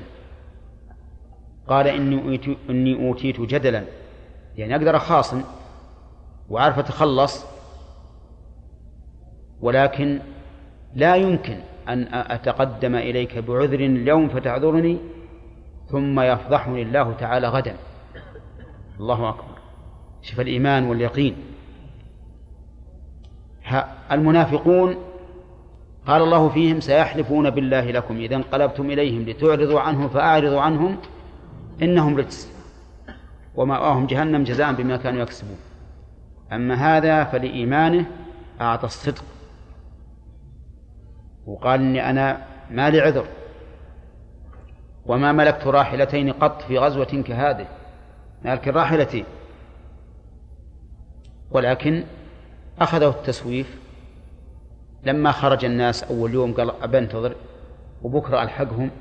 قال 1.68 1.88
إني 1.88 2.40
إني 2.70 3.08
أوتيت 3.08 3.42
جدلا. 3.42 3.84
يعني 4.58 4.76
أقدر 4.76 4.96
أخاصم 4.96 5.44
وأعرف 6.50 6.80
أتخلص 6.80 7.46
ولكن 9.62 10.20
لا 10.96 11.16
يمكن 11.16 11.58
أن 11.88 12.08
أتقدم 12.14 12.96
إليك 12.96 13.38
بعذر 13.38 13.80
اليوم 13.80 14.30
فتعذرني 14.30 14.98
ثم 15.90 16.20
يفضحني 16.20 16.82
الله 16.82 17.14
تعالى 17.14 17.48
غدا. 17.48 17.76
الله 19.00 19.30
أكبر. 19.30 19.57
شوف 20.28 20.40
الإيمان 20.40 20.84
واليقين. 20.84 21.36
المنافقون 24.12 24.96
قال 26.08 26.22
الله 26.22 26.50
فيهم 26.50 26.80
سيحلفون 26.80 27.50
بالله 27.50 27.92
لكم 27.92 28.18
إذا 28.18 28.36
انقلبتم 28.36 28.92
إليهم 28.92 29.30
لتعرضوا 29.30 29.80
عنهم 29.80 30.10
فأعرضوا 30.10 30.62
عنهم 30.62 30.98
إنهم 31.82 32.18
رجس 32.18 32.52
ومأواهم 33.56 34.08
جهنم 34.08 34.44
جزاء 34.44 34.74
بما 34.74 34.98
كانوا 34.98 35.22
يكسبون. 35.22 35.58
أما 36.52 36.76
هذا 36.76 37.24
فلإيمانه 37.24 38.06
أعطى 38.62 38.86
الصدق. 38.86 39.24
وقال 41.46 41.80
إني 41.80 42.10
أنا 42.10 42.46
ما 42.72 42.90
لي 42.90 43.02
عذر 43.02 43.26
وما 45.06 45.32
ملكت 45.32 45.68
راحلتين 45.68 46.32
قط 46.32 46.62
في 46.62 46.78
غزوة 46.78 47.24
كهذه. 47.28 47.68
لكن 48.46 48.72
راحلتين 48.72 49.26
ولكن 51.52 52.04
أخذه 52.80 53.10
التسويف 53.10 53.78
لما 55.04 55.32
خرج 55.32 55.66
الناس 55.66 56.04
أول 56.04 56.34
يوم 56.34 56.54
قال 56.54 56.72
أبى 56.82 56.98
انتظر 56.98 57.36
وبكرة 58.04 58.44
ألحقهم 58.44 58.92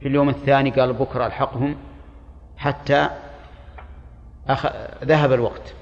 في 0.00 0.08
اليوم 0.08 0.28
الثاني 0.28 0.70
قال 0.70 0.92
بكرة 0.92 1.26
ألحقهم 1.26 1.76
حتى 2.56 3.08
أخ... 4.48 4.66
ذهب 5.04 5.32
الوقت. 5.32 5.74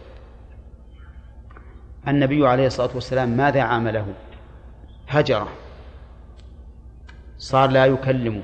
النبي 2.09 2.48
عليه 2.48 2.66
الصلاة 2.66 2.90
والسلام 2.94 3.28
ماذا 3.28 3.62
عامله؟ 3.62 4.07
هجره 5.09 5.48
صار 7.38 7.70
لا 7.70 7.86
يكلمه 7.86 8.42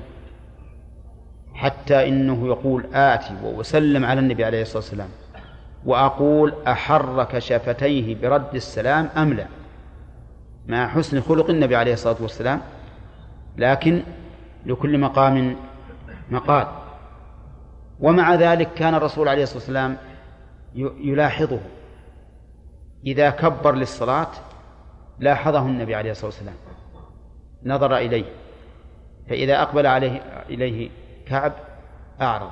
حتى 1.53 2.07
إنه 2.07 2.47
يقول 2.47 2.85
آتي 2.93 3.35
وأسلم 3.43 4.05
على 4.05 4.19
النبي 4.19 4.45
عليه 4.45 4.61
الصلاة 4.61 4.77
والسلام. 4.77 5.09
وأقول 5.87 6.53
أحرك 6.67 7.39
شفتيه 7.39 8.15
برد 8.21 8.55
السلام 8.55 9.09
أم 9.17 9.33
لا؟ 9.33 9.47
مع 10.67 10.87
حسن 10.87 11.21
خلق 11.21 11.49
النبي 11.49 11.75
عليه 11.75 11.93
الصلاة 11.93 12.15
والسلام. 12.19 12.61
لكن 13.57 14.03
لكل 14.65 14.97
مقام 14.97 15.55
مقال. 16.31 16.67
ومع 17.99 18.35
ذلك 18.35 18.73
كان 18.73 18.95
الرسول 18.95 19.27
عليه 19.27 19.43
الصلاة 19.43 19.57
والسلام 19.57 19.97
يلاحظه. 20.75 21.59
إذا 23.05 23.29
كبر 23.29 23.75
للصلاة 23.75 24.31
لاحظه 25.19 25.65
النبي 25.65 25.95
عليه 25.95 26.11
الصلاة 26.11 26.25
والسلام. 26.25 26.55
نظر 27.63 27.97
إليه. 27.97 28.25
فإذا 29.29 29.61
أقبل 29.61 29.87
عليه 29.87 30.21
إليه 30.49 30.89
كعب 31.25 31.53
أعرض. 32.21 32.51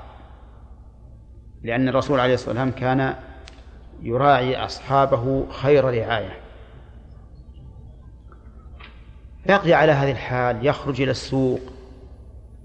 لأن 1.66 1.90
الرسول 1.90 2.20
عليه 2.20 2.34
الصلاة 2.34 2.50
والسلام 2.50 2.72
كان 2.72 3.16
يراعي 4.02 4.66
أصحابه 4.66 5.46
خير 5.52 5.86
رعاية. 5.86 6.40
بقي 9.46 9.74
على 9.74 9.92
هذه 9.92 10.12
الحال 10.12 10.66
يخرج 10.66 11.02
إلى 11.02 11.12
السوق 11.12 11.60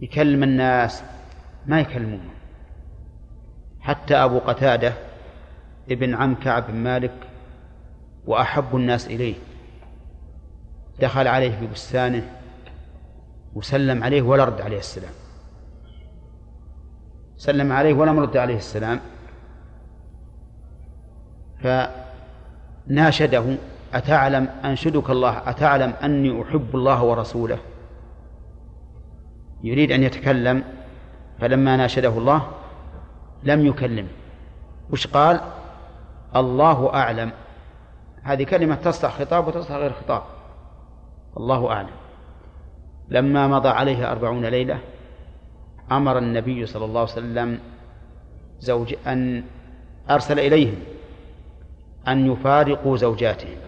يكلم 0.00 0.42
الناس 0.42 1.02
ما 1.66 1.80
يكلمونه 1.80 2.30
حتى 3.80 4.14
أبو 4.14 4.38
قتادة 4.38 4.92
ابن 5.90 6.14
عم 6.14 6.34
كعب 6.34 6.66
بن 6.66 6.74
مالك 6.74 7.14
وأحب 8.26 8.76
الناس 8.76 9.06
إليه 9.06 9.34
دخل 11.00 11.28
عليه 11.28 11.58
في 11.58 11.66
بستانه 11.66 12.30
وسلم 13.54 14.04
عليه 14.04 14.22
ولا 14.22 14.44
رد 14.44 14.60
عليه 14.60 14.78
السلام. 14.78 15.12
سلم 17.40 17.72
عليه 17.72 17.94
ولم 17.94 18.20
رد 18.20 18.36
عليه 18.36 18.56
السلام. 18.56 19.00
فناشده 21.58 23.44
أتعلم 23.94 24.48
أنشدك 24.64 25.10
الله 25.10 25.50
أتعلم 25.50 25.92
أني 26.04 26.42
أحب 26.42 26.70
الله 26.74 27.02
ورسوله. 27.02 27.58
يريد 29.62 29.92
أن 29.92 30.02
يتكلم 30.02 30.64
فلما 31.38 31.76
ناشده 31.76 32.08
الله 32.08 32.42
لم 33.42 33.66
يكلم. 33.66 34.08
وش 34.90 35.06
قال؟ 35.06 35.40
الله 36.36 36.94
أعلم. 36.94 37.32
هذه 38.22 38.44
كلمة 38.44 38.74
تصلح 38.74 39.18
خطاب 39.18 39.48
وتصلح 39.48 39.76
غير 39.76 39.92
خطاب. 39.92 40.22
الله 41.36 41.72
أعلم. 41.72 41.96
لما 43.08 43.48
مضى 43.48 43.68
عليه 43.68 44.12
أربعون 44.12 44.44
ليلة 44.46 44.78
أمر 45.92 46.18
النبي 46.18 46.66
صلى 46.66 46.84
الله 46.84 47.00
عليه 47.00 47.12
وسلم 47.12 47.58
زوج 48.60 48.94
أن 49.06 49.44
أرسل 50.10 50.38
إليهم 50.38 50.78
أن 52.08 52.32
يفارقوا 52.32 52.96
زوجاتهم. 52.96 53.58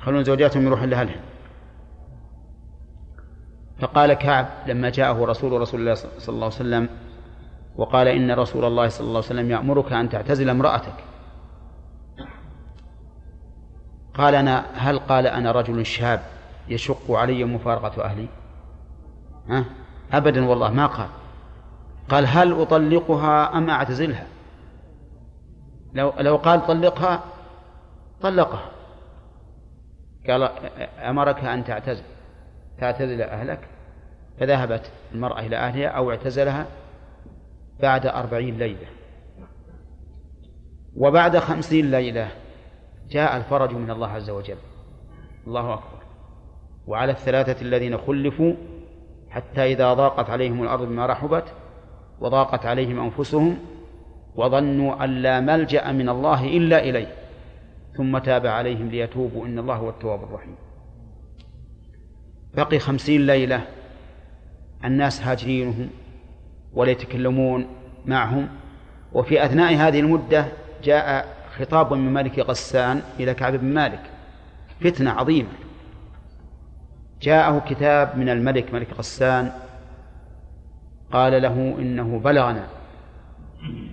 يخلون 0.00 0.24
زوجاتهم 0.24 0.66
يروحون 0.66 0.88
لأهلهم. 0.88 1.20
فقال 3.78 4.12
كعب 4.12 4.46
لما 4.66 4.90
جاءه 4.90 5.24
رسول 5.24 5.60
رسول 5.60 5.80
الله 5.80 5.94
صلى 5.94 6.34
الله 6.34 6.46
عليه 6.46 6.56
وسلم 6.56 6.88
وقال 7.76 8.08
إن 8.08 8.30
رسول 8.30 8.64
الله 8.64 8.88
صلى 8.88 9.06
الله 9.06 9.16
عليه 9.16 9.26
وسلم 9.26 9.50
يأمرك 9.50 9.92
أن 9.92 10.08
تعتزل 10.08 10.50
امرأتك. 10.50 10.94
قال 14.14 14.34
أنا 14.34 14.66
هل 14.74 14.98
قال 14.98 15.26
أنا 15.26 15.52
رجل 15.52 15.86
شاب 15.86 16.22
يشق 16.68 17.10
علي 17.10 17.44
مفارقة 17.44 18.04
أهلي؟ 18.04 18.28
ها؟ 19.48 19.64
أبدا 20.12 20.48
والله 20.48 20.70
ما 20.70 20.86
قال. 20.86 21.08
قال 22.08 22.26
هل 22.26 22.60
أطلقها 22.60 23.58
أم 23.58 23.70
أعتزلها؟ 23.70 24.26
لو 25.94 26.12
لو 26.18 26.36
قال 26.36 26.66
طلقها 26.66 27.24
طلقها. 28.22 28.70
قال 30.28 30.42
أمرك 30.98 31.44
أن 31.44 31.64
تعتزل 31.64 32.04
تعتزل 32.78 33.22
أهلك. 33.22 33.68
فذهبت 34.40 34.90
المرأة 35.14 35.40
إلى 35.40 35.56
أهلها 35.56 35.88
أو 35.88 36.10
اعتزلها 36.10 36.66
بعد 37.80 38.06
أربعين 38.06 38.58
ليلة. 38.58 38.86
وبعد 40.96 41.38
خمسين 41.38 41.90
ليلة 41.90 42.30
جاء 43.10 43.36
الفرج 43.36 43.72
من 43.74 43.90
الله 43.90 44.08
عز 44.08 44.30
وجل. 44.30 44.56
الله 45.46 45.74
أكبر. 45.74 46.02
وعلى 46.86 47.12
الثلاثة 47.12 47.62
الذين 47.62 47.98
خلفوا 47.98 48.54
حتى 49.32 49.72
إذا 49.72 49.94
ضاقت 49.94 50.30
عليهم 50.30 50.62
الأرض 50.62 50.88
بما 50.88 51.06
رحبت 51.06 51.44
وضاقت 52.20 52.66
عليهم 52.66 53.00
أنفسهم 53.00 53.58
وظنوا 54.36 55.04
أن 55.04 55.10
لا 55.10 55.40
ملجأ 55.40 55.92
من 55.92 56.08
الله 56.08 56.44
إلا 56.44 56.82
إليه 56.82 57.14
ثم 57.96 58.18
تاب 58.18 58.46
عليهم 58.46 58.88
ليتوبوا. 58.88 59.46
إن 59.46 59.58
الله 59.58 59.74
هو 59.74 59.88
التواب 59.88 60.24
الرحيم. 60.24 60.54
بقي 62.54 62.78
خمسين 62.78 63.26
ليلة 63.26 63.60
الناس 64.84 65.22
هاجرينهم 65.22 65.88
ولا 66.72 66.90
يتكلمون 66.90 67.66
معهم. 68.06 68.48
وفي 69.12 69.44
أثناء 69.44 69.74
هذه 69.74 70.00
المدة 70.00 70.46
جاء 70.84 71.36
خطاب 71.58 71.92
من 71.92 72.12
ملك 72.14 72.38
غسان 72.38 73.02
إلى 73.20 73.34
كعب 73.34 73.56
بن 73.56 73.66
مالك. 73.66 74.02
فتنة 74.80 75.10
عظيمة. 75.10 75.48
جاءه 77.22 77.62
كتاب 77.68 78.16
من 78.18 78.28
الملك 78.28 78.74
ملك 78.74 78.92
غسان 78.98 79.52
قال 81.12 81.42
له 81.42 81.54
إنه 81.78 82.18
بلغنا 82.18 82.66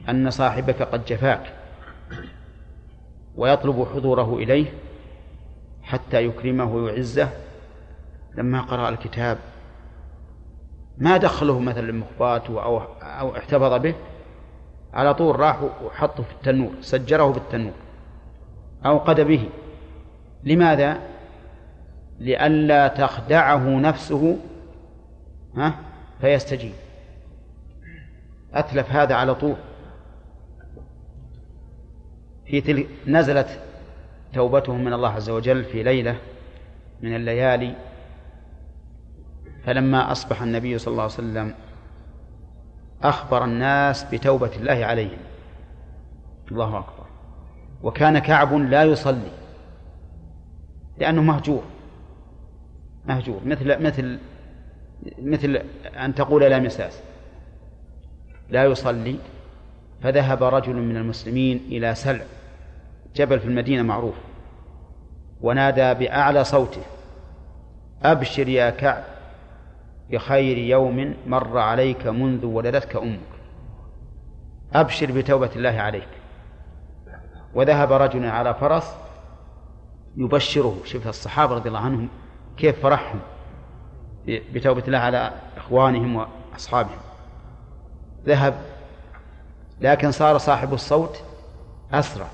أن 0.10 0.30
صاحبك 0.30 0.82
قد 0.82 1.06
جفاك 1.06 1.54
ويطلب 3.36 3.88
حضوره 3.94 4.36
إليه 4.36 4.66
حتى 5.84 6.26
يكرمه 6.26 6.76
ويعزه 6.76 7.30
لما 8.36 8.62
قرأ 8.62 8.90
الكتاب 8.90 9.38
ما 10.98 11.18
دخله 11.18 11.60
مثلا 11.60 11.92
مخباته 11.92 12.64
أو 12.64 12.82
أو 13.02 13.38
احتفظ 13.38 13.74
به 13.74 13.96
على 14.94 15.14
طول 15.14 15.40
راح 15.40 15.62
وحطه 15.84 16.24
في 16.24 16.32
التنور 16.32 16.72
سجره 16.82 17.32
بالتنور 17.32 17.74
أوقد 18.86 19.22
به 19.22 19.50
لماذا؟ 20.44 21.00
لئلا 22.20 22.88
تخدعه 22.88 23.80
نفسه 23.80 24.38
ها 25.56 25.76
فيستجيب. 26.22 26.74
أتلف 28.54 28.92
هذا 28.92 29.16
على 29.16 29.36
طول. 29.36 29.56
في 32.46 32.62
تلك 32.62 32.88
نزلت 33.08 33.60
توبته 34.34 34.74
من 34.74 34.94
الله 34.94 35.10
عز 35.10 35.30
وجل 35.30 35.64
في 35.64 35.84
ليلة 35.84 36.16
من 37.02 37.16
الليالي 37.16 37.76
فلما 39.64 40.12
أصبح 40.12 40.42
النبي 40.42 40.78
صلى 40.78 40.92
الله 40.92 41.04
عليه 41.04 41.14
وسلم 41.14 41.54
أخبر 43.04 43.44
الناس 43.44 44.04
بتوبة 44.04 44.52
الله 44.56 44.86
عليهم. 44.86 45.18
الله 46.52 46.78
أكبر. 46.78 47.06
وكان 47.84 48.20
كعب 48.20 48.54
لا 48.54 48.84
يصلي 48.84 49.32
لأنه 50.98 51.22
مهجور. 51.22 51.64
مهجور. 53.10 53.42
مثل 53.46 53.84
مثل 53.84 54.20
مثل 55.22 55.62
أن 55.86 56.16
تقول 56.16 56.42
لا 56.42 56.60
مساس. 56.60 57.02
لا 58.50 58.66
يصلي 58.66 59.16
فذهب 60.02 60.44
رجل 60.44 60.76
من 60.76 60.98
المسلمين 60.98 61.58
إلى 61.68 61.96
سلع. 61.96 62.26
جبل 63.16 63.40
في 63.40 63.46
المدينة 63.46 63.82
معروف. 63.82 64.16
ونادى 65.42 65.94
بأعلى 65.94 66.44
صوته 66.44 66.82
أبشر 68.04 68.48
يا 68.48 68.70
كعب 68.70 69.04
بخير 70.12 70.58
يوم 70.58 71.16
مر 71.28 71.58
عليك 71.58 72.08
منذ 72.08 72.46
ولدتك 72.46 72.96
أمك. 72.96 73.20
أبشر 74.74 75.12
بتوبة 75.12 75.50
الله 75.56 75.80
عليك. 75.82 76.08
وذهب 77.54 77.92
رجل 77.92 78.26
على 78.26 78.54
فرس 78.54 78.96
يبشره. 80.18 80.78
شوف 80.86 81.08
الصحابة 81.08 81.56
رضي 81.56 81.70
الله 81.70 81.80
عنهم؟ 81.80 82.10
كيف 82.60 82.82
فرحهم 82.84 83.20
بتوبة 84.28 84.84
الله 84.88 84.98
على 84.98 85.32
إخوانهم 85.58 86.28
وأصحابهم. 86.54 86.98
ذهب 88.26 88.54
لكن 89.82 90.12
صار 90.12 90.38
صاحب 90.38 90.74
الصوت 90.74 91.24
أسرع. 91.94 92.28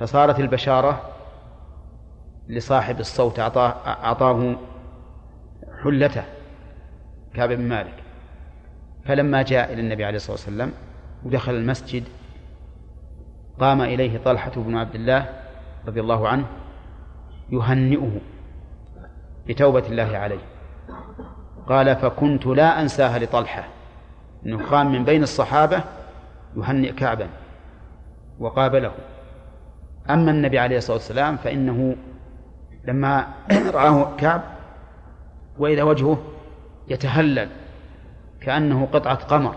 فصارت 0.00 0.40
البشارة 0.40 1.00
لصاحب 2.48 3.00
الصوت 3.00 3.38
أعطاه, 3.38 3.68
أعطاه 3.86 4.56
حلته 5.82 6.24
كعب 7.34 7.48
بن 7.48 7.68
مالك. 7.68 8.02
فلما 9.04 9.42
جاء 9.42 9.72
إلى 9.72 9.80
النبي 9.80 10.04
عليه 10.04 10.16
الصلاة 10.16 10.32
والسلام 10.32 10.72
ودخل 11.24 11.54
المسجد 11.54 12.04
قام 13.60 13.80
إليه 13.80 14.18
طلحة 14.18 14.52
بن 14.56 14.76
عبد 14.76 14.94
الله 14.94 15.42
رضي 15.86 16.00
الله 16.00 16.28
عنه 16.28 16.46
يهنئه 17.52 18.20
بتوبة 19.46 19.86
الله 19.86 20.18
عليه. 20.18 20.40
قال 21.66 21.96
فكنت 21.96 22.46
لا 22.46 22.80
أنساها 22.80 23.18
لطلحة. 23.18 23.64
أنه 24.46 24.82
من 24.84 25.04
بين 25.04 25.22
الصحابة 25.22 25.84
يهنئ 26.56 26.92
كعبا 26.92 27.28
وقابله. 28.38 28.92
أما 30.10 30.30
النبي 30.30 30.58
عليه 30.58 30.76
الصلاة 30.76 30.96
والسلام 30.96 31.36
فإنه 31.36 31.96
لما 32.84 33.26
رآه 33.74 34.16
كعب 34.16 34.42
وإذا 35.58 35.82
وجهه 35.82 36.18
يتهلل 36.88 37.48
كأنه 38.40 38.88
قطعة 38.92 39.14
قمر. 39.14 39.56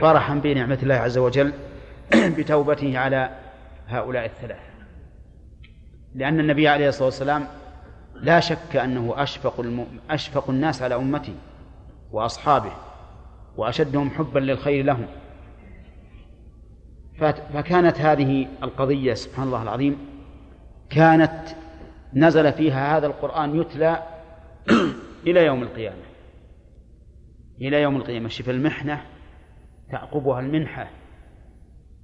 فرحا 0.00 0.34
بنعمة 0.34 0.78
الله 0.82 0.94
عز 0.94 1.18
وجل 1.18 1.52
بتوبته 2.38 2.98
على 2.98 3.30
هؤلاء 3.88 4.24
الثلاثة. 4.24 4.69
لأن 6.14 6.40
النبي 6.40 6.68
عليه 6.68 6.88
الصلاة 6.88 7.04
والسلام 7.04 7.46
لا 8.14 8.40
شك 8.40 8.76
أنه 8.76 9.14
أشفق, 9.16 9.60
الم... 9.60 9.86
أشفق 10.10 10.50
الناس 10.50 10.82
على 10.82 10.94
أمته 10.94 11.34
وأصحابه 12.12 12.72
وأشدهم 13.56 14.10
حبا 14.10 14.38
للخير 14.38 14.84
لهم. 14.84 15.06
فكانت 17.54 18.00
هذه 18.00 18.48
القضية 18.62 19.14
سبحان 19.14 19.46
الله 19.46 19.62
العظيم 19.62 19.98
كانت 20.90 21.48
نزل 22.14 22.52
فيها 22.52 22.96
هذا 22.96 23.06
القرآن 23.06 23.60
يتلى 23.60 24.02
إلى 25.26 25.46
يوم 25.46 25.62
القيامة. 25.62 26.02
إلى 27.60 27.82
يوم 27.82 27.96
القيامة. 27.96 28.28
شف 28.28 28.50
المحنة 28.50 29.02
تعقبها 29.90 30.40
المنحة. 30.40 30.90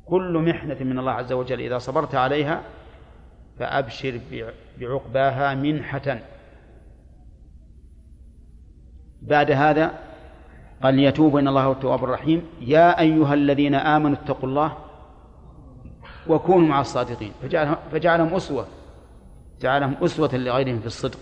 كل 0.06 0.38
محنة 0.38 0.76
من 0.80 0.98
الله 0.98 1.12
عز 1.12 1.32
وجل 1.32 1.60
إذا 1.60 1.78
صبرت 1.78 2.14
عليها 2.14 2.62
فأبشر 3.58 4.20
بعقباها 4.80 5.54
منحة. 5.54 6.18
بعد 9.22 9.50
هذا 9.50 9.90
قال 10.82 10.94
ليتوب 10.94 11.36
إن 11.36 11.48
الله 11.48 11.62
هو 11.62 11.72
التواب 11.72 12.04
الرحيم. 12.04 12.42
يا 12.60 13.00
أيها 13.00 13.34
الذين 13.34 13.74
آمنوا 13.74 14.16
اتقوا 14.16 14.48
الله 14.48 14.76
وكونوا 16.28 16.68
مع 16.68 16.80
الصادقين. 16.80 17.32
فجعلهم, 17.42 17.76
فجعلهم 17.92 18.34
أسوة. 18.34 18.66
جعلهم 19.60 19.96
أسوة 20.02 20.36
لغيرهم 20.36 20.80
في 20.80 20.86
الصدق. 20.86 21.18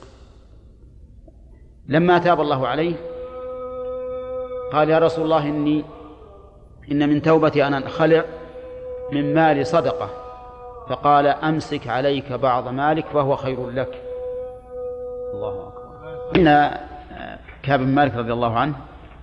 لما 1.87 2.19
تاب 2.19 2.41
الله 2.41 2.69
عليه 2.69 2.95
قال 4.73 4.91
يا 4.91 4.99
رسول 4.99 5.25
الله 5.25 5.49
إني 5.49 5.85
إن 6.93 7.09
من 7.09 7.23
توبتي 7.23 7.67
أن 7.67 7.75
أنخلع 7.75 8.25
من 9.13 9.35
مال 9.35 9.67
صدقة. 9.67 10.24
فقال 10.89 11.27
أمسك 11.27 11.89
عليك 11.89 12.33
بعض 12.33 12.69
مالك 12.69 13.07
فهو 13.07 13.37
خير 13.37 13.71
لك. 13.71 14.03
الله 15.35 15.69
أكبر. 15.69 16.37
إن 16.37 16.79
كعب 17.63 17.81
بن 17.81 17.95
مالك 17.95 18.15
رضي 18.15 18.33
الله 18.33 18.59
عنه 18.59 18.75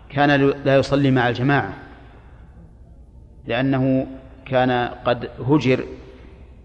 كان 0.10 0.32
لا 0.66 0.76
يصلي 0.76 1.12
مع 1.12 1.30
الجماعة 1.30 1.74
لأنه 3.48 4.08
كان 4.46 4.90
قد 5.06 5.30
هجر 5.50 5.84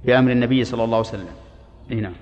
بأمر 0.05 0.30
النبي 0.30 0.64
صلى 0.64 0.84
الله 0.84 0.97
عليه 0.97 1.09
وسلم. 1.09 1.28
هنا 1.90 2.12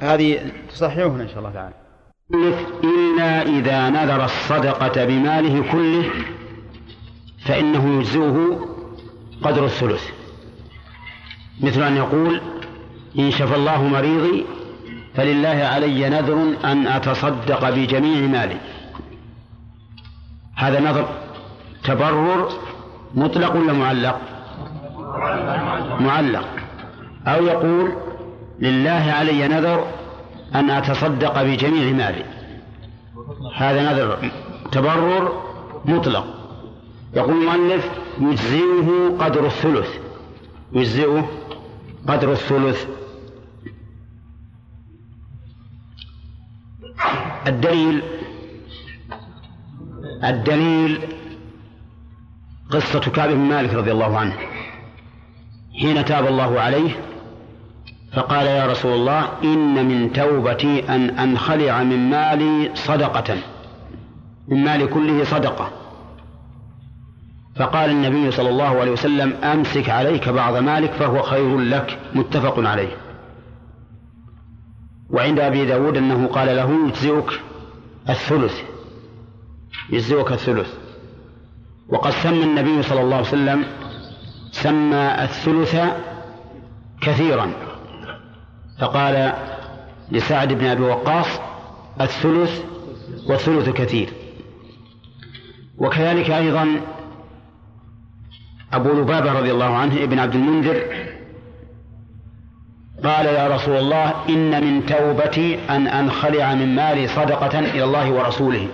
هذه 0.00 0.52
تصححون 0.68 1.20
إن 1.20 1.28
شاء 1.28 1.38
الله 1.38 1.50
تعالى. 1.50 1.74
إلا 2.84 3.42
إذا 3.42 3.90
نذر 3.90 4.24
الصدقة 4.24 5.04
بماله 5.04 5.72
كله 5.72 6.10
فإنه 7.46 7.98
يجزئه 7.98 8.66
قدر 9.42 9.64
الثلث. 9.64 10.17
مثل 11.60 11.82
أن 11.82 11.96
يقول 11.96 12.40
إن 13.18 13.30
شفى 13.30 13.56
الله 13.56 13.82
مريضي 13.82 14.44
فلله 15.14 15.48
علي 15.48 16.08
نذر 16.08 16.54
أن 16.64 16.86
أتصدق 16.86 17.70
بجميع 17.70 18.20
مالي. 18.20 18.56
هذا 20.54 20.80
نذر 20.80 21.08
تبرر 21.84 22.48
مطلق 23.14 23.56
ولا 23.56 23.72
معلق؟ 23.72 24.20
معلق. 26.00 26.48
أو 27.26 27.44
يقول 27.44 27.92
لله 28.60 29.12
علي 29.18 29.48
نذر 29.48 29.84
أن 30.54 30.70
أتصدق 30.70 31.42
بجميع 31.42 31.92
مالي. 31.92 32.24
هذا 33.56 33.92
نذر 33.92 34.30
تبرر 34.72 35.42
مطلق. 35.84 36.24
يقول 37.14 37.32
المؤلف 37.32 37.90
يجزئه 38.20 39.16
قدر 39.20 39.46
الثلث. 39.46 39.88
يجزئه 40.72 41.28
قدر 42.08 42.32
الثلث. 42.32 42.86
الدليل 47.46 48.02
الدليل 50.24 51.00
قصة 52.70 53.00
كعب 53.00 53.28
بن 53.28 53.38
مالك 53.38 53.74
رضي 53.74 53.92
الله 53.92 54.18
عنه. 54.18 54.36
حين 55.80 56.04
تاب 56.04 56.26
الله 56.26 56.60
عليه 56.60 56.90
فقال 58.12 58.46
يا 58.46 58.66
رسول 58.66 58.92
الله 58.92 59.28
إن 59.44 59.88
من 59.88 60.12
توبتي 60.12 60.88
أن 60.88 61.10
أنخلع 61.10 61.82
من 61.82 62.10
مالي 62.10 62.70
صدقة. 62.74 63.36
من 64.48 64.64
مالي 64.64 64.86
كله 64.86 65.24
صدقة. 65.24 65.87
فقال 67.58 67.90
النبي 67.90 68.30
صلى 68.30 68.48
الله 68.48 68.80
عليه 68.80 68.90
وسلم 68.90 69.32
أمسك 69.44 69.90
عليك 69.90 70.28
بعض 70.28 70.56
مالك 70.56 70.92
فهو 70.92 71.22
خير 71.22 71.58
لك. 71.58 71.98
متفق 72.14 72.58
عليه. 72.58 72.96
وعند 75.10 75.40
أبي 75.40 75.66
داود 75.66 75.96
أنه 75.96 76.26
قال 76.26 76.56
له 76.56 76.86
يجزئك 76.88 77.40
الثلث. 78.08 78.60
يجزئك 79.90 80.32
الثلث. 80.32 80.74
وقد 81.88 82.10
سمى 82.10 82.42
النبي 82.42 82.82
صلى 82.82 83.00
الله 83.00 83.16
عليه 83.16 83.28
وسلم 83.28 83.64
سمى 84.50 85.14
الثلث 85.22 85.76
كثيرا. 87.00 87.52
فقال 88.80 89.32
لسعد 90.10 90.52
بن 90.52 90.64
أبي 90.64 90.82
وقاص 90.82 91.26
الثلث 92.00 92.64
والثلث 93.26 93.68
كثير. 93.68 94.08
وكذلك 95.78 96.30
أيضا 96.30 96.80
أبو 98.72 98.92
لبابة 98.92 99.32
رضي 99.32 99.52
الله 99.52 99.76
عنه 99.76 100.02
ابن 100.02 100.18
عبد 100.18 100.34
المنذر 100.34 100.82
قال 103.04 103.26
يا 103.26 103.54
رسول 103.54 103.76
الله 103.76 104.28
إن 104.28 104.64
من 104.64 104.86
توبتي 104.86 105.58
أن 105.70 105.86
أنخلع 105.86 106.54
من 106.54 106.74
مالي 106.74 107.08
صدقة 107.08 107.58
إلى 107.58 107.84
الله 107.84 108.10
ورسوله. 108.10 108.68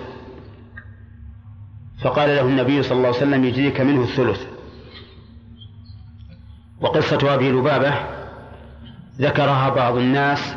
فقال 2.01 2.29
له 2.29 2.41
النبي 2.41 2.83
صلى 2.83 2.97
الله 2.97 3.07
عليه 3.07 3.17
وسلم 3.17 3.45
يجزيك 3.45 3.81
منه 3.81 4.03
الثلث. 4.03 4.45
وقصة 6.81 7.33
أبي 7.33 7.51
لبابة 7.51 7.93
ذكرها 9.19 9.69
بعض 9.69 9.97
الناس 9.97 10.55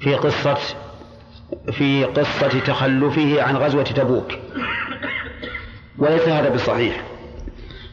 في 0.00 0.14
قصة 0.14 0.58
في 1.72 2.04
قصة 2.04 2.60
تخلفه 2.60 3.42
عن 3.42 3.56
غزوة 3.56 3.84
تبوك. 3.84 4.32
وليس 5.98 6.28
هذا 6.28 6.54
بصحيح. 6.54 7.13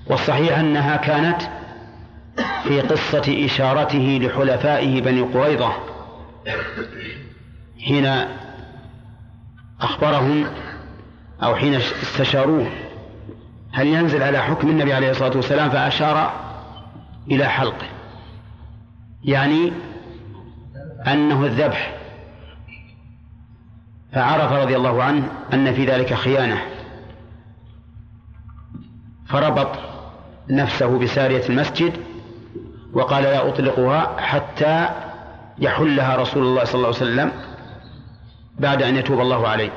والصحيح 0.07 0.59
أنها 0.59 0.97
كانت 0.97 1.41
في 2.63 2.81
قصة 2.81 3.45
إشارته 3.45 4.19
لحلفائه 4.21 5.01
بني 5.01 5.21
قريظة 5.21 5.73
حين 7.85 8.25
أخبرهم 9.81 10.45
أو 11.43 11.55
حين 11.55 11.73
استشاروه 11.75 12.71
هل 13.73 13.87
ينزل 13.87 14.23
على 14.23 14.37
حكم 14.37 14.69
النبي 14.69 14.93
عليه 14.93 15.11
الصلاة 15.11 15.35
والسلام 15.35 15.69
فأشار 15.69 16.33
إلى 17.31 17.45
حلقه. 17.45 17.87
يعني 19.23 19.73
أنه 21.07 21.45
الذبح. 21.45 21.97
فعرف 24.13 24.51
رضي 24.51 24.75
الله 24.75 25.03
عنه 25.03 25.31
أن 25.53 25.73
في 25.73 25.85
ذلك 25.85 26.13
خيانة. 26.13 26.61
فربط 29.25 29.90
نفسه 30.49 30.99
بسارية 30.99 31.49
المسجد 31.49 31.93
وقال 32.93 33.23
لا 33.23 33.49
أطلقها 33.49 34.17
حتى 34.19 34.89
يحلها 35.59 36.15
رسول 36.15 36.43
الله 36.43 36.63
صلى 36.63 36.75
الله 36.75 36.87
عليه 36.87 36.97
وسلم 36.97 37.31
بعد 38.59 38.83
أن 38.83 38.95
يتوب 38.95 39.19
الله 39.19 39.47
عليه. 39.47 39.69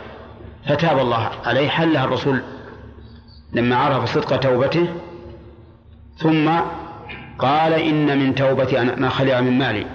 فتاب 0.67 0.99
الله 0.99 1.31
عليه 1.45 1.69
حلها 1.69 2.05
الرسول 2.05 2.43
لما 3.53 3.77
عرف 3.77 4.15
صدق 4.15 4.37
توبته 4.37 4.89
ثم 6.17 6.51
قال 7.39 7.73
إن 7.73 8.19
من 8.19 8.35
توبتي 8.35 8.81
أن 8.81 9.05
أخلع 9.05 9.41
من 9.41 9.59
مالي. 9.59 9.87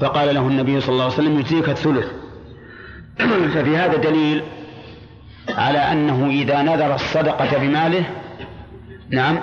فقال 0.00 0.34
له 0.34 0.40
النبي 0.40 0.80
صلى 0.80 0.92
الله 0.92 1.04
عليه 1.04 1.14
وسلم 1.14 1.38
يجزيك 1.38 1.68
الثلث. 1.68 2.06
ففي 3.54 3.76
هذا 3.76 3.96
دليل 3.96 4.42
على 5.48 5.78
أنه 5.78 6.26
إذا 6.30 6.62
نذر 6.62 6.94
الصدقة 6.94 7.58
بماله 7.58 8.04
نعم. 9.10 9.40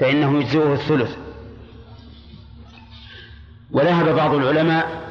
فإنه 0.00 0.38
يجزئه 0.38 0.72
الثلث. 0.72 1.16
وذهب 3.70 4.16
بعض 4.16 4.34
العلماء 4.34 5.02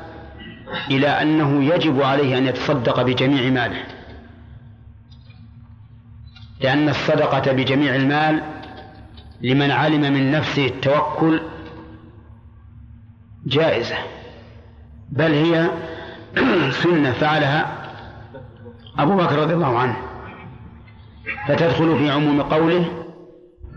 إلى 0.91 1.07
أنه 1.07 1.63
يجب 1.63 2.01
عليه 2.01 2.38
أن 2.38 2.47
يتصدق 2.47 3.01
بجميع 3.01 3.49
ماله. 3.49 3.84
لأن 6.61 6.89
الصدقة 6.89 7.51
بجميع 7.51 7.95
المال 7.95 8.41
لمن 9.41 9.72
علم 9.72 10.01
من 10.01 10.32
نفسه 10.32 10.65
التوكل 10.65 11.41
جائزة. 13.45 13.97
بل 15.09 15.32
هي 15.32 15.69
سنة 16.72 17.11
فعلها 17.11 17.78
أبو 18.99 19.17
بكر 19.17 19.39
رضي 19.39 19.53
الله 19.53 19.80
عنه. 19.80 19.97
فتدخل 21.47 21.97
في 21.97 22.09
عموم 22.09 22.41
قوله 22.41 23.01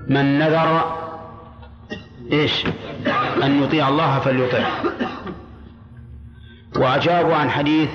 من 0.09 0.39
نذر 0.39 0.85
إيش؟ 2.33 2.67
أن 3.43 3.63
يطيع 3.63 3.89
الله 3.89 4.19
فليطعه 4.19 4.71
وأجابوا 6.77 7.35
عن 7.35 7.51
حديث 7.51 7.91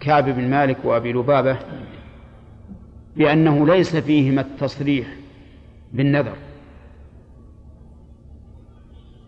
كعب 0.00 0.24
بن 0.24 0.50
مالك 0.50 0.84
وأبي 0.84 1.12
لبابة 1.12 1.58
بأنه 3.16 3.66
ليس 3.66 3.96
فيهما 3.96 4.40
التصريح 4.40 5.06
بالنذر. 5.92 6.36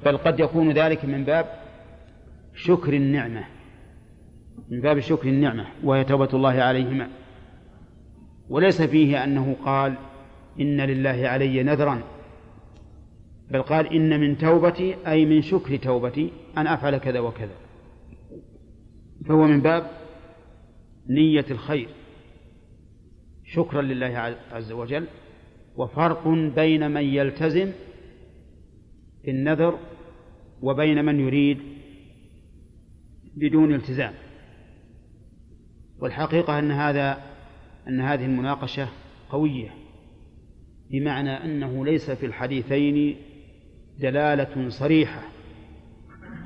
بل 0.05 0.17
قد 0.17 0.41
يكون 0.41 0.73
ذلك 0.73 1.05
من 1.05 1.25
باب 1.25 1.47
شكر 2.55 2.93
النعمة. 2.93 3.45
من 4.71 4.81
باب 4.81 5.01
شكر 5.01 5.29
النعمة 5.29 5.67
وهي 5.83 6.05
توبة 6.05 6.29
الله 6.35 6.63
عليهما. 6.63 7.09
وليس 8.49 8.83
فيه 8.83 9.25
أنه 9.25 9.57
قال 9.65 9.95
إن 10.61 10.81
لله 10.81 11.29
علي 11.29 11.63
نذرا. 11.63 12.03
بل 13.51 13.63
قال 13.63 13.95
إن 13.95 14.21
من 14.21 14.39
توبتي 14.39 14.97
أي 15.07 15.25
من 15.25 15.43
شكر 15.43 15.77
توبتي 15.77 16.33
أن 16.59 16.67
أفعل 16.67 16.97
كذا 16.97 17.21
وكذا. 17.21 17.55
فهو 19.29 19.47
من 19.47 19.61
باب 19.61 19.91
نية 21.09 21.45
الخير. 21.51 21.89
شكرا 23.45 23.83
لله 23.83 24.37
عز 24.53 24.73
وجل. 24.73 25.07
وفرق 25.77 26.29
بين 26.29 26.91
من 26.91 27.03
يلتزم 27.03 27.73
بالنذر 29.25 29.79
وبين 30.63 31.05
من 31.05 31.21
يريد 31.21 31.59
بدون 33.37 33.75
التزام. 33.75 34.15
والحقيقة 35.99 36.59
أن 36.59 36.71
هذا 36.71 37.23
أن 37.89 38.01
هذه 38.01 38.25
المناقشة 38.25 38.89
قوية. 39.31 39.86
بمعنى 40.91 41.45
أنه 41.45 41.85
ليس 41.85 42.11
في 42.11 42.27
الحديثين 42.27 43.17
دلالة 44.01 44.69
صريحة 44.69 45.21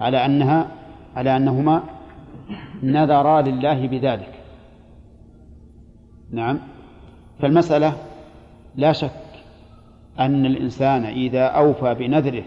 على 0.00 0.24
أنها 0.26 0.70
على 1.16 1.36
أنهما 1.36 1.82
نذرا 2.82 3.42
لله 3.42 3.86
بذلك. 3.86 4.34
نعم. 6.30 6.58
فالمسألة 7.38 7.96
لا 8.76 8.92
شك 8.92 9.10
أن 10.18 10.46
الإنسان 10.46 11.04
إذا 11.04 11.44
أوفى 11.44 11.94
بنذره 11.94 12.44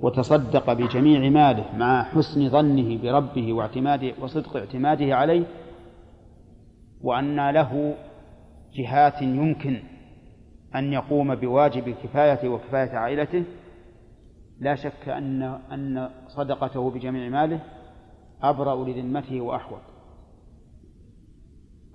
وتصدق 0.00 0.72
بجميع 0.72 1.30
ماله 1.30 1.64
مع 1.76 2.02
حسن 2.02 2.48
ظنه 2.48 2.98
بربه 3.02 3.52
واعتماده 3.52 4.12
وصدق 4.20 4.56
اعتماده 4.56 5.16
عليه 5.16 5.44
وأن 7.02 7.50
له 7.50 7.94
جهات 8.74 9.22
يمكن 9.22 9.82
أن 10.76 10.92
يقوم 10.92 11.34
بواجب 11.34 11.90
كفايته 11.90 12.48
وكفاية 12.48 12.90
عائلته 12.90 13.44
لا 14.60 14.74
شك 14.74 15.08
أن 15.08 15.42
أن 15.42 16.10
صدقته 16.28 16.90
بجميع 16.90 17.28
ماله 17.28 17.60
أبرأ 18.42 18.84
لذمته 18.84 19.40
وأحوط. 19.40 19.80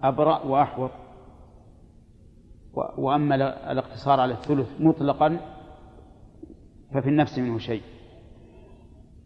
أبرأ 0.03 0.45
وأحوط. 0.45 0.91
وأما 2.97 3.36
الاقتصار 3.71 4.19
على 4.19 4.34
الثلث 4.34 4.82
مطلقا 4.82 5.38
ففي 6.93 7.09
النفس 7.09 7.39
منه 7.39 7.57
شيء. 7.57 7.82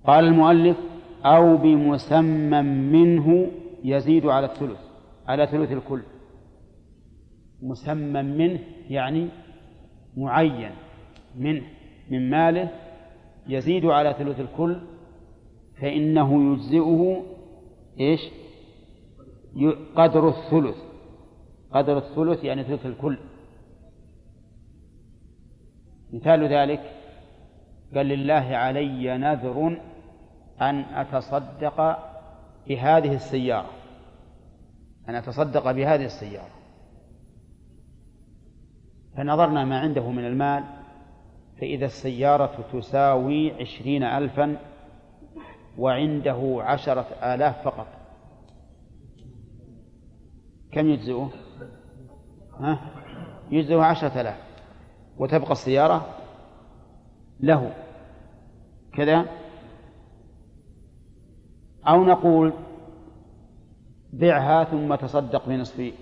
قال 0.07 0.25
المؤلف 0.25 0.77
أو 1.25 1.57
بمسمى 1.57 2.61
منه 2.61 3.51
يزيد 3.83 4.25
على 4.25 4.45
الثلث 4.45 4.79
على 5.27 5.47
ثلث 5.47 5.71
الكل. 5.71 6.01
مسمى 7.61 8.21
منه 8.21 8.59
يعني 8.89 9.29
معين 10.17 10.71
منه 11.35 11.63
من 12.09 12.29
ماله 12.29 12.69
يزيد 13.47 13.85
على 13.85 14.13
ثلث 14.13 14.39
الكل 14.39 14.81
فإنه 15.81 16.53
يجزئه 16.53 17.23
إيش؟ 17.99 18.21
قدر 19.95 20.29
الثلث. 20.29 20.75
قدر 21.71 21.97
الثلث 21.97 22.43
يعني 22.43 22.63
ثلث 22.63 22.85
الكل. 22.85 23.17
مثال 26.13 26.43
ذلك 26.53 26.91
قال 27.95 28.05
لله 28.05 28.33
علي 28.33 29.17
نذر 29.17 29.77
أن 30.61 30.79
أتصدق 30.79 31.97
بهذه 32.67 33.15
السيارة. 33.15 33.69
أن 35.09 35.15
أتصدق 35.15 35.71
بهذه 35.71 36.05
السيارة. 36.05 36.54
فنظرنا 39.17 39.65
ما 39.65 39.79
عنده 39.79 40.11
من 40.11 40.25
المال 40.25 40.63
فإذا 41.61 41.85
السيارة 41.85 42.65
تساوي 42.73 43.51
عشرين 43.61 44.03
ألفا 44.03 44.57
وعنده 45.77 46.57
عشرة 46.59 47.05
آلاف 47.23 47.63
فقط. 47.63 47.87
كم 50.71 50.89
يجزئه؟ 50.89 51.29
ها؟ 52.59 52.79
يجزئه 53.51 53.81
عشرة 53.81 54.21
آلاف. 54.21 54.37
وتبقى 55.17 55.51
السيارة؟ 55.51 56.07
له. 57.39 57.73
كذا؟ 58.93 59.25
أو 61.87 62.03
نقول 62.03 62.53
بعها 64.13 64.63
ثم 64.63 64.95
تصدق 64.95 65.47
بنصف 65.49 65.93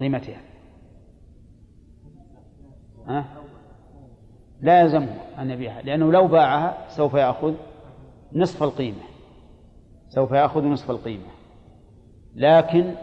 قيمتها. 0.00 0.40
ها؟ 3.06 3.24
لا 4.60 4.80
يلزمه 4.80 5.16
أن 5.38 5.50
يبيعها 5.50 5.82
لأنه 5.82 6.12
لو 6.12 6.28
باعها 6.28 6.88
سوف 6.88 7.14
يأخذ 7.14 7.54
نصف 8.32 8.62
القيمة 8.62 9.02
سوف 10.08 10.32
يأخذ 10.32 10.64
نصف 10.64 10.90
القيمة. 10.90 11.26
لكن 12.34 12.94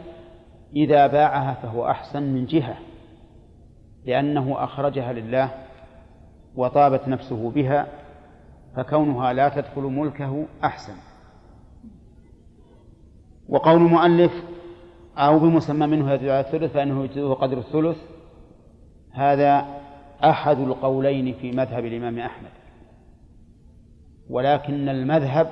إذا 0.76 1.08
باعها 1.08 1.54
فهو 1.54 1.88
أحسن 1.88 2.24
من 2.24 2.46
جهة 2.46 2.78
لأنه 4.06 4.64
أخرجها 4.64 5.14
لله 5.14 5.50
وطابت 6.56 7.08
نفسه 7.08 7.52
بها 7.52 7.88
فكونها 8.76 9.34
لا 9.34 9.50
تدخل 9.50 9.82
ملكه 9.82 10.46
أحسن. 10.64 10.96
وقول 13.50 13.82
المؤلف 13.82 14.44
أو 15.18 15.40
بمسمى 15.40 15.88
منه 15.88 16.12
يدل 16.12 16.30
على 16.30 16.40
الثلث 16.40 16.74
فإنه 16.74 17.04
يجزئه 17.04 17.34
قدر 17.34 17.58
الثلث. 17.58 17.98
هذا 19.12 19.83
أحد 20.24 20.60
القولين 20.60 21.34
في 21.34 21.52
مذهب 21.52 21.86
الإمام 21.86 22.20
أحمد. 22.20 22.50
ولكن 24.30 24.90
المذهب 24.90 25.48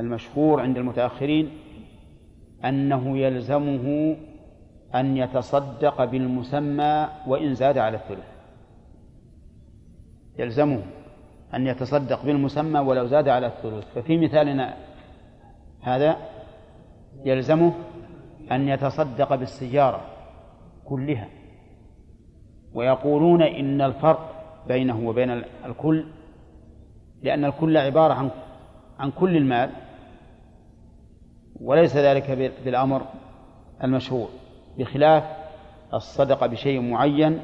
المشهور 0.00 0.60
عند 0.60 0.76
المتأخرين 0.76 1.50
أنه 2.64 3.18
يلزمه 3.18 4.16
أن 4.94 5.16
يتصدق 5.16 6.04
بالمسمى 6.04 7.08
وإن 7.26 7.54
زاد 7.54 7.78
على 7.78 7.96
الثلث. 7.96 8.26
يلزمه 10.38 10.82
أن 11.54 11.66
يتصدق 11.66 12.24
بالمسمى 12.24 12.80
ولو 12.80 13.06
زاد 13.06 13.28
على 13.28 13.46
الثلث. 13.46 13.84
ففي 13.94 14.18
مثالنا 14.18 14.76
هذا 15.80 16.16
يلزمه 17.24 17.72
أن 18.52 18.68
يتصدق 18.68 19.34
بالسيارة 19.34 20.00
كلها. 20.84 21.28
ويقولون 22.74 23.42
إن 23.42 23.80
الفرق 23.80 24.44
بينه 24.68 25.08
وبين 25.08 25.30
الكل 25.64 26.04
لأن 27.22 27.44
الكل 27.44 27.76
عبارة 27.76 28.14
عن 28.14 28.30
عن 28.98 29.10
كل 29.10 29.36
المال 29.36 29.70
وليس 31.60 31.96
ذلك 31.96 32.30
بالأمر 32.64 33.02
المشهور 33.84 34.28
بخلاف 34.78 35.24
الصدقة 35.94 36.46
بشيء 36.46 36.80
معين 36.80 37.40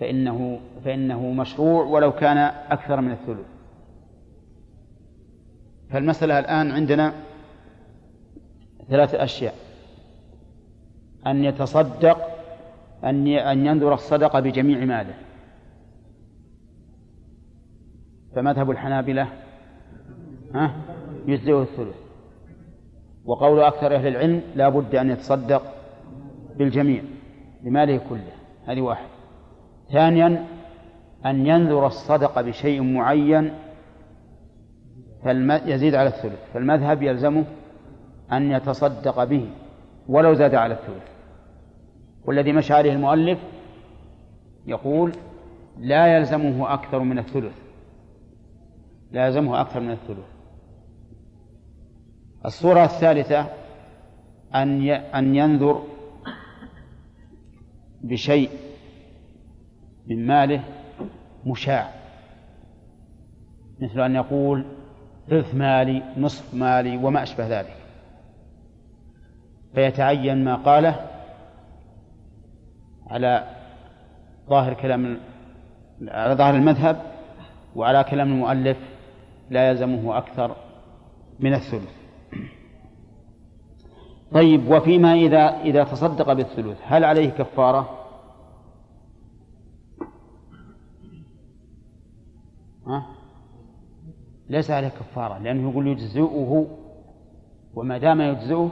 فإنه 0.00 0.60
فإنه 0.84 1.30
مشروع 1.30 1.84
ولو 1.84 2.12
كان 2.12 2.38
أكثر 2.70 3.00
من 3.00 3.10
الثلث. 3.12 3.46
فالمسألة 5.90 6.38
الآن 6.38 6.70
عندنا 6.70 7.12
ثلاثة 8.88 9.24
أشياء. 9.24 9.54
أن 11.26 11.44
يتصدق 11.44 12.37
أن 13.04 13.26
أن 13.26 13.66
ينذر 13.66 13.94
الصدقة 13.94 14.40
بجميع 14.40 14.84
ماله. 14.84 15.14
فمذهب 18.34 18.70
الحنابلة 18.70 19.28
ها 20.54 20.72
يجزئه 21.26 21.62
الثلث. 21.62 21.96
وقول 23.24 23.60
أكثر 23.60 23.94
أهل 23.94 24.06
العلم 24.06 24.42
لا 24.54 24.68
بد 24.68 24.94
أن 24.94 25.10
يتصدق 25.10 25.62
بالجميع 26.56 27.02
بماله 27.64 28.00
كله. 28.08 28.32
هذه 28.66 28.80
واحد. 28.80 29.08
ثانيا 29.92 30.46
أن 31.26 31.46
ينذر 31.46 31.86
الصدقة 31.86 32.42
بشيء 32.42 32.82
معين 32.82 33.52
يزيد 35.66 35.94
على 35.94 36.08
الثلث. 36.08 36.52
فالمذهب 36.54 37.02
يلزمه 37.02 37.44
أن 38.32 38.52
يتصدق 38.52 39.24
به 39.24 39.50
ولو 40.08 40.34
زاد 40.34 40.54
على 40.54 40.74
الثلث. 40.74 41.17
والذي 42.28 42.52
مشى 42.52 42.74
عليه 42.74 42.92
المؤلف 42.92 43.38
يقول 44.66 45.12
لا 45.78 46.16
يلزمه 46.16 46.74
أكثر 46.74 46.98
من 46.98 47.18
الثلث. 47.18 47.58
لا 49.12 49.26
يلزمه 49.26 49.60
أكثر 49.60 49.80
من 49.80 49.90
الثلث. 49.90 50.26
الصورة 52.44 52.84
الثالثة 52.84 53.46
أن 54.54 54.88
أن 54.90 55.34
ينذر 55.34 55.82
بشيء 58.00 58.50
من 60.06 60.26
ماله 60.26 60.64
مشاع. 61.46 61.90
مثل 63.80 64.00
أن 64.00 64.14
يقول 64.14 64.64
ثلث 65.28 65.54
مالي 65.54 66.02
نصف 66.16 66.54
مالي 66.54 66.96
وما 66.96 67.22
أشبه 67.22 67.60
ذلك. 67.60 67.76
فيتعين 69.74 70.44
ما 70.44 70.56
قاله 70.56 71.17
على 73.10 73.44
ظاهر 74.48 74.74
كلام 74.74 75.20
على 76.08 76.34
ظاهر 76.34 76.54
المذهب 76.54 77.02
وعلى 77.76 78.04
كلام 78.04 78.32
المؤلف 78.32 78.76
لا 79.50 79.70
يلزمه 79.70 80.18
أكثر 80.18 80.56
من 81.40 81.54
الثلث 81.54 81.98
طيب 84.32 84.70
وفيما 84.70 85.12
إذا 85.14 85.60
إذا 85.60 85.84
تصدق 85.84 86.32
بالثلث 86.32 86.78
هل 86.84 87.04
عليه 87.04 87.30
كفارة؟ 87.30 87.98
ها؟ 92.86 93.06
ليس 94.48 94.70
عليه 94.70 94.88
كفارة 94.88 95.38
لأنه 95.38 95.70
يقول 95.70 95.86
يجزئه 95.86 96.66
وما 97.74 97.98
دام 97.98 98.20
يجزئه 98.20 98.70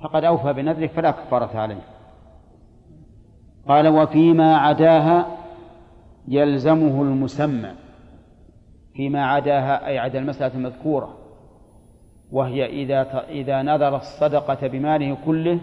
فقد 0.00 0.24
أوفى 0.24 0.52
بنذره 0.52 0.86
فلا 0.86 1.10
كفارة 1.10 1.58
عليه 1.58 1.80
قال 3.70 3.88
وفيما 3.88 4.56
عداها 4.56 5.36
يلزمه 6.28 7.02
المسمى. 7.02 7.72
فيما 8.94 9.26
عداها 9.26 9.86
أي 9.86 9.98
عدا 9.98 10.18
المسألة 10.18 10.54
المذكورة. 10.54 11.18
وهي 12.32 12.66
إذا 12.66 13.24
إذا 13.28 13.62
نذر 13.62 13.96
الصدقة 13.96 14.66
بماله 14.66 15.16
كله 15.26 15.60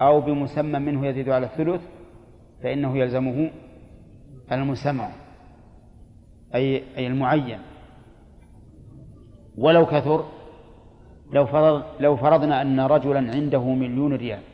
أو 0.00 0.20
بمسمى 0.20 0.78
منه 0.78 1.06
يزيد 1.06 1.28
على 1.28 1.46
الثلث 1.46 1.80
فإنه 2.62 2.98
يلزمه 2.98 3.50
المسمى 4.52 5.08
أي 6.54 6.82
أي 6.96 7.06
المعين. 7.06 7.58
ولو 9.58 9.86
كثر 9.86 10.24
لو 11.32 11.46
فرض 11.46 11.82
لو 12.00 12.16
فرضنا 12.16 12.62
أن 12.62 12.80
رجلا 12.80 13.18
عنده 13.18 13.64
مليون 13.64 14.14
ريال 14.14 14.49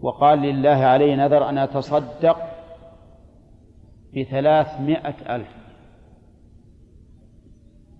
وقال 0.00 0.38
لله 0.38 0.68
علي 0.70 1.16
نذر 1.16 1.48
أن 1.48 1.58
أتصدق 1.58 2.36
بثلاثمائة 4.16 5.36
ألف. 5.36 5.48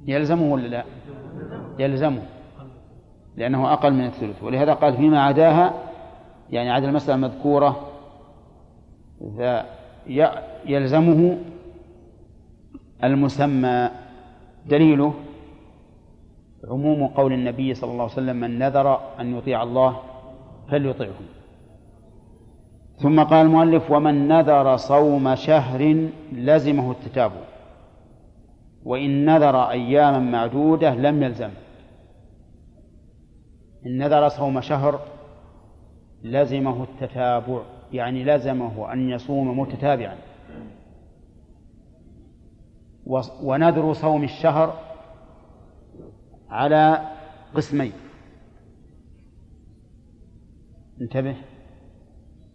يلزمه 0.07 0.53
ولا 0.53 0.69
لا؟ 0.69 0.85
يلزمه 1.79 2.23
لأنه 3.37 3.73
أقل 3.73 3.93
من 3.93 4.05
الثلث. 4.05 4.43
ولهذا 4.43 4.75
قال 4.75 4.97
فيما 4.97 5.23
عداها 5.23 5.75
يعني 6.51 6.71
عدا 6.71 6.89
المسألة 6.89 7.15
المذكورة 7.15 7.89
يلزمه 10.67 11.39
المسمى. 13.05 13.91
دليله 14.67 15.15
عموم 16.69 17.07
قول 17.07 17.33
النبي 17.33 17.75
صلى 17.75 17.91
الله 17.91 18.03
عليه 18.03 18.13
وسلم 18.13 18.37
من 18.37 18.59
نذر 18.59 19.01
أن 19.21 19.37
يطيع 19.37 19.63
الله 19.63 20.01
فليطعه 20.71 21.38
ثم 22.99 23.23
قال 23.23 23.47
المؤلف 23.47 23.91
ومن 23.91 24.29
نذر 24.29 24.77
صوم 24.77 25.35
شهر 25.35 26.09
لزمه 26.33 26.91
التتابع 26.91 27.41
وإن 28.85 29.25
نذر 29.25 29.71
أياما 29.71 30.19
معدودة 30.19 30.95
لم 30.95 31.23
يلزم. 31.23 31.51
إن 33.87 33.99
نذر 33.99 34.29
صوم 34.29 34.61
شهر 34.61 35.01
لزمه 36.23 36.83
التتابع 36.83 37.63
يعني 37.93 38.25
لزمه 38.25 38.93
أن 38.93 39.11
يصوم 39.11 39.61
متتابعا. 39.61 40.17
ونذر 43.43 43.93
صوم 43.93 44.25
الشهر 44.25 44.75
على 46.51 47.09
قسمين. 47.55 47.93
انتبه. 51.01 51.37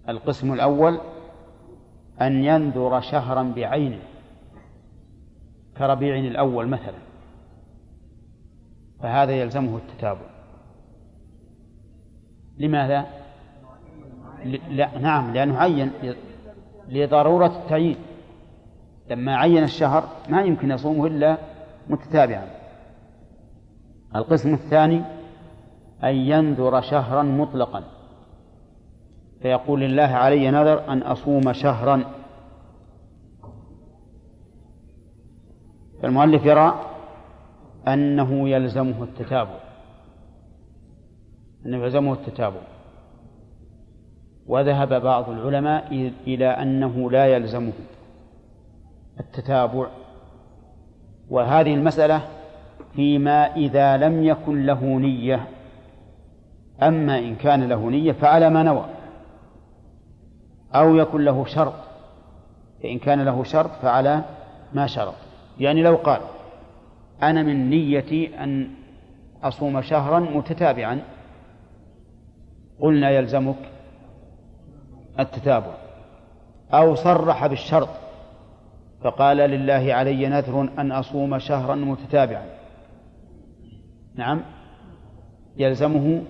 القسم 0.09 0.53
الأول 0.53 0.99
أن 2.21 2.43
ينذر 2.43 3.01
شهرا 3.01 3.43
بعينه 3.55 3.99
كربيع 5.77 6.15
الأول 6.15 6.67
مثلا. 6.67 6.97
فهذا 8.99 9.31
يلزمه 9.31 9.77
التتابع. 9.77 10.25
لماذا؟ 12.57 13.05
لا 14.69 14.97
نعم 14.97 15.33
لأنه 15.33 15.57
عين 15.57 15.91
لضرورة 16.87 17.63
التعيين. 17.63 17.97
لما 19.09 19.35
عين 19.35 19.63
الشهر 19.63 20.09
ما 20.29 20.41
يمكن 20.41 20.71
يصومه 20.71 21.07
إلا 21.07 21.37
متتابعا. 21.89 22.47
القسم 24.15 24.53
الثاني 24.53 25.01
أن 26.03 26.15
ينذر 26.15 26.81
شهرا 26.81 27.23
مطلقا. 27.23 27.83
فيقول 29.43 29.81
لله 29.81 30.03
علي 30.03 30.51
نذر 30.51 30.89
أن 30.89 31.01
أصوم 31.01 31.53
شهرا. 31.53 32.03
فالمؤلف 36.01 36.45
يرى 36.45 36.79
أنه 37.87 38.49
يلزمه 38.49 39.03
التتابع. 39.03 39.59
أنه 41.65 41.77
يلزمه 41.77 42.13
التتابع. 42.13 42.61
وذهب 44.47 45.01
بعض 45.01 45.29
العلماء 45.29 46.11
إلى 46.27 46.47
أنه 46.47 47.11
لا 47.11 47.25
يلزمه 47.25 47.73
التتابع. 49.19 49.87
وهذه 51.29 51.73
المسألة 51.73 52.21
فيما 52.95 53.55
إذا 53.55 53.97
لم 53.97 54.23
يكن 54.23 54.65
له 54.65 54.83
نية. 54.83 55.47
أما 56.83 57.19
إن 57.19 57.35
كان 57.35 57.69
له 57.69 57.89
نية 57.89 58.11
فعلى 58.11 58.49
ما 58.49 58.63
نوى. 58.63 58.85
أو 60.75 60.95
يكن 60.95 61.21
له 61.21 61.45
شرط. 61.45 61.73
فإن 62.83 62.99
كان 62.99 63.21
له 63.21 63.43
شرط 63.43 63.69
فعلى 63.81 64.23
ما 64.73 64.87
شرط. 64.87 65.13
يعني 65.59 65.83
لو 65.83 65.95
قال 65.95 66.21
أنا 67.23 67.43
من 67.43 67.69
نيتي 67.69 68.43
أن 68.43 68.69
أصوم 69.43 69.81
شهرا 69.81 70.19
متتابعا 70.19 71.01
قلنا 72.79 73.09
يلزمك 73.09 73.55
التتابع. 75.19 75.73
أو 76.73 76.95
صرح 76.95 77.47
بالشرط 77.47 77.89
فقال 79.03 79.37
لله 79.37 79.93
علي 79.93 80.27
نذر 80.27 80.69
أن 80.79 80.91
أصوم 80.91 81.39
شهرا 81.39 81.75
متتابعا. 81.75 82.45
نعم 84.15 84.41
يلزمه 85.57 86.21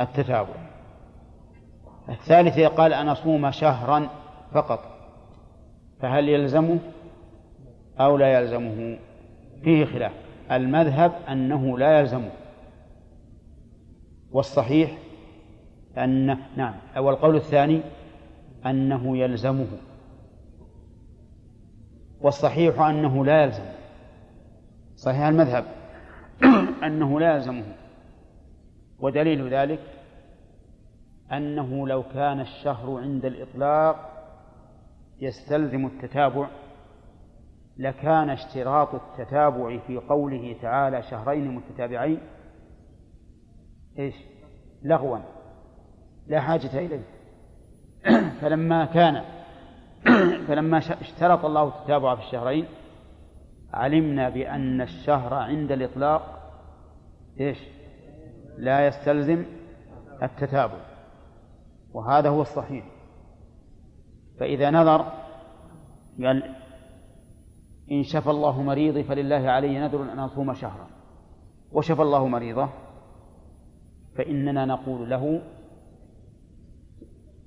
التتابع. 0.00 0.71
الثالث 2.08 2.58
قال 2.60 2.92
أن 2.92 3.08
أصوم 3.08 3.50
شهرا 3.50 4.08
فقط. 4.52 4.80
فهل 6.00 6.28
يلزمه 6.28 6.78
أو 8.00 8.16
لا 8.16 8.38
يلزمه؟ 8.38 8.98
فيه 9.64 9.84
خلاف. 9.84 10.12
المذهب 10.52 11.12
أنه 11.28 11.78
لا 11.78 12.00
يلزمه 12.00 12.30
والصحيح 14.32 14.98
أن 15.98 16.38
نعم. 16.56 16.74
أو 16.96 17.10
القول 17.10 17.36
الثاني 17.36 17.80
أنه 18.66 19.18
يلزمه. 19.18 19.66
والصحيح 22.20 22.80
أنه 22.80 23.24
لا 23.24 23.42
يلزم. 23.42 23.64
صحيح 24.96 25.20
المذهب 25.20 25.64
أنه 26.86 27.20
لا 27.20 27.34
يلزمه. 27.34 27.64
ودليل 29.00 29.48
ذلك 29.48 29.80
أنه 31.32 31.88
لو 31.88 32.02
كان 32.02 32.40
الشهر 32.40 33.00
عند 33.00 33.24
الإطلاق 33.24 34.12
يستلزم 35.20 35.86
التتابع 35.86 36.48
لكان 37.76 38.30
اشتراط 38.30 38.94
التتابع 38.94 39.78
في 39.78 39.96
قوله 39.96 40.56
تعالى 40.62 41.02
شهرين 41.02 41.54
متتابعين 41.54 42.20
إيش؟ 43.98 44.14
لغوا 44.82 45.18
لا 46.26 46.40
حاجة 46.40 46.78
إليه 46.78 47.02
فلما 48.40 48.84
كان 48.84 49.22
فلما 50.48 50.78
اشترط 50.78 51.44
الله 51.44 51.68
التتابع 51.68 52.14
في 52.14 52.22
الشهرين 52.22 52.66
علمنا 53.74 54.28
بأن 54.28 54.80
الشهر 54.80 55.34
عند 55.34 55.72
الإطلاق 55.72 56.52
إيش؟ 57.40 57.58
لا 58.58 58.86
يستلزم 58.86 59.44
التتابع 60.22 60.91
وهذا 61.94 62.28
هو 62.28 62.42
الصحيح. 62.42 62.84
فإذا 64.40 64.70
نذر 64.70 65.12
قال 66.24 66.54
إن 67.92 68.02
شفى 68.02 68.30
الله 68.30 68.62
مريضي 68.62 69.04
فلله 69.04 69.50
علي 69.50 69.78
نذر 69.78 70.02
أن 70.02 70.18
أصوم 70.18 70.54
شهرا. 70.54 70.86
وشفى 71.72 72.02
الله 72.02 72.28
مريضه 72.28 72.68
فإننا 74.16 74.64
نقول 74.64 75.10
له 75.10 75.42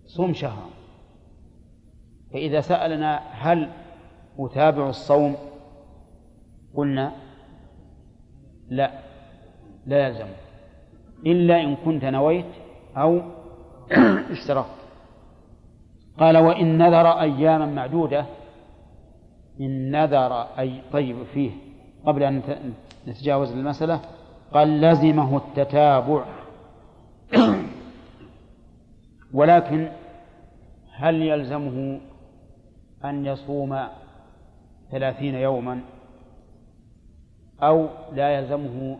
صم 0.05 0.34
شهرا. 0.34 0.69
فإذا 2.34 2.61
سألنا 2.61 3.17
هل 3.17 3.69
أتابع 4.39 4.89
الصوم 4.89 5.35
قلنا 6.76 7.11
لا 8.69 8.91
لا 9.85 10.07
يلزم. 10.07 10.27
إلا 11.26 11.61
إن 11.61 11.76
كنت 11.76 12.05
نويت 12.05 12.45
أو 12.97 13.22
اشترطت 14.32 14.86
قال 16.20 16.38
وإن 16.38 16.78
نذر 16.78 17.22
أياما 17.22 17.66
معدودة 17.66 18.26
إن 19.62 19.91
نذر 19.91 20.41
أي 20.60 20.82
طيب 20.91 21.24
فيه 21.34 21.52
قبل 22.06 22.24
أن 22.24 22.41
نتجاوز 23.07 23.52
المسألة 23.52 24.02
قال 24.53 24.82
لزمه 24.82 25.38
التتابع. 25.38 26.26
ولكن 29.34 29.90
هل 30.91 31.22
يلزمه 31.22 31.99
أن 33.06 33.26
يصوم 33.26 33.88
ثلاثين 34.91 35.36
يوما؟ 35.36 35.82
أو 37.64 37.88
لا 38.14 38.30
يلزمه 38.30 38.98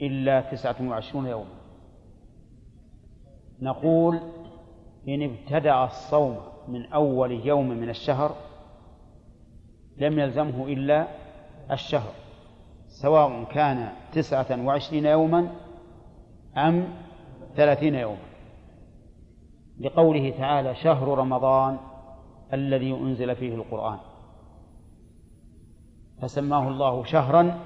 إلا 0.00 0.40
تسعة 0.40 0.76
وعشرون 0.80 1.26
يوما؟ 1.26 1.61
نقول 3.62 4.20
إن 5.08 5.22
ابتدأ 5.22 5.84
الصوم 5.84 6.36
من 6.68 6.86
أول 6.86 7.46
يوم 7.46 7.68
من 7.68 7.88
الشهر 7.88 8.34
لم 9.96 10.18
يلزمه 10.18 10.66
إلا 10.66 11.06
الشهر 11.70 12.12
سواء 12.88 13.44
كان 13.44 13.92
تسعة 14.12 14.66
وعشرين 14.66 15.06
يوما 15.06 15.50
أم 16.56 16.88
ثلاثين 17.56 17.94
يوما. 17.94 18.32
لقوله 19.80 20.30
تعالى 20.30 20.74
شهر 20.74 21.18
رمضان 21.18 21.78
الذي 22.52 22.92
أنزل 22.92 23.36
فيه 23.36 23.54
القرآن. 23.54 23.98
فسماه 26.22 26.68
الله 26.68 27.04
شهرا 27.04 27.58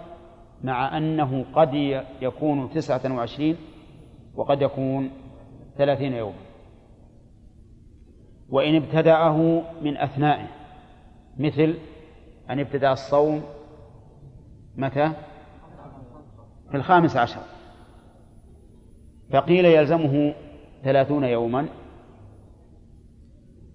مع 0.64 0.96
أنه 0.96 1.44
قد 1.54 1.74
يكون 2.20 2.70
تسعة 2.70 3.16
وعشرين 3.16 3.56
وقد 4.34 4.62
يكون 4.62 5.10
ثلاثين 5.78 6.12
يوما. 6.12 6.38
وإن 8.48 8.76
ابتدأه 8.76 9.62
من 9.82 9.96
أثنائه 9.96 10.48
مثل 11.38 11.74
أن 12.50 12.60
ابتدأ 12.60 12.92
الصوم 12.92 13.42
متى؟ 14.76 15.12
في 16.70 16.76
الخامس 16.76 17.16
عشر. 17.16 17.40
فقيل 19.30 19.64
يلزمه 19.64 20.34
ثلاثون 20.84 21.24
يوما 21.24 21.66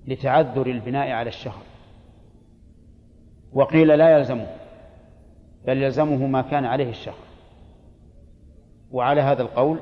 لتعذر 0.08 0.68
البناء 0.68 1.12
على 1.12 1.30
الشهر. 1.30 1.64
وقيل 3.54 3.88
لا 3.88 4.18
يلزمه 4.18 4.48
بل 5.66 5.84
يلزمه 5.84 6.28
ما 6.28 6.42
كان 6.42 6.66
عليه 6.66 6.90
الشهر. 6.90 7.32
وعلى 8.92 9.22
هذا 9.22 9.42
القول 9.42 9.80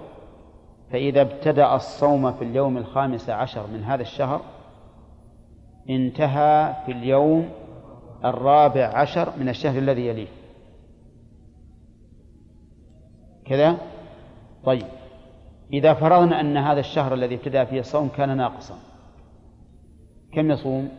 فإذا 0.92 1.22
ابتدأ 1.22 1.76
الصوم 1.76 2.32
في 2.32 2.44
اليوم 2.44 2.78
الخامس 2.78 3.30
عشر 3.30 3.68
من 3.68 3.84
هذا 3.84 4.02
الشهر 4.02 4.42
انتهى 5.90 6.76
في 6.86 6.92
اليوم 6.92 7.50
الرابع 8.26 8.86
عشر 8.86 9.34
من 9.38 9.50
الشهر 9.50 9.78
الذي 9.78 10.08
يليه. 10.08 10.28
كذا؟ 13.46 13.78
طيب. 14.64 14.86
إذا 15.74 15.94
فرضنا 15.94 16.40
أن 16.40 16.58
هذا 16.58 16.80
الشهر 16.80 17.14
الذي 17.14 17.36
ابتدأ 17.36 17.66
فيه 17.66 17.80
الصوم 17.80 18.10
كان 18.18 18.38
ناقصا 18.38 18.76
كم 20.34 20.52
يصوم؟ 20.52 20.90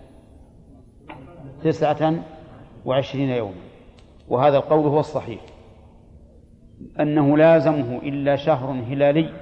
تسعة 1.62 2.14
وعشرين 2.84 3.28
يوما. 3.28 3.60
وهذا 4.28 4.56
القول 4.56 4.86
هو 4.86 5.00
الصحيح. 5.00 5.40
أنه 7.00 7.36
لازمه 7.36 7.98
إلا 7.98 8.36
شهر 8.36 8.70
هلالي 8.70 9.39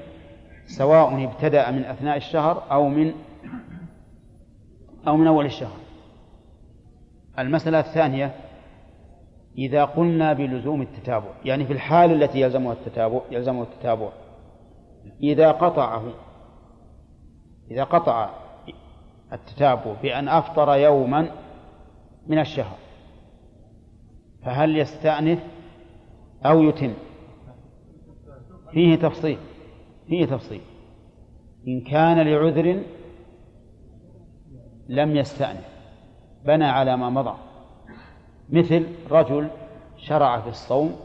سواء 0.68 1.24
ابتدأ 1.24 1.70
من 1.70 1.84
أثناء 1.84 2.16
الشهر 2.16 2.62
أو 2.72 2.88
من 2.88 3.12
أو 5.06 5.16
من 5.16 5.26
أول 5.26 5.46
الشهر. 5.46 5.76
المسألة 7.38 7.80
الثانية 7.80 8.34
إذا 9.58 9.84
قلنا 9.84 10.32
بلزوم 10.32 10.82
التتابع 10.82 11.28
يعني 11.44 11.66
في 11.66 11.72
الحال 11.72 12.22
التي 12.22 12.40
يلزمها 12.40 12.72
التتابع 12.72 13.20
يلزمه 13.30 13.62
التتابع 13.62 14.08
إذا 15.22 15.50
قطعه 15.50 16.12
إذا 17.70 17.84
قطع 17.84 18.30
التتابع 19.32 19.94
بأن 20.02 20.28
أفطر 20.28 20.74
يوما 20.74 21.28
من 22.26 22.38
الشهر 22.38 22.76
فهل 24.44 24.76
يستأنف 24.76 25.38
أو 26.46 26.62
يتم؟ 26.62 26.94
فيه 28.72 28.96
تفصيل. 28.96 29.38
فيه 30.08 30.26
تفصيل. 30.26 30.60
إن 31.68 31.80
كان 31.80 32.20
لعذر 32.20 32.82
لم 34.88 35.16
يستأنف. 35.16 35.68
بنى 36.44 36.64
على 36.64 36.96
ما 36.96 37.10
مضى. 37.10 37.34
مثل 38.50 38.86
رجل 39.10 39.48
شرع 39.96 40.40
في 40.40 40.48
الصوم 40.48 40.96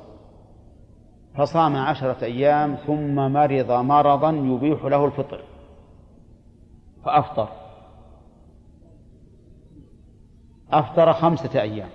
فصام 1.37 1.75
عشرة 1.75 2.23
أيام 2.25 2.75
ثم 2.75 3.15
مرض 3.15 3.71
مرضا 3.71 4.31
يبيح 4.31 4.85
له 4.85 5.05
الفطر. 5.05 5.43
فأفطر. 7.05 7.49
أفطر 10.71 11.13
خمسة 11.13 11.61
أيام. 11.61 11.89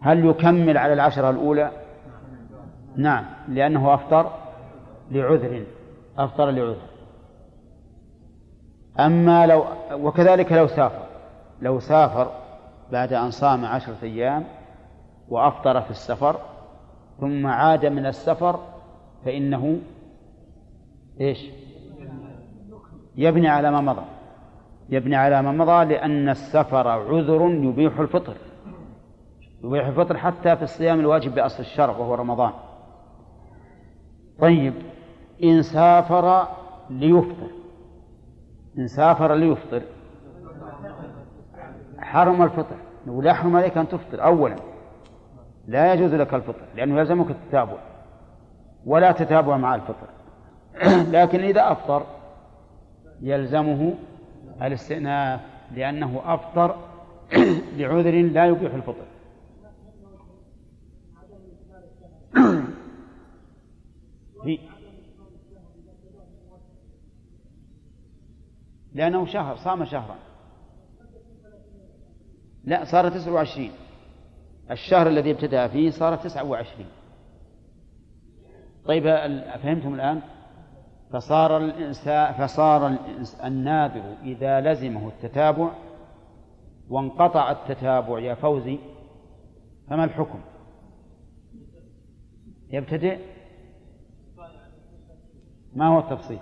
هل 0.00 0.26
يكمل 0.26 0.78
على 0.78 0.92
العشرة 0.92 1.30
الأولى؟ 1.30 1.70
نعم 2.96 3.24
لأنه 3.48 3.94
أفطر 3.94 4.43
لعذر 5.10 5.64
أفطر 6.18 6.50
لعذر. 6.50 6.94
أما 9.00 9.46
لو 9.46 9.64
وكذلك 9.92 10.52
لو 10.52 10.66
سافر 10.66 11.06
لو 11.62 11.80
سافر 11.80 12.30
بعد 12.92 13.12
أن 13.12 13.30
صام 13.30 13.64
عشرة 13.64 13.96
أيام 14.02 14.44
وأفطر 15.28 15.80
في 15.80 15.90
السفر 15.90 16.40
ثم 17.20 17.46
عاد 17.46 17.86
من 17.86 18.06
السفر 18.06 18.60
فإنه 19.24 19.78
إيش؟ 21.20 21.50
يبني 23.16 23.48
على 23.48 23.70
ما 23.70 23.80
مضى. 23.80 24.04
يبني 24.88 25.16
على 25.16 25.42
ما 25.42 25.52
مضى 25.52 25.84
لأن 25.84 26.28
السفر 26.28 26.88
عذر 26.88 27.50
يبيح 27.50 27.98
الفطر. 27.98 28.36
يبيح 29.64 29.86
الفطر 29.86 30.16
حتى 30.16 30.56
في 30.56 30.62
الصيام 30.62 31.00
الواجب 31.00 31.34
بأصل 31.34 31.60
الشرع 31.60 31.96
وهو 31.96 32.14
رمضان. 32.14 32.52
طيب. 34.40 34.74
إن 35.42 35.62
سافر 35.62 36.48
ليفطر. 36.90 37.50
إن 38.78 38.86
سافر 38.88 39.34
ليفطر. 39.34 39.82
حرم 41.98 42.42
الفطر. 42.42 42.76
نقول 43.06 43.26
يحرم 43.26 43.56
عليك 43.56 43.76
أن 43.76 43.88
تفطر 43.88 44.24
أولا. 44.24 44.56
لا 45.68 45.94
يجوز 45.94 46.14
لك 46.14 46.34
الفطر 46.34 46.64
لأنه 46.76 46.98
يلزمك 46.98 47.30
التتابع. 47.30 47.78
ولا 48.86 49.12
تتابع 49.12 49.56
مع 49.56 49.74
الفطر. 49.74 50.08
لكن 51.16 51.40
إذا 51.40 51.72
أفطر 51.72 52.02
يلزمه 53.20 53.94
الاستئناف 54.62 55.40
لأنه 55.74 56.20
أفطر 56.24 56.76
لعذر 57.76 58.22
لا 58.22 58.46
يبيح 58.46 58.74
الفطر. 58.74 59.04
في 64.44 64.58
لأنه 68.94 69.26
شهر 69.26 69.56
صام 69.56 69.84
شهرا. 69.84 70.16
لا 72.64 72.84
صار 72.84 73.08
تسعة 73.08 73.32
وعشرين. 73.32 73.72
الشهر 74.70 75.06
الذي 75.06 75.30
ابتدأ 75.30 75.68
فيه 75.68 75.90
صار 75.90 76.16
تسعة 76.16 76.44
وعشرين. 76.44 76.86
طيب 78.84 79.04
فهمتم 79.62 79.94
الآن؟ 79.94 80.20
فصار 81.12 81.56
الإنسان 81.56 82.32
فصار 82.32 82.98
الناذر 83.44 84.16
إذا 84.22 84.60
لزمه 84.60 85.08
التتابع 85.08 85.70
وانقطع 86.90 87.50
التتابع 87.50 88.20
يا 88.20 88.34
فوزي 88.34 88.78
فما 89.88 90.04
الحكم؟ 90.04 90.40
يبتدئ؟ 92.70 93.18
ما 95.74 95.86
هو 95.86 95.98
التفصيل؟ 95.98 96.38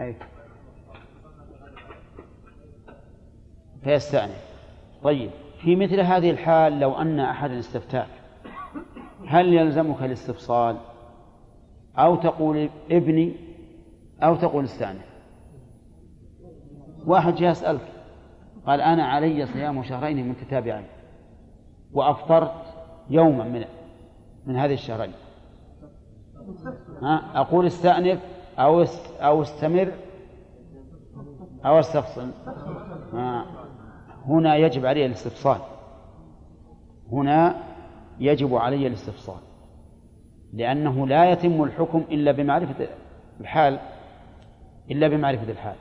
أي. 0.00 0.16
فيستأنف. 3.84 4.44
طيب 5.02 5.30
في 5.58 5.76
مثل 5.76 6.00
هذه 6.00 6.30
الحال 6.30 6.80
لو 6.80 6.94
أن 6.94 7.20
أحدا 7.20 7.58
استفتاك 7.58 8.08
هل 9.26 9.54
يلزمك 9.54 10.02
الاستفصال؟ 10.02 10.76
أو 11.98 12.16
تقول 12.16 12.68
ابني 12.90 13.34
أو 14.22 14.36
تقول 14.36 14.64
استأنف. 14.64 15.14
واحد 17.06 17.34
جاء 17.34 17.50
يسألك 17.50 17.92
قال 18.66 18.80
أنا 18.80 19.04
علي 19.04 19.46
صيام 19.46 19.82
شهرين 19.82 20.28
متتابعين 20.28 20.86
وأفطرت 21.92 22.74
يوما 23.10 23.44
من 23.44 23.64
من 24.46 24.56
هذه 24.56 24.74
الشهرين. 24.74 25.12
ها 27.02 27.40
أقول 27.40 27.66
استأنف 27.66 28.33
أو 28.58 28.84
أو 29.20 29.42
استمر 29.42 29.92
أو 31.64 31.78
استفصل. 31.78 32.30
ها 33.12 33.46
هنا 34.26 34.56
يجب 34.56 34.86
علي 34.86 35.06
الاستفصال. 35.06 35.60
هنا 37.12 37.62
يجب 38.20 38.54
علي 38.54 38.86
الاستفصال. 38.86 39.40
لأنه 40.52 41.06
لا 41.06 41.30
يتم 41.30 41.62
الحكم 41.62 42.04
إلا 42.10 42.32
بمعرفة 42.32 42.88
الحال 43.40 43.78
إلا 44.90 45.08
بمعرفة 45.08 45.52
الحال. 45.52 45.76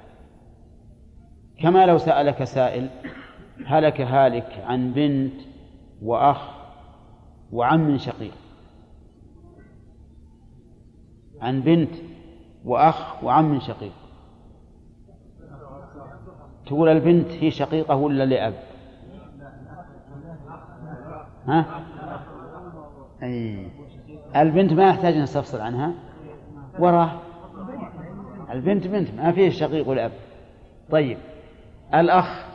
كما 1.59 1.85
لو 1.85 1.97
سألك 1.97 2.43
سائل 2.43 2.89
هلك 3.65 4.01
هالك 4.01 4.63
عن 4.65 4.93
بنت 4.93 5.41
وأخ 6.01 6.49
وعم 7.51 7.97
شقيق. 7.97 8.33
عن 11.41 11.61
بنت 11.61 12.12
وأخ 12.65 13.23
وعم 13.23 13.59
شقيق. 13.59 13.91
تقول 16.65 16.89
البنت 16.89 17.31
هي 17.31 17.51
شقيقة 17.51 17.95
ولا 17.95 18.25
لأب؟ 18.25 18.53
ها؟ 21.47 21.83
أي. 23.23 23.67
البنت 24.35 24.73
ما 24.73 24.87
يحتاج 24.89 25.17
نستفصل 25.17 25.61
عنها. 25.61 25.93
وراه 26.79 27.11
البنت 28.51 28.87
بنت 28.87 29.11
ما 29.11 29.31
فيه 29.31 29.49
شقيق 29.49 29.87
والأب 29.87 30.11
طيب. 30.91 31.17
الأخ 31.93 32.45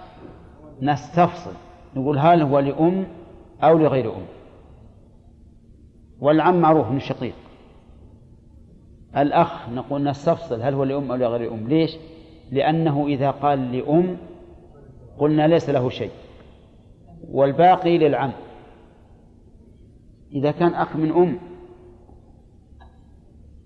نستفصل. 0.83 1.53
نقول 1.97 2.19
هل 2.19 2.43
هو 2.43 2.59
لأم 2.59 3.07
أو 3.63 3.79
لغير 3.79 4.15
أم. 4.17 4.27
والعم 6.21 6.61
معروف 6.61 6.91
من 6.91 6.97
الشقيق 6.97 7.35
الأخ 9.17 9.69
نقول 9.69 10.05
نستفصل 10.05 10.63
هل 10.63 10.75
هو 10.75 10.85
لأم 10.85 11.11
أو 11.11 11.17
لغير 11.17 11.55
أم؟ 11.55 11.69
ليش؟ 11.69 11.97
لأنه 12.51 13.07
إذا 13.07 13.31
قال 13.31 13.73
لأم 13.73 14.17
قلنا 15.19 15.47
ليس 15.47 15.71
له 15.71 15.91
شيء. 15.91 16.11
والباقي 17.31 17.99
للعم. 17.99 18.33
إذا 20.33 20.51
كان 20.51 20.75
أخ 20.75 20.97
من 20.97 21.13
أم 21.13 21.39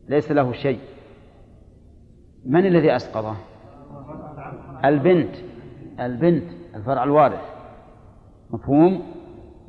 ليس 0.08 0.32
له 0.32 0.52
شيء. 0.52 0.80
من 2.44 2.66
الذي 2.66 2.96
أسقطه؟ 2.96 3.36
البنت. 4.84 5.34
البنت 6.00 6.44
الفرع 6.74 7.04
الوارث. 7.04 7.42
مفهوم؟ 8.50 9.02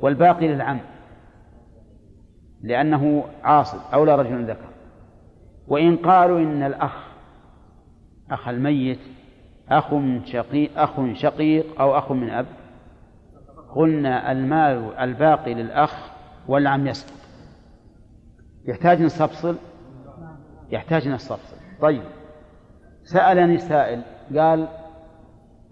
والباقي 0.00 0.48
للعم. 0.48 0.80
لأنه 2.62 3.24
عاصب 3.42 3.78
أولى 3.94 4.16
رجل 4.16 4.50
ذكر. 4.50 4.73
وإن 5.68 5.96
قالوا 5.96 6.38
إن 6.38 6.62
الأخ 6.62 7.14
أخ 8.30 8.48
الميت 8.48 9.00
أخ 9.68 9.94
شقيق 10.24 10.78
أخ 10.78 11.12
شقيق 11.12 11.80
أو 11.80 11.98
أخ 11.98 12.12
من 12.12 12.30
أب 12.30 12.46
قلنا 13.74 14.32
المال 14.32 14.94
الباقي 14.98 15.54
للأخ 15.54 16.10
والعم 16.48 16.86
يسقط. 16.86 17.14
يحتاج 18.64 19.02
نستفصل 19.02 19.56
يحتاج 20.70 21.08
نستفصل 21.08 21.56
طيب. 21.80 22.02
سألني 23.04 23.58
سائل 23.58 24.02
قال 24.36 24.68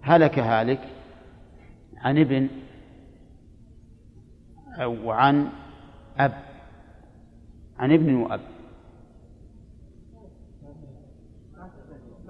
هلك 0.03 0.39
هالك 0.39 0.81
عن 1.97 2.19
ابن 2.19 2.49
أو 4.81 5.11
عن 5.11 5.49
أب 6.19 6.33
عن 7.79 7.93
ابن 7.93 8.15
وأب. 8.15 8.41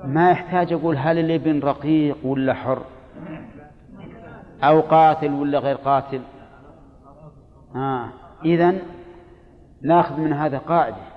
ما 0.05 0.31
يحتاج 0.31 0.73
أقول 0.73 0.97
هل 0.97 1.19
الابن 1.19 1.61
رقيق 1.61 2.27
ولا 2.27 2.55
حر؟ 2.55 2.83
أو 4.63 4.81
قاتل 4.81 5.33
ولا 5.33 5.59
غير 5.59 5.77
قاتل؟ 5.77 6.21
آه. 7.75 8.09
إذن 8.45 8.79
نأخذ 9.83 10.21
من 10.21 10.33
هذا 10.33 10.59
قاعدة 10.59 11.13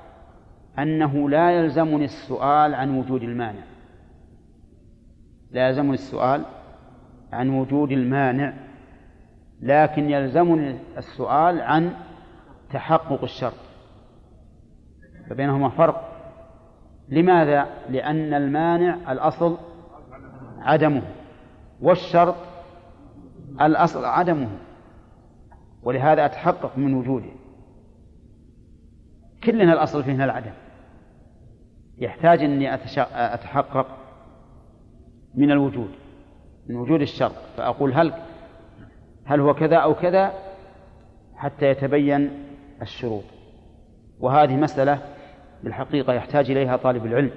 أنه 0.79 1.29
لا 1.29 1.51
يلزمني 1.51 2.05
السؤال 2.05 2.75
عن 2.75 2.97
وجود 2.97 3.23
المانع. 3.23 3.63
لا 5.51 5.67
يلزمني 5.67 5.93
السؤال 5.93 6.45
عن 7.33 7.49
وجود 7.49 7.91
المانع 7.91 8.53
لكن 9.61 10.09
يلزمني 10.09 10.77
السؤال 10.97 11.61
عن 11.61 11.93
تحقق 12.73 13.23
الشرط. 13.23 13.53
فبينهما 15.29 15.69
فرق. 15.69 16.14
لماذا؟ 17.09 17.67
لأن 17.89 18.33
المانع 18.33 19.11
الأصل 19.11 19.57
عدمه 20.59 21.01
والشرط 21.81 22.35
الأصل 23.61 24.05
عدمه 24.05 24.49
ولهذا 25.83 26.25
أتحقق 26.25 26.77
من 26.77 26.93
وجوده. 26.93 27.31
كلنا 29.43 29.73
الأصل 29.73 30.03
فينا 30.03 30.25
العدم. 30.25 30.53
يحتاج 31.97 32.43
أني 32.43 32.73
أتحقق 33.13 33.87
من 35.35 35.51
الوجود 35.51 35.89
من 36.67 36.75
وجود 36.75 37.01
الشرط. 37.01 37.35
فأقول 37.57 37.93
هل 37.93 38.13
هل 39.25 39.39
هو 39.39 39.53
كذا 39.53 39.77
أو 39.77 39.95
كذا؟ 39.95 40.33
حتى 41.35 41.65
يتبين 41.65 42.29
الشروط. 42.81 43.23
وهذه 44.19 44.55
مسألة 44.55 45.14
بالحقيقة 45.65 46.13
يحتاج 46.13 46.51
إليها 46.51 46.77
طالب 46.77 47.05
العلم 47.05 47.31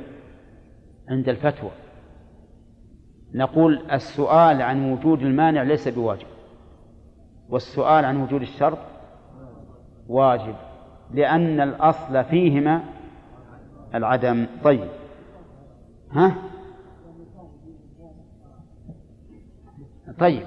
عند 1.08 1.28
الفتوى. 1.28 1.70
نقول 3.34 3.82
السؤال 3.92 4.62
عن 4.62 4.92
وجود 4.92 5.22
المانع 5.22 5.62
ليس 5.62 5.88
بواجب 5.88 6.26
والسؤال 7.48 8.04
عن 8.04 8.22
وجود 8.22 8.40
الشرط 8.40 8.78
واجب 10.08 10.54
لأن 11.10 11.60
الأصل 11.60 12.24
فيهما 12.24 12.84
العدم. 13.94 14.46
طيب. 14.64 14.88
ها؟ 16.12 16.34
طيب. 20.18 20.46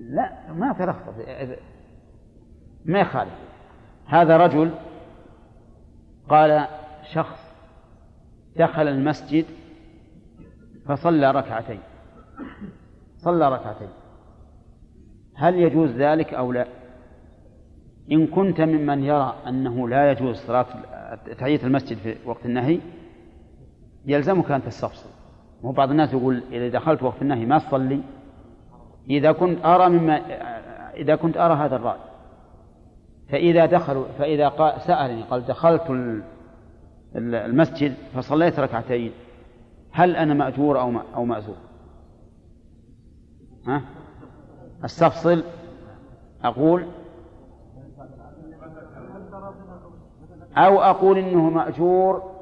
لا 0.00 0.52
ما 0.52 0.72
تلخبط 0.72 1.14
ما 2.84 3.00
يخالف. 3.00 3.34
هذا 4.06 4.36
رجل 4.36 4.70
قال 6.28 6.66
شخص 7.12 7.54
دخل 8.56 8.88
المسجد 8.88 9.44
فصلى 10.86 11.30
ركعتين. 11.30 11.80
صلى 13.16 13.48
ركعتين. 13.48 13.88
هل 15.34 15.54
يجوز 15.54 15.90
ذلك 15.90 16.34
أو 16.34 16.52
لا؟ 16.52 16.66
إن 18.12 18.26
كنت 18.26 18.60
ممن 18.60 19.04
يرى 19.04 19.34
أنه 19.48 19.88
لا 19.88 20.10
يجوز 20.10 20.36
صلاة 20.36 20.66
تحية 21.38 21.62
المسجد 21.62 21.96
في 21.96 22.16
وقت 22.24 22.46
النهي 22.46 22.80
يلزمك 24.06 24.50
أن 24.50 24.62
تستفصل. 24.64 25.10
مو 25.62 25.72
بعض 25.72 25.90
الناس 25.90 26.12
يقول 26.12 26.42
إذا 26.52 26.68
دخلت 26.68 27.02
وقت 27.02 27.22
النهي 27.22 27.46
ما 27.46 27.58
تصلي. 27.58 28.00
إذا 29.10 29.32
كنت 29.32 29.64
أرى 29.64 29.88
مما 29.88 30.16
إذا 30.94 31.16
كنت 31.16 31.36
أرى 31.36 31.54
هذا 31.54 31.76
الرأي. 31.76 31.98
فإذا 33.28 33.66
دخلوا 33.66 34.04
فإذا 34.18 34.48
قال 34.48 34.80
سألني 34.80 35.22
قال 35.22 35.46
دخلت 35.46 35.82
المسجد 37.16 37.94
فصليت 38.14 38.60
ركعتين 38.60 39.12
هل 39.92 40.16
أنا 40.16 40.34
مأجور 40.34 40.80
أو 40.80 40.92
أو 41.14 41.24
مأزور؟ 41.24 41.56
ها؟ 43.66 43.82
أستفصل 44.84 45.44
أقول 46.44 46.86
أو 50.56 50.82
أقول 50.82 51.18
إنه 51.18 51.50
مأجور 51.50 52.34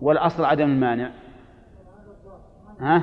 والأصل 0.00 0.44
عدم 0.44 0.64
المانع 0.64 1.10
ها؟ 2.80 3.02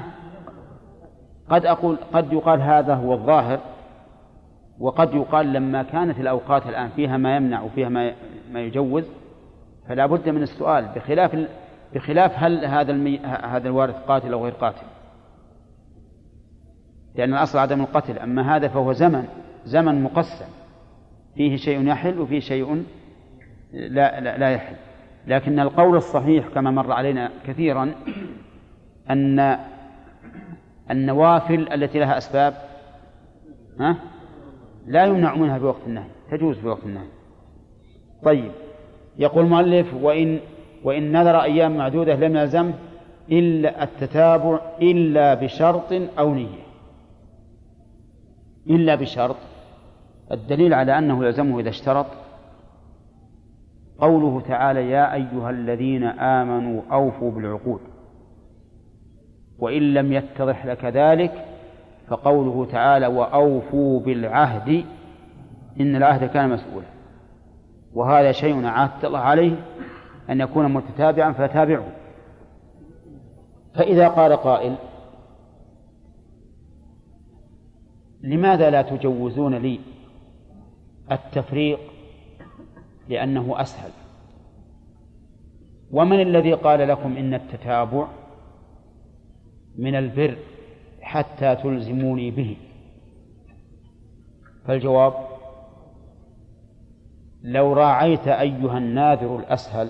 قد 1.49 1.66
أقول 1.66 1.98
قد 2.14 2.34
يقال 2.34 2.62
هذا 2.62 2.95
هو 2.95 3.14
الظاهر 3.14 3.60
وقد 4.80 5.14
يقال 5.14 5.54
لما 5.54 5.84
كانت 5.84 6.20
الأوقات 6.20 6.66
الآن 6.66 6.90
فيها 6.90 7.18
ما 7.18 7.36
يمنع 7.36 7.62
وفيها 7.62 7.90
ما 7.90 8.14
ما 8.52 8.60
يجوز 8.60 9.06
فلا 9.88 10.06
بد 10.06 10.30
من 10.30 10.44
السؤال 10.44 10.86
بخلاف 10.95 11.48
بخلاف 11.94 12.32
هل 12.36 12.66
هذا 12.66 12.91
المي... 12.91 13.20
هذا 13.20 13.68
الوارث 13.68 13.95
قاتل 13.95 14.34
أو 14.34 14.44
غير 14.44 14.54
قاتل. 14.54 14.86
لأن 17.16 17.34
الأصل 17.34 17.60
عدم 17.60 17.82
القتل 17.82 18.20
أما 18.20 18.56
هذا 18.56 18.68
فهو 18.68 18.94
زمن 18.94 19.28
زمن 19.66 20.04
مقسم. 20.04 20.45
فيه 21.36 21.56
شيء 21.56 21.88
يحل 21.88 22.20
وفيه 22.20 22.40
شيء 22.40 22.84
لا, 23.74 24.20
لا, 24.20 24.38
لا 24.38 24.49
يحل. 24.49 24.76
لكن 25.28 25.60
القول 25.60 25.95
الصحيح 25.98 26.48
كما 26.48 26.72
مر 26.72 26.91
علينا 26.91 27.32
كثيرا 27.48 27.91
أن 29.10 29.58
النوافل 30.91 31.74
التي 31.74 31.99
لها 31.99 32.18
أسباب 32.18 32.54
ها؟ 33.80 33.98
لا 34.88 35.06
يمنع 35.06 35.36
منها 35.36 35.60
في 35.60 35.66
وقت 35.66 35.82
النهي 35.88 36.08
تجوز 36.32 36.58
في 36.58 36.68
وقت 36.68 36.84
النهي. 36.84 37.08
طيب 38.24 38.52
يقول 39.18 39.44
المؤلف 39.44 39.94
وإن 39.94 40.40
وإن 40.84 41.12
نذر 41.12 41.42
أيام 41.42 41.78
معدودة 41.78 42.16
لم 42.16 42.36
يلزمه 42.36 42.74
إلا 43.32 43.84
التتابع 43.84 44.60
إلا 44.82 45.34
بشرط 45.34 45.94
أو 46.20 46.34
نية. 46.34 46.68
إلا 48.70 48.96
بشرط. 48.96 49.36
الدليل 50.32 50.74
على 50.74 50.98
أنه 50.98 51.26
يلزمه 51.26 51.60
إذا 51.60 51.70
اشترط. 51.70 52.06
قوله 54.00 54.42
تعالى 54.42 54.90
يا 54.90 55.14
أيها 55.14 55.50
الذين 55.50 56.04
آمنوا 56.04 56.82
أوفوا 56.92 57.32
بالعقود 57.32 57.80
وإن 59.60 59.94
لم 59.94 60.14
يتضح 60.14 60.66
لك 60.66 60.86
ذلك 60.86 61.46
فقوله 62.08 62.66
تعالى 62.66 63.08
وأوفوا 63.08 64.00
بالعهد 64.00 64.86
إن 65.80 65.96
العهد 65.96 66.30
كان 66.30 66.50
مسؤولا. 66.50 66.88
وهذا 67.94 68.32
شيء 68.32 68.66
عاهدت 68.66 69.06
الله 69.06 69.20
عليه 69.20 69.56
أن 70.30 70.42
يكون 70.42 70.74
متتابعا 70.74 71.32
فتابعه. 71.32 71.88
فإذا 73.76 74.08
قال 74.08 74.34
قائل 74.34 74.76
لماذا 78.22 78.70
لا 78.70 78.82
تجوزون 78.82 79.56
لي 79.56 79.80
التفريق؟ 81.12 81.80
لأنه 83.10 83.62
أسهل. 83.62 83.92
ومن 85.92 86.22
الذي 86.22 86.54
قال 86.54 86.88
لكم 86.88 87.18
إن 87.18 87.34
التتابع 87.34 88.08
من 89.78 89.96
البر؟ 89.96 90.38
حتى 91.08 91.56
تلزموني 91.56 92.32
به. 92.32 92.58
فالجواب 94.66 95.14
لو 97.44 97.74
راعيت 97.74 98.28
أيها 98.28 98.78
الناذر 98.78 99.36
الأسهل 99.40 99.90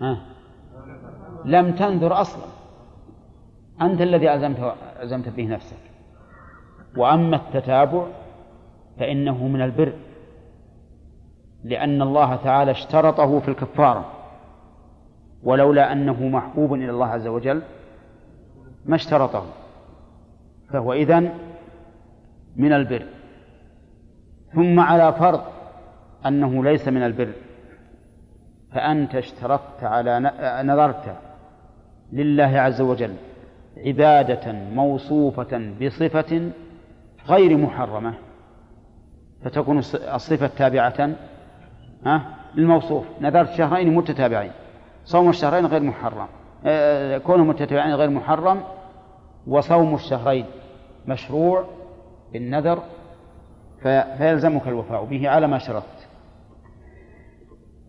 ها 0.00 0.26
لم 1.44 1.72
تنذر 1.72 2.20
أصلا. 2.20 2.44
أنت 3.82 4.00
الذي 4.00 4.34
ألزمت, 4.34 4.74
ألزمت 5.02 5.28
به 5.28 5.46
نفسك. 5.46 5.76
وأما 6.96 7.36
التتابع 7.36 8.06
فإنه 8.98 9.46
من 9.46 9.62
البر 9.62 9.92
لأن 11.64 12.02
الله 12.02 12.36
تعالى 12.36 12.70
اشترطه 12.70 13.40
في 13.40 13.48
الكفارة. 13.48 14.10
ولولا 15.42 15.92
أنه 15.92 16.28
محبوب 16.28 16.74
إلى 16.74 16.90
الله 16.90 17.06
عز 17.06 17.26
وجل 17.26 17.62
ما 18.86 18.96
اشترطه. 18.96 19.44
فهو 20.72 20.92
إذن 20.92 21.30
من 22.56 22.72
البر. 22.72 23.06
ثم 24.54 24.80
على 24.80 25.12
فرض 25.12 25.42
أنه 26.26 26.64
ليس 26.64 26.88
من 26.88 27.02
البر. 27.02 27.32
فأنت 28.72 29.14
اشترطت 29.14 29.84
على 29.84 30.32
نظرت 30.64 31.16
لله 32.12 32.60
عز 32.60 32.80
وجل 32.80 33.14
عبادة 33.76 34.52
موصوفة 34.52 35.72
بصفة 35.82 36.50
غير 37.28 37.56
محرمة 37.56 38.14
فتكون 39.44 39.78
الصفة 39.94 40.46
تابعة 40.46 41.10
للموصوف. 42.54 43.04
نذرت 43.20 43.50
شهرين 43.50 43.94
متتابعين. 43.94 44.52
صوم 45.04 45.28
الشهرين 45.28 45.66
غير 45.66 45.82
محرم 45.82 46.26
آه، 46.66 47.18
كونه 47.18 47.44
متتابعين 47.44 47.94
غير 47.94 48.10
محرم 48.10 48.60
وصوم 49.46 49.94
الشهرين 49.94 50.46
مشروع 51.06 51.64
بالنذر 52.32 52.82
فيلزمك 54.18 54.68
الوفاء 54.68 55.04
به 55.04 55.28
على 55.28 55.46
ما 55.46 55.58
شرطت. 55.58 56.08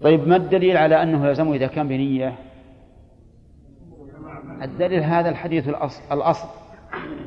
طيب 0.02 0.28
ما 0.28 0.36
الدليل 0.36 0.78
على 0.78 1.04
أنه 1.04 1.28
يلزمه 1.28 1.54
إذا 1.54 1.68
كان 1.68 1.88
بنية؟ 1.88 2.36
الدليل 4.62 5.04
هذا 5.04 5.30
الحديث 5.30 5.70
الأصل, 5.70 6.02
الأصل 6.12 6.48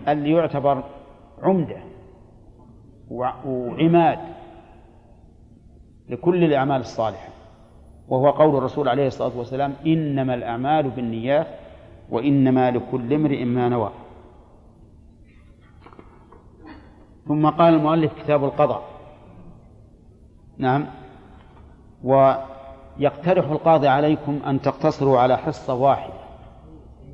اللي 0.09 0.30
يعتبر 0.30 0.84
عمدة 1.42 1.76
وعماد 3.10 4.18
لكل 6.09 6.44
الأعمال 6.44 6.80
الصالحة 6.80 7.28
وهو 8.09 8.30
قول 8.30 8.56
الرسول 8.56 8.88
عليه 8.88 9.06
الصلاة 9.06 9.38
والسلام 9.38 9.74
إنما 9.86 10.34
الأعمال 10.34 10.90
بالنيات 10.90 11.46
وإنما 12.10 12.70
لكل 12.70 13.12
امرئ 13.12 13.44
ما 13.44 13.68
نوى. 13.68 13.90
ثم 17.28 17.50
قال 17.50 17.74
المؤلف 17.74 18.12
كتاب 18.22 18.44
القضاء. 18.44 18.82
نعم. 20.59 20.86
ويقترح 22.05 23.50
القاضي 23.50 23.88
عليكم 23.88 24.40
أن 24.46 24.60
تقتصروا 24.60 25.18
على 25.20 25.36
حصة 25.38 25.74
واحدة 25.74 26.14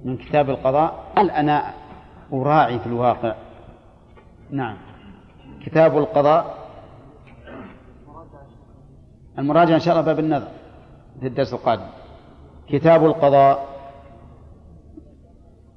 من 0.04 0.16
كتاب 0.16 0.50
القضاء. 0.50 1.04
هل 1.18 1.30
أنا 1.30 1.74
أراعي 2.32 2.78
في 2.78 2.86
الواقع؟ 2.86 3.34
نعم. 4.50 4.76
كتاب 5.66 5.98
القضاء. 5.98 6.54
المراجعة 9.38 9.74
إن 9.74 9.80
شاء 9.80 9.94
الله 9.94 10.06
باب 10.06 10.18
النظر 10.18 10.48
في 11.20 11.26
الدرس 11.26 11.54
القادم. 11.54 11.86
كتاب 12.68 13.04
القضاء. 13.04 13.66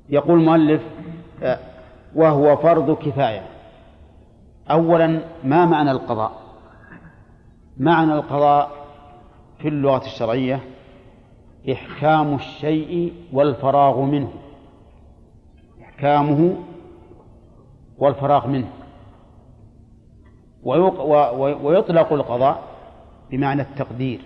يقول 0.10 0.40
المؤلف 0.40 0.82
آه، 1.44 1.60
وهو 2.16 2.56
فرض 2.56 2.92
كفاية. 2.92 3.57
أولا 4.72 5.22
ما 5.44 5.66
معنى 5.66 5.92
القضاء؟ 5.92 6.32
معنى 7.78 8.14
القضاء 8.14 8.72
في 9.60 9.68
اللغة 9.68 10.06
الشرعية 10.06 10.60
إحكام 11.72 12.36
الشيء 12.36 13.14
والفراغ 13.34 14.02
منه. 14.02 14.34
إحكامه 15.82 16.56
والفراغ 17.98 18.48
منه. 18.48 18.70
ويطلق 21.64 22.14
القضاء 22.14 22.64
بمعنى 23.32 23.62
التقدير. 23.62 24.22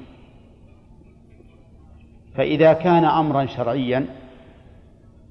فإذا 2.35 2.73
كان 2.73 3.05
أمرا 3.05 3.45
شرعيا 3.45 4.05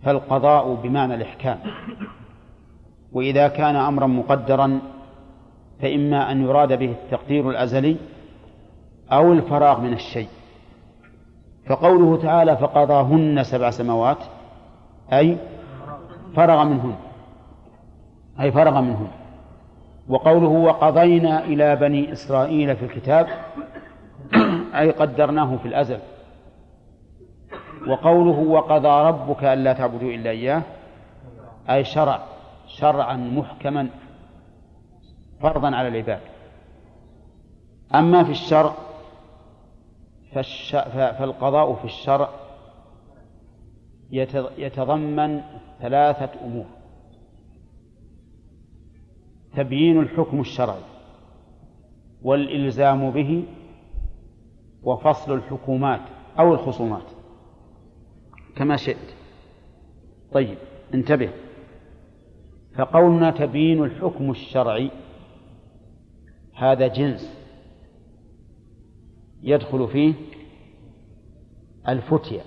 فالقضاء 0.03 0.75
بمعنى 0.75 1.15
الإحكام. 1.15 1.59
وإذا 3.13 3.49
كان 3.49 3.77
أمرا 3.77 4.07
مقدرا 4.07 4.81
فإما 5.83 6.33
أن 6.33 6.43
يراد 6.43 6.79
به 6.79 6.91
التقدير 6.91 7.51
الأزلي 7.51 7.97
أو 9.13 9.33
الفراغ 9.33 9.81
من 9.81 9.93
الشيء. 9.93 10.29
فقوله 11.69 12.23
تعالى 12.23 12.57
فقضاهن 12.57 13.43
سبع 13.43 13.71
سماوات 13.71 14.19
أي 15.13 15.37
فرغ 16.37 16.65
منهن 16.65 16.95
أي 18.41 18.53
فرغ 18.53 18.81
منهن. 18.81 19.09
وقوله 20.09 20.49
وقضينا 20.49 21.45
إلى 21.45 21.77
بني 21.77 22.13
إسرائيل 22.13 22.77
في 22.77 22.85
الكتاب 22.85 23.27
أي 24.75 24.91
قدرناه 24.91 25.57
في 25.57 25.69
الأزل. 25.69 25.99
وقوله 27.89 28.39
وقضى 28.39 29.09
ربك 29.09 29.45
ألا 29.45 29.73
تعبدوا 29.73 30.11
إلا 30.11 30.31
إياه 30.31 30.63
أي 31.71 31.85
شرع 31.85 32.21
شرعا 32.67 33.17
محكما. 33.17 33.89
فرضا 35.41 35.77
على 35.77 35.89
العباد. 35.89 36.21
أما 37.95 38.25
في 38.25 38.31
الشرع. 38.31 38.75
فالقضاء 40.93 41.75
في 41.75 41.85
الشرع 41.85 42.31
يتضمن 44.59 45.41
ثلاثة 45.81 46.31
أمور. 46.45 46.67
تبيين 49.57 50.01
الحكم 50.01 50.41
الشرعي 50.41 50.83
والإلزام 52.23 53.11
به 53.11 53.45
وفصل 54.83 55.35
الحكومات 55.35 56.01
أو 56.39 56.55
الخصومات. 56.55 57.07
كما 58.57 58.77
شئت. 58.77 59.15
طيب 60.33 60.59
انتبه. 60.95 61.31
فقولنا 62.75 63.31
تبيين 63.31 63.85
الحكم 63.85 64.31
الشرعي 64.31 64.91
هذا 66.61 66.87
جنس 66.87 67.37
يدخل 69.43 69.89
فيه 69.89 70.15
الفتية 71.89 72.41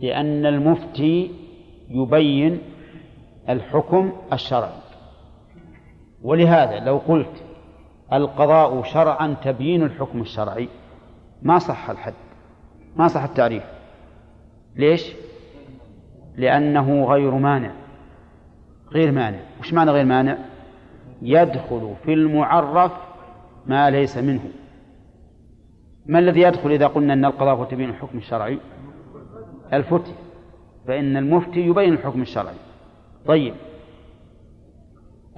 لأن 0.00 0.46
المفتي 0.46 1.30
يبين 1.88 2.58
الحكم 3.48 4.12
الشرعي 4.32 4.80
ولهذا 6.22 6.84
لو 6.84 6.98
قلت 6.98 7.44
القضاء 8.12 8.82
شرعا 8.82 9.36
تبيين 9.44 9.82
الحكم 9.82 10.20
الشرعي 10.20 10.68
ما 11.42 11.58
صح 11.58 11.90
الحد 11.90 12.14
ما 12.96 13.08
صح 13.08 13.22
التعريف 13.22 13.64
ليش؟ 14.76 15.12
لأنه 16.36 17.04
غير 17.04 17.30
مانع 17.30 17.72
غير 18.92 19.12
مانع 19.12 19.40
وش 19.60 19.72
معنى 19.72 19.90
غير 19.90 20.04
مانع؟ 20.04 20.38
يدخل 21.22 21.94
في 22.04 22.12
المعرف 22.12 22.92
ما 23.66 23.90
ليس 23.90 24.18
منه. 24.18 24.50
ما 26.06 26.18
الذي 26.18 26.40
يدخل 26.40 26.70
إذا 26.70 26.86
قلنا 26.86 27.12
أن 27.12 27.24
القضاء 27.24 27.54
هو 27.54 27.64
تبيين 27.64 27.90
الحكم 27.90 28.18
الشرعي؟ 28.18 28.58
الفتي. 29.72 30.12
فإن 30.86 31.16
المفتي 31.16 31.60
يبين 31.60 31.92
الحكم 31.92 32.22
الشرعي. 32.22 32.54
طيب. 33.26 33.54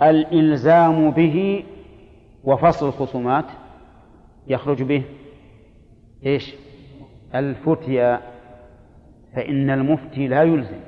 الإلزام 0.03 1.11
به 1.11 1.65
وفصل 2.45 2.89
الخصومات 2.89 3.45
يخرج 4.47 4.83
به 4.83 5.03
إيش؟ 6.27 6.55
الفتيا 7.35 8.21
فإن 9.35 9.71
المفتي 9.71 10.29
لا 10.29 10.43
يلزم. 10.43 10.81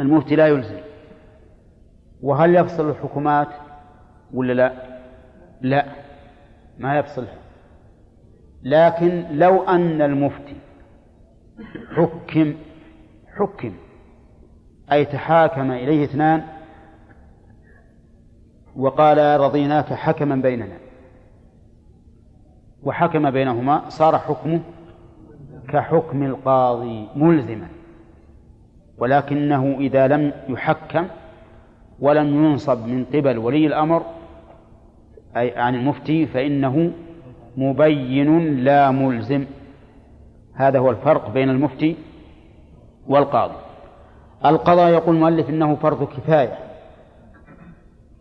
المفتي 0.00 0.36
لا 0.36 0.46
يلزم. 0.46 0.89
وهل 2.22 2.54
يفصل 2.54 2.90
الحكومات 2.90 3.48
ولا 4.34 4.52
لا؟ 4.52 4.72
لا 5.60 5.86
ما 6.78 6.98
يفصلها 6.98 7.38
لكن 8.62 9.24
لو 9.30 9.62
أن 9.62 10.02
المفتي 10.02 10.56
حكم 11.96 12.54
حكم 13.36 13.72
أي 14.92 15.04
تحاكم 15.04 15.70
إليه 15.70 16.04
اثنان 16.04 16.42
وقال 18.76 19.40
رضيناك 19.40 19.92
حكما 19.92 20.36
بيننا 20.36 20.78
وحكم 22.82 23.30
بينهما 23.30 23.88
صار 23.88 24.18
حكمه 24.18 24.60
كحكم 25.68 26.22
القاضي 26.22 27.08
ملزما 27.16 27.68
ولكنه 28.98 29.76
إذا 29.80 30.08
لم 30.08 30.32
يحكم 30.48 31.06
ولم 32.00 32.44
ينصب 32.44 32.86
من 32.86 33.04
قبل 33.04 33.38
ولي 33.38 33.66
الأمر 33.66 34.02
أي 35.36 35.58
عن 35.58 35.74
المفتي 35.74 36.26
فإنه 36.26 36.92
مبين 37.56 38.64
لا 38.64 38.90
ملزم. 38.90 39.46
هذا 40.54 40.78
هو 40.78 40.90
الفرق 40.90 41.30
بين 41.30 41.50
المفتي 41.50 41.96
والقاضي. 43.06 43.54
القضاء 44.44 44.90
يقول 44.90 45.14
المؤلف 45.14 45.48
إنه 45.48 45.74
فرض 45.74 46.04
كفاية. 46.04 46.58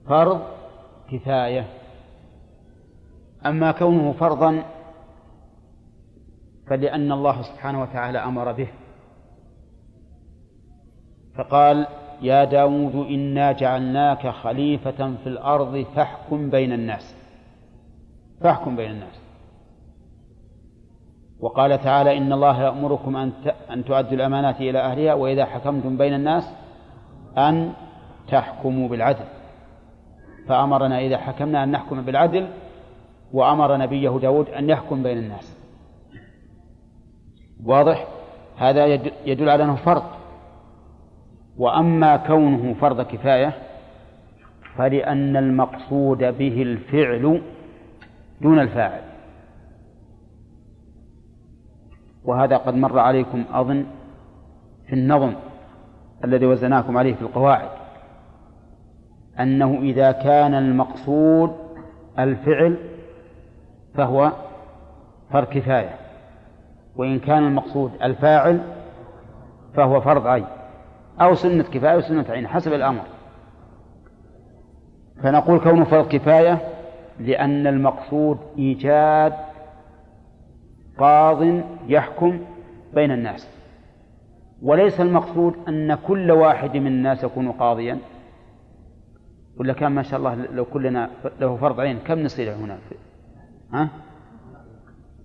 فرض 0.08 0.42
كفاية. 1.12 1.68
أما 3.46 3.72
كونه 3.72 4.12
فرضا 4.12 4.64
فلأن 6.68 7.12
الله 7.12 7.42
سبحانه 7.42 7.82
وتعالى 7.82 8.18
أمر 8.18 8.52
به. 8.52 8.68
فقال 11.36 11.88
يا 12.22 12.44
داود 12.44 12.96
إنا 12.96 13.52
جعلناك 13.52 14.28
خليفة 14.28 15.16
في 15.24 15.28
الأرض 15.28 15.86
فاحكم 15.96 16.50
بين 16.50 16.74
الناس. 16.74 17.16
فاحكم 18.42 18.76
بين 18.76 18.92
الناس. 18.92 19.22
وقال 21.40 21.82
تعالى 21.82 22.18
إن 22.18 22.34
الله 22.34 22.64
يأمركم 22.64 23.16
أن 23.16 23.32
أن 23.72 23.86
تؤدوا 23.86 24.12
الأمانات 24.12 24.62
إلى 24.62 24.80
أهلها 24.80 25.14
وإذا 25.14 25.46
حكمتم 25.46 25.98
بين 25.98 26.14
الناس 26.14 26.54
أن 27.38 27.74
تحكموا 28.28 28.90
بالعدل. 28.90 29.26
فأمرنا 30.48 31.00
إذا 31.00 31.18
حكمنا 31.18 31.64
أن 31.64 31.72
نحكم 31.72 32.02
بالعدل 32.02 32.48
وأمر 33.34 33.78
نبيه 33.78 34.10
داود 34.10 34.50
أن 34.50 34.70
يحكم 34.70 35.04
بين 35.04 35.18
الناس. 35.18 35.58
واضح؟ 37.66 38.08
هذا 38.58 38.86
يدل 39.26 39.50
على 39.50 39.64
أنه 39.64 39.76
فرض. 39.76 40.19
وأما 41.60 42.18
كونه 42.18 42.74
فرض 42.74 43.02
كفاية 43.02 43.54
فلأن 44.78 45.38
المقصود 45.38 46.18
به 46.18 46.62
الفعل 46.62 47.42
دون 48.42 48.60
الفاعل. 48.60 49.02
وهذا 52.26 52.58
قد 52.58 52.76
مر 52.76 53.00
عليكم 53.00 53.44
أظن 53.54 53.86
في 54.88 54.94
النظم 54.94 55.34
الذي 56.24 56.46
وزناكم 56.46 56.98
عليه 56.98 57.14
في 57.16 57.22
القواعد 57.22 57.70
أنه 59.40 59.80
إذا 59.82 60.12
كان 60.12 60.54
المقصود 60.54 61.56
الفعل 62.20 62.78
فهو 63.96 64.32
فرض 65.32 65.48
كفاية 65.48 65.96
وإن 66.96 67.20
كان 67.20 67.48
المقصود 67.48 67.92
الفاعل 68.04 68.62
فهو 69.76 70.02
فرض 70.02 70.28
عين 70.28 70.46
أو 71.22 71.36
سنة 71.36 71.64
كفاية 71.64 71.94
أو 71.94 72.02
سنة 72.02 72.26
عين 72.30 72.48
حسب 72.48 72.74
الأمر. 72.74 73.04
فنقول 75.24 75.60
كونه 75.60 75.84
فرض 75.84 76.08
كفاية 76.08 76.58
لأن 77.20 77.68
المقصود 77.68 78.38
إيجاد 78.58 79.34
قاض 80.98 81.62
يحكم 81.88 82.40
بين 82.94 83.12
الناس. 83.12 83.48
وليس 84.62 85.02
المقصود 85.02 85.56
أن 85.68 85.96
كل 85.96 86.32
واحد 86.32 86.78
من 86.78 86.88
الناس 86.88 87.24
يكون 87.24 87.52
قاضيا. 87.52 87.98
ولا 89.58 89.74
كان 89.74 89.92
ما 89.92 90.04
شاء 90.04 90.20
الله 90.20 90.36
لو 90.36 90.66
كلنا 90.66 91.10
له 91.40 91.56
فرض 91.56 91.80
عين 91.80 92.00
كم 92.00 92.20
نصير 92.20 92.54
هنا؟ 92.54 92.78
ها؟ 93.74 93.90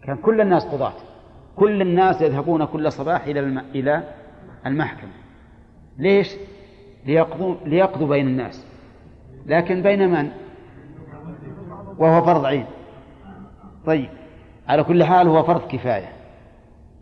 كان 0.02 0.16
كل 0.16 0.40
الناس 0.40 0.66
قضاة. 0.66 0.92
كل 1.56 1.82
الناس 1.82 2.22
يذهبون 2.22 2.64
كل 2.64 2.92
صباح 2.92 3.26
إلى 3.26 3.62
إلى 3.74 4.02
المحكمة. 4.66 5.10
ليش؟ 5.98 6.30
ليقضوا 7.06 7.54
ليقضوا 7.66 8.08
بين 8.08 8.26
الناس. 8.26 8.66
لكن 9.46 9.82
بين 9.82 10.08
من؟ 10.10 10.30
وهو 11.98 12.24
فرض 12.24 12.44
عين. 12.44 12.66
طيب 13.86 14.08
على 14.68 14.84
كل 14.84 15.04
حال 15.04 15.28
هو 15.28 15.42
فرض 15.42 15.60
كفاية. 15.60 16.08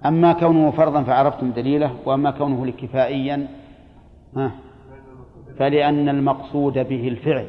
أما 0.07 0.33
كونه 0.33 0.71
فرضا 0.71 1.03
فعرفتم 1.03 1.51
دليله 1.51 1.97
وأما 2.05 2.31
كونه 2.31 2.67
لكفائيا 2.67 3.49
ها 4.37 4.53
فلأن 5.59 6.09
المقصود 6.09 6.73
به 6.73 7.09
الفعل. 7.09 7.47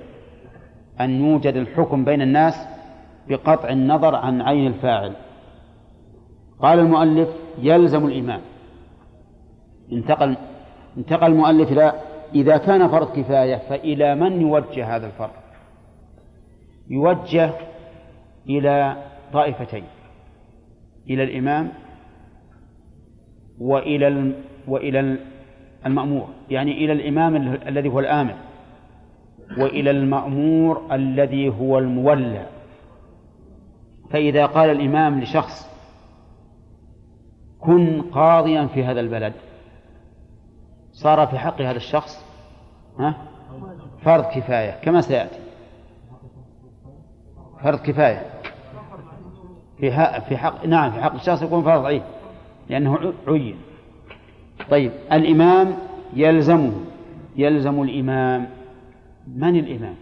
أن 1.02 1.10
يوجد 1.26 1.56
الحكم 1.56 2.06
بين 2.06 2.22
الناس 2.22 2.68
بقطع 3.30 3.70
النظر 3.70 4.16
عن 4.16 4.42
عين 4.42 4.68
الفاعل. 4.68 5.14
قال 6.60 6.80
المؤلف 6.80 7.30
يلزم 7.62 8.06
الإمام 8.06 8.42
انتقل 9.92 10.38
انتقل 10.98 11.32
المؤلف 11.32 11.72
إلى 11.72 11.94
إذا 12.36 12.58
كان 12.58 12.88
فرض 12.88 13.20
كفاية 13.20 13.56
فإلى 13.56 14.16
من 14.16 14.42
يوجه 14.42 14.96
هذا 14.96 15.08
الفرض؟ 15.08 15.32
يوجه 16.90 17.52
إلى 18.50 18.98
طائفتين 19.34 19.84
إلى 21.10 21.24
الإمام 21.24 21.72
وإلى 23.60 24.34
وإلى 24.68 25.18
المأمور 25.86 26.28
يعني 26.50 26.72
إلى 26.72 26.94
الإمام 26.94 27.36
الذي 27.68 27.90
هو 27.90 28.00
الآمر 28.00 28.36
وإلى 29.58 29.92
المأمور 29.92 30.82
الذي 30.92 31.50
هو 31.50 31.80
المولى. 31.80 32.46
فإذا 34.10 34.46
قال 34.46 34.70
الإمام 34.70 35.22
لشخص 35.22 35.70
كن 37.60 38.02
قاضيا 38.02 38.68
في 38.68 38.84
هذا 38.84 39.00
البلد. 39.00 39.34
صار 41.04 41.28
في 41.28 41.40
حق 41.40 41.62
هذا 41.62 41.78
الشخص 41.78 42.26
ها؟ 43.00 43.16
فرض 44.02 44.26
كفاية 44.26 44.72
كما 44.82 45.02
سيأتي. 45.02 45.40
فرض 47.64 47.80
كفاية. 47.80 48.22
في 49.78 49.92
في 50.22 50.38
حق 50.38 50.66
نعم 50.66 50.92
في 50.92 51.02
حق 51.02 51.14
الشخص 51.14 51.42
يكون 51.42 51.64
فرض 51.64 51.86
عين 51.86 52.04
لأنه 52.70 53.14
عين. 53.28 53.58
طيب 54.70 54.92
الإمام 55.12 55.78
يلزمه 56.14 56.74
يلزم 57.36 57.82
الإمام. 57.82 58.50
من 59.28 59.60
الإمام؟ 59.60 59.96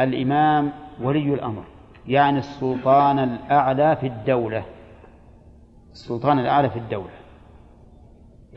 الإمام 0.00 0.72
ولي 1.02 1.34
الأمر 1.34 1.64
يعني 2.08 2.38
السلطان 2.38 3.18
الأعلى 3.18 3.96
في 3.96 4.06
الدولة. 4.06 4.64
السلطان 5.92 6.38
الأعلى 6.38 6.70
في 6.70 6.78
الدولة. 6.78 7.21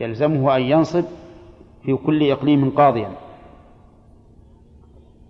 يلزمه 0.00 0.56
أن 0.56 0.62
ينصب 0.62 1.04
في 1.82 1.96
كل 1.96 2.30
إقليم 2.30 2.70
قاضيا. 2.70 3.10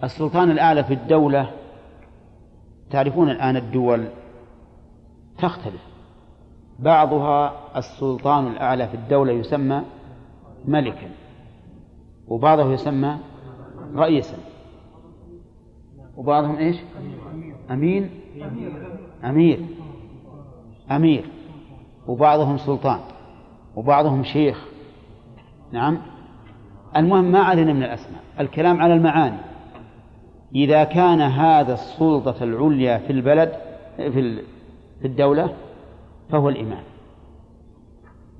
السلطان 0.04 0.50
الأعلى 0.50 0.84
في 0.84 0.94
الدولة 0.94 1.50
تعرفون 2.90 3.30
الآن 3.30 3.56
الدول 3.56 4.04
تختلف. 5.38 5.82
بعضها 6.78 7.52
السلطان 7.76 8.46
الأعلى 8.46 8.88
في 8.88 8.94
الدولة 8.94 9.32
يسمى 9.32 9.82
ملكا 10.64 11.10
وبعضه 12.28 12.72
يسمى 12.72 13.18
رئيسا. 13.94 14.38
وبعضهم 16.16 16.56
إيش؟ 16.56 16.76
أمين؟ 17.70 18.10
أمير. 19.24 19.58
أمير. 20.90 21.24
وبعضهم 22.06 22.56
سلطان. 22.58 23.00
وبعضهم 23.76 24.24
شيخ 24.24 24.64
نعم 25.72 25.98
المهم 26.96 27.24
ما 27.24 27.38
علينا 27.38 27.72
من 27.72 27.82
الأسماء 27.82 28.20
الكلام 28.40 28.80
على 28.80 28.94
المعاني 28.94 29.38
إذا 30.54 30.84
كان 30.84 31.20
هذا 31.20 31.74
السلطة 31.74 32.44
العليا 32.44 32.98
في 32.98 33.12
البلد 33.12 33.52
في 33.96 34.42
في 35.00 35.06
الدولة 35.06 35.54
فهو 36.30 36.48
الإمام 36.48 36.82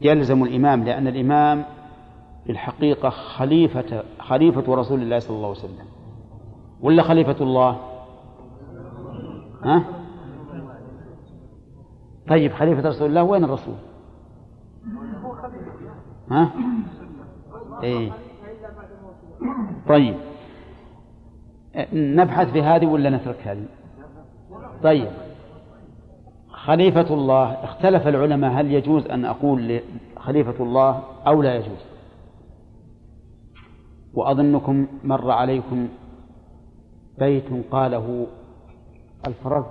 يلزم 0.00 0.42
الإمام 0.42 0.84
لأن 0.84 1.06
الإمام 1.06 1.64
في 2.44 2.52
الحقيقة 2.52 3.10
خليفة 3.10 4.02
خليفة 4.18 4.74
رسول 4.74 5.02
الله 5.02 5.18
صلى 5.18 5.36
الله 5.36 5.48
عليه 5.48 5.58
وسلم 5.58 5.86
ولا 6.80 7.02
خليفة 7.02 7.36
الله؟ 7.40 7.80
ها؟ 9.62 9.84
طيب 12.28 12.52
خليفة 12.52 12.88
رسول 12.88 13.08
الله 13.08 13.22
وين 13.22 13.44
الرسول؟ 13.44 13.74
ها؟ 16.30 16.50
إيه. 17.82 18.12
طيب. 19.88 20.16
نبحث 21.92 22.50
في 22.52 22.62
هذه 22.62 22.86
ولا 22.86 23.10
نترك 23.10 23.38
هذه؟ 23.44 23.66
طيب. 24.82 25.08
خليفة 26.48 27.14
الله 27.14 27.44
اختلف 27.52 28.08
العلماء 28.08 28.60
هل 28.60 28.72
يجوز 28.72 29.06
أن 29.06 29.24
أقول 29.24 29.80
خليفة 30.16 30.64
الله 30.64 31.02
أو 31.26 31.42
لا 31.42 31.54
يجوز؟ 31.54 31.84
وأظنكم 34.14 34.86
مر 35.04 35.30
عليكم 35.30 35.88
بيت 37.18 37.44
قاله 37.70 38.26
الفرز. 39.26 39.64